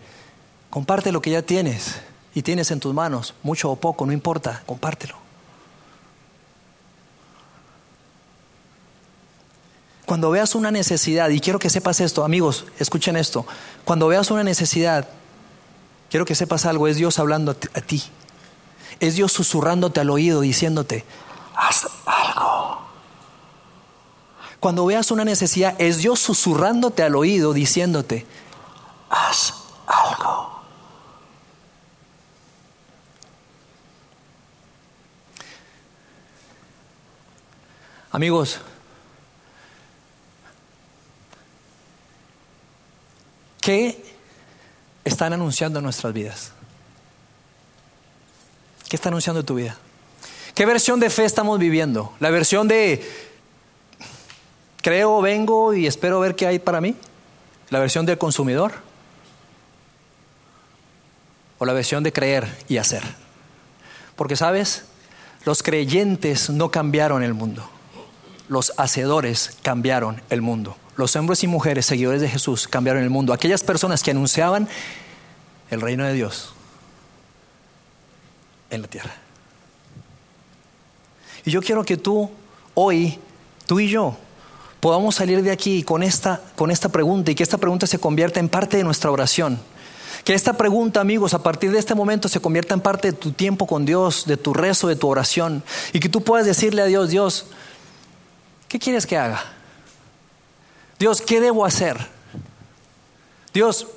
Comparte 0.68 1.10
lo 1.10 1.22
que 1.22 1.30
ya 1.30 1.42
tienes 1.42 1.96
y 2.34 2.42
tienes 2.42 2.70
en 2.70 2.80
tus 2.80 2.94
manos, 2.94 3.34
mucho 3.42 3.70
o 3.70 3.76
poco, 3.76 4.06
no 4.06 4.12
importa, 4.12 4.62
compártelo. 4.66 5.19
Cuando 10.10 10.32
veas 10.32 10.56
una 10.56 10.72
necesidad, 10.72 11.28
y 11.28 11.38
quiero 11.38 11.60
que 11.60 11.70
sepas 11.70 12.00
esto, 12.00 12.24
amigos, 12.24 12.64
escuchen 12.80 13.16
esto, 13.16 13.46
cuando 13.84 14.08
veas 14.08 14.32
una 14.32 14.42
necesidad, 14.42 15.08
quiero 16.10 16.24
que 16.24 16.34
sepas 16.34 16.66
algo, 16.66 16.88
es 16.88 16.96
Dios 16.96 17.20
hablando 17.20 17.52
a 17.52 17.80
ti, 17.80 18.02
es 18.98 19.14
Dios 19.14 19.30
susurrándote 19.30 20.00
al 20.00 20.10
oído, 20.10 20.40
diciéndote, 20.40 21.04
haz 21.54 21.86
algo. 22.06 22.80
Cuando 24.58 24.84
veas 24.84 25.12
una 25.12 25.24
necesidad, 25.24 25.76
es 25.78 25.98
Dios 25.98 26.18
susurrándote 26.18 27.04
al 27.04 27.14
oído, 27.14 27.52
diciéndote, 27.52 28.26
haz 29.10 29.54
algo. 29.86 30.60
Amigos, 38.10 38.58
¿qué 43.70 44.02
están 45.04 45.32
anunciando 45.32 45.78
en 45.78 45.84
nuestras 45.84 46.12
vidas? 46.12 46.50
¿Qué 48.88 48.96
está 48.96 49.10
anunciando 49.10 49.44
tu 49.44 49.54
vida? 49.54 49.76
¿Qué 50.56 50.66
versión 50.66 50.98
de 50.98 51.08
fe 51.08 51.24
estamos 51.24 51.56
viviendo? 51.60 52.12
¿La 52.18 52.30
versión 52.30 52.66
de 52.66 53.00
creo, 54.82 55.20
vengo 55.20 55.72
y 55.72 55.86
espero 55.86 56.18
ver 56.18 56.34
qué 56.34 56.48
hay 56.48 56.58
para 56.58 56.80
mí? 56.80 56.96
¿La 57.68 57.78
versión 57.78 58.04
del 58.06 58.18
consumidor? 58.18 58.72
¿O 61.58 61.64
la 61.64 61.72
versión 61.72 62.02
de 62.02 62.12
creer 62.12 62.52
y 62.68 62.78
hacer? 62.78 63.04
Porque 64.16 64.34
sabes, 64.34 64.82
los 65.44 65.62
creyentes 65.62 66.50
no 66.50 66.72
cambiaron 66.72 67.22
el 67.22 67.34
mundo 67.34 67.70
los 68.50 68.72
hacedores 68.76 69.56
cambiaron 69.62 70.20
el 70.28 70.42
mundo. 70.42 70.76
Los 70.96 71.14
hombres 71.14 71.44
y 71.44 71.46
mujeres 71.46 71.86
seguidores 71.86 72.20
de 72.20 72.28
Jesús 72.28 72.66
cambiaron 72.66 73.04
el 73.04 73.08
mundo. 73.08 73.32
Aquellas 73.32 73.62
personas 73.62 74.02
que 74.02 74.10
anunciaban 74.10 74.68
el 75.70 75.80
reino 75.80 76.04
de 76.04 76.14
Dios 76.14 76.52
en 78.68 78.82
la 78.82 78.88
tierra. 78.88 79.14
Y 81.44 81.52
yo 81.52 81.62
quiero 81.62 81.84
que 81.84 81.96
tú, 81.96 82.28
hoy, 82.74 83.20
tú 83.66 83.78
y 83.78 83.88
yo, 83.88 84.16
podamos 84.80 85.14
salir 85.14 85.44
de 85.44 85.52
aquí 85.52 85.84
con 85.84 86.02
esta, 86.02 86.40
con 86.56 86.72
esta 86.72 86.88
pregunta 86.88 87.30
y 87.30 87.36
que 87.36 87.44
esta 87.44 87.58
pregunta 87.58 87.86
se 87.86 88.00
convierta 88.00 88.40
en 88.40 88.48
parte 88.48 88.78
de 88.78 88.82
nuestra 88.82 89.12
oración. 89.12 89.60
Que 90.24 90.34
esta 90.34 90.54
pregunta, 90.54 91.00
amigos, 91.00 91.34
a 91.34 91.42
partir 91.44 91.70
de 91.70 91.78
este 91.78 91.94
momento 91.94 92.28
se 92.28 92.40
convierta 92.40 92.74
en 92.74 92.80
parte 92.80 93.12
de 93.12 93.16
tu 93.16 93.30
tiempo 93.30 93.68
con 93.68 93.86
Dios, 93.86 94.26
de 94.26 94.36
tu 94.36 94.52
rezo, 94.52 94.88
de 94.88 94.96
tu 94.96 95.06
oración. 95.06 95.62
Y 95.92 96.00
que 96.00 96.08
tú 96.08 96.24
puedas 96.24 96.46
decirle 96.46 96.82
a 96.82 96.86
Dios, 96.86 97.10
Dios, 97.10 97.46
¿Qué 98.70 98.78
quieres 98.78 99.04
que 99.04 99.16
haga? 99.16 99.42
Dios, 100.96 101.20
¿qué 101.20 101.40
debo 101.40 101.66
hacer? 101.66 101.98
Dios, 103.52 103.88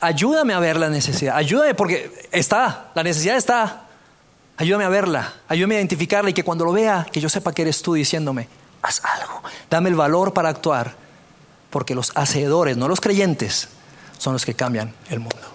ayúdame 0.00 0.54
a 0.54 0.60
ver 0.60 0.78
la 0.78 0.88
necesidad, 0.88 1.36
ayúdame 1.36 1.74
porque 1.74 2.10
está, 2.32 2.90
la 2.94 3.02
necesidad 3.02 3.36
está. 3.36 3.82
Ayúdame 4.56 4.84
a 4.84 4.88
verla, 4.88 5.34
ayúdame 5.48 5.74
a 5.74 5.78
identificarla 5.78 6.30
y 6.30 6.32
que 6.32 6.44
cuando 6.44 6.64
lo 6.64 6.72
vea, 6.72 7.06
que 7.12 7.20
yo 7.20 7.28
sepa 7.28 7.52
que 7.52 7.62
eres 7.62 7.82
tú 7.82 7.94
diciéndome, 7.94 8.48
haz 8.80 9.02
algo, 9.04 9.42
dame 9.68 9.90
el 9.90 9.96
valor 9.96 10.32
para 10.32 10.48
actuar, 10.48 10.94
porque 11.68 11.94
los 11.94 12.12
hacedores, 12.14 12.78
no 12.78 12.88
los 12.88 13.00
creyentes, 13.00 13.68
son 14.16 14.32
los 14.32 14.46
que 14.46 14.54
cambian 14.54 14.94
el 15.10 15.18
mundo. 15.20 15.53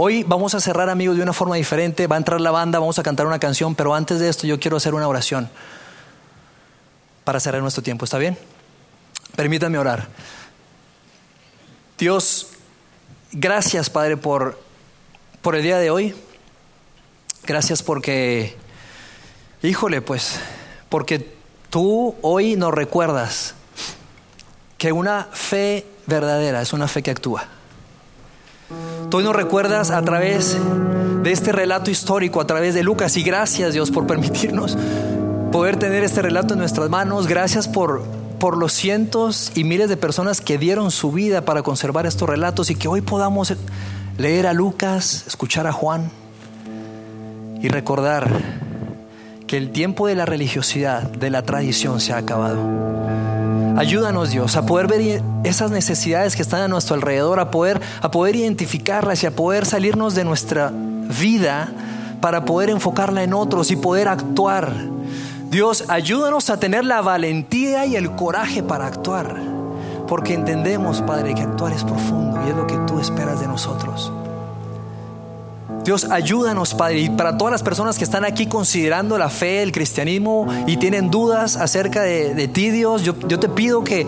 Hoy 0.00 0.22
vamos 0.22 0.54
a 0.54 0.60
cerrar, 0.60 0.88
amigos, 0.90 1.16
de 1.16 1.24
una 1.24 1.32
forma 1.32 1.56
diferente. 1.56 2.06
Va 2.06 2.14
a 2.14 2.18
entrar 2.18 2.40
la 2.40 2.52
banda, 2.52 2.78
vamos 2.78 3.00
a 3.00 3.02
cantar 3.02 3.26
una 3.26 3.40
canción, 3.40 3.74
pero 3.74 3.96
antes 3.96 4.20
de 4.20 4.28
esto 4.28 4.46
yo 4.46 4.60
quiero 4.60 4.76
hacer 4.76 4.94
una 4.94 5.08
oración 5.08 5.50
para 7.24 7.40
cerrar 7.40 7.60
nuestro 7.62 7.82
tiempo. 7.82 8.04
¿Está 8.04 8.16
bien? 8.16 8.38
Permítanme 9.34 9.76
orar. 9.76 10.06
Dios, 11.98 12.50
gracias, 13.32 13.90
Padre, 13.90 14.16
por, 14.16 14.62
por 15.42 15.56
el 15.56 15.64
día 15.64 15.78
de 15.78 15.90
hoy. 15.90 16.14
Gracias 17.44 17.82
porque, 17.82 18.56
híjole, 19.64 20.00
pues, 20.00 20.38
porque 20.90 21.34
tú 21.70 22.14
hoy 22.22 22.54
nos 22.54 22.72
recuerdas 22.72 23.54
que 24.76 24.92
una 24.92 25.24
fe 25.32 25.84
verdadera 26.06 26.62
es 26.62 26.72
una 26.72 26.86
fe 26.86 27.02
que 27.02 27.10
actúa. 27.10 27.57
Tú 29.10 29.20
nos 29.20 29.34
recuerdas 29.34 29.90
a 29.90 30.02
través 30.02 30.56
de 31.22 31.32
este 31.32 31.52
relato 31.52 31.90
histórico, 31.90 32.40
a 32.40 32.46
través 32.46 32.74
de 32.74 32.82
Lucas, 32.82 33.16
y 33.16 33.22
gracias 33.22 33.72
Dios 33.72 33.90
por 33.90 34.06
permitirnos 34.06 34.76
poder 35.50 35.76
tener 35.76 36.04
este 36.04 36.22
relato 36.22 36.54
en 36.54 36.60
nuestras 36.60 36.90
manos. 36.90 37.26
Gracias 37.26 37.68
por, 37.68 38.02
por 38.38 38.56
los 38.56 38.72
cientos 38.72 39.52
y 39.54 39.64
miles 39.64 39.88
de 39.88 39.96
personas 39.96 40.40
que 40.40 40.58
dieron 40.58 40.90
su 40.90 41.12
vida 41.12 41.44
para 41.44 41.62
conservar 41.62 42.06
estos 42.06 42.28
relatos 42.28 42.70
y 42.70 42.74
que 42.74 42.88
hoy 42.88 43.00
podamos 43.00 43.54
leer 44.18 44.46
a 44.46 44.52
Lucas, 44.52 45.24
escuchar 45.26 45.66
a 45.66 45.72
Juan 45.72 46.10
y 47.62 47.68
recordar 47.68 48.28
que 49.46 49.56
el 49.56 49.70
tiempo 49.70 50.06
de 50.06 50.14
la 50.14 50.26
religiosidad, 50.26 51.02
de 51.02 51.30
la 51.30 51.42
tradición 51.42 52.00
se 52.00 52.12
ha 52.12 52.18
acabado 52.18 52.60
Ayúdanos 53.78 54.30
Dios 54.30 54.56
a 54.56 54.66
poder 54.66 54.88
ver 54.88 55.22
esas 55.44 55.70
necesidades 55.70 56.34
que 56.34 56.42
están 56.42 56.62
a 56.62 56.66
nuestro 56.66 56.96
alrededor, 56.96 57.38
a 57.38 57.52
poder, 57.52 57.80
a 58.02 58.10
poder 58.10 58.34
identificarlas 58.34 59.22
y 59.22 59.26
a 59.26 59.30
poder 59.30 59.66
salirnos 59.66 60.16
de 60.16 60.24
nuestra 60.24 60.72
vida 60.72 61.68
para 62.20 62.44
poder 62.44 62.70
enfocarla 62.70 63.22
en 63.22 63.32
otros 63.34 63.70
y 63.70 63.76
poder 63.76 64.08
actuar. 64.08 64.72
Dios, 65.48 65.84
ayúdanos 65.86 66.50
a 66.50 66.58
tener 66.58 66.84
la 66.84 67.02
valentía 67.02 67.86
y 67.86 67.94
el 67.94 68.10
coraje 68.16 68.64
para 68.64 68.88
actuar, 68.88 69.36
porque 70.08 70.34
entendemos, 70.34 71.00
Padre, 71.02 71.36
que 71.36 71.42
actuar 71.42 71.72
es 71.72 71.84
profundo 71.84 72.40
y 72.44 72.50
es 72.50 72.56
lo 72.56 72.66
que 72.66 72.78
tú 72.78 72.98
esperas 72.98 73.38
de 73.38 73.46
nosotros. 73.46 74.10
Dios, 75.88 76.04
ayúdanos, 76.10 76.74
Padre. 76.74 76.98
Y 76.98 77.08
para 77.08 77.38
todas 77.38 77.50
las 77.50 77.62
personas 77.62 77.96
que 77.96 78.04
están 78.04 78.22
aquí 78.26 78.46
considerando 78.46 79.16
la 79.16 79.30
fe, 79.30 79.62
el 79.62 79.72
cristianismo 79.72 80.46
y 80.66 80.76
tienen 80.76 81.10
dudas 81.10 81.56
acerca 81.56 82.02
de, 82.02 82.46
ti, 82.48 82.68
Dios, 82.68 83.04
yo, 83.04 83.14
te 83.14 83.48
pido 83.48 83.84
que, 83.84 84.06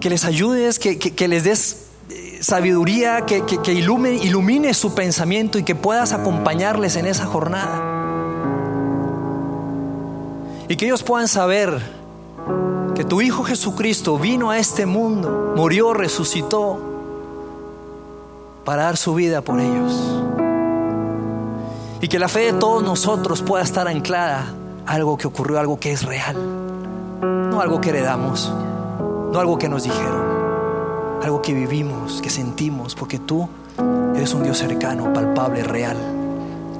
que 0.00 0.08
les 0.08 0.24
ayudes, 0.24 0.78
que, 0.78 1.28
les 1.28 1.44
des 1.44 1.88
eh, 2.08 2.38
sabiduría, 2.40 3.26
que, 3.26 3.44
que 3.44 3.72
ilumine 3.74 4.72
su 4.72 4.94
pensamiento 4.94 5.58
y 5.58 5.62
que 5.62 5.74
puedas 5.74 6.14
acompañarles 6.14 6.96
en 6.96 7.04
esa 7.04 7.26
jornada. 7.26 7.78
Y 10.70 10.76
que 10.76 10.86
ellos 10.86 11.02
puedan 11.02 11.28
saber 11.28 11.82
que 12.94 13.04
tu 13.04 13.20
Hijo 13.20 13.44
Jesucristo 13.44 14.18
vino 14.18 14.50
a 14.50 14.56
este 14.56 14.86
mundo, 14.86 15.52
murió, 15.54 15.92
resucitó 15.92 16.80
para 18.64 18.84
dar 18.84 18.96
su 18.96 19.14
vida 19.14 19.42
por 19.42 19.60
ellos. 19.60 20.31
Y 22.02 22.08
que 22.08 22.18
la 22.18 22.28
fe 22.28 22.52
de 22.52 22.58
todos 22.58 22.82
nosotros 22.82 23.42
pueda 23.42 23.62
estar 23.62 23.86
anclada 23.86 24.52
a 24.84 24.92
algo 24.92 25.16
que 25.16 25.28
ocurrió, 25.28 25.60
algo 25.60 25.78
que 25.78 25.92
es 25.92 26.02
real. 26.02 26.36
No 27.48 27.60
algo 27.60 27.80
que 27.80 27.90
heredamos, 27.90 28.52
no 29.32 29.38
algo 29.38 29.56
que 29.56 29.68
nos 29.68 29.84
dijeron, 29.84 31.20
algo 31.22 31.40
que 31.40 31.54
vivimos, 31.54 32.20
que 32.20 32.28
sentimos, 32.28 32.96
porque 32.96 33.20
tú 33.20 33.48
eres 34.16 34.34
un 34.34 34.42
Dios 34.42 34.58
cercano, 34.58 35.12
palpable, 35.12 35.62
real. 35.62 35.96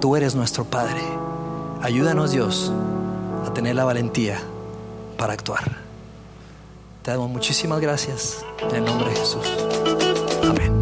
Tú 0.00 0.16
eres 0.16 0.34
nuestro 0.34 0.64
Padre. 0.64 1.00
Ayúdanos 1.82 2.32
Dios 2.32 2.72
a 3.46 3.54
tener 3.54 3.76
la 3.76 3.84
valentía 3.84 4.40
para 5.16 5.34
actuar. 5.34 5.78
Te 7.02 7.12
damos 7.12 7.30
muchísimas 7.30 7.80
gracias 7.80 8.44
en 8.58 8.74
el 8.74 8.84
nombre 8.84 9.10
de 9.10 9.16
Jesús. 9.16 9.46
Amén. 10.42 10.81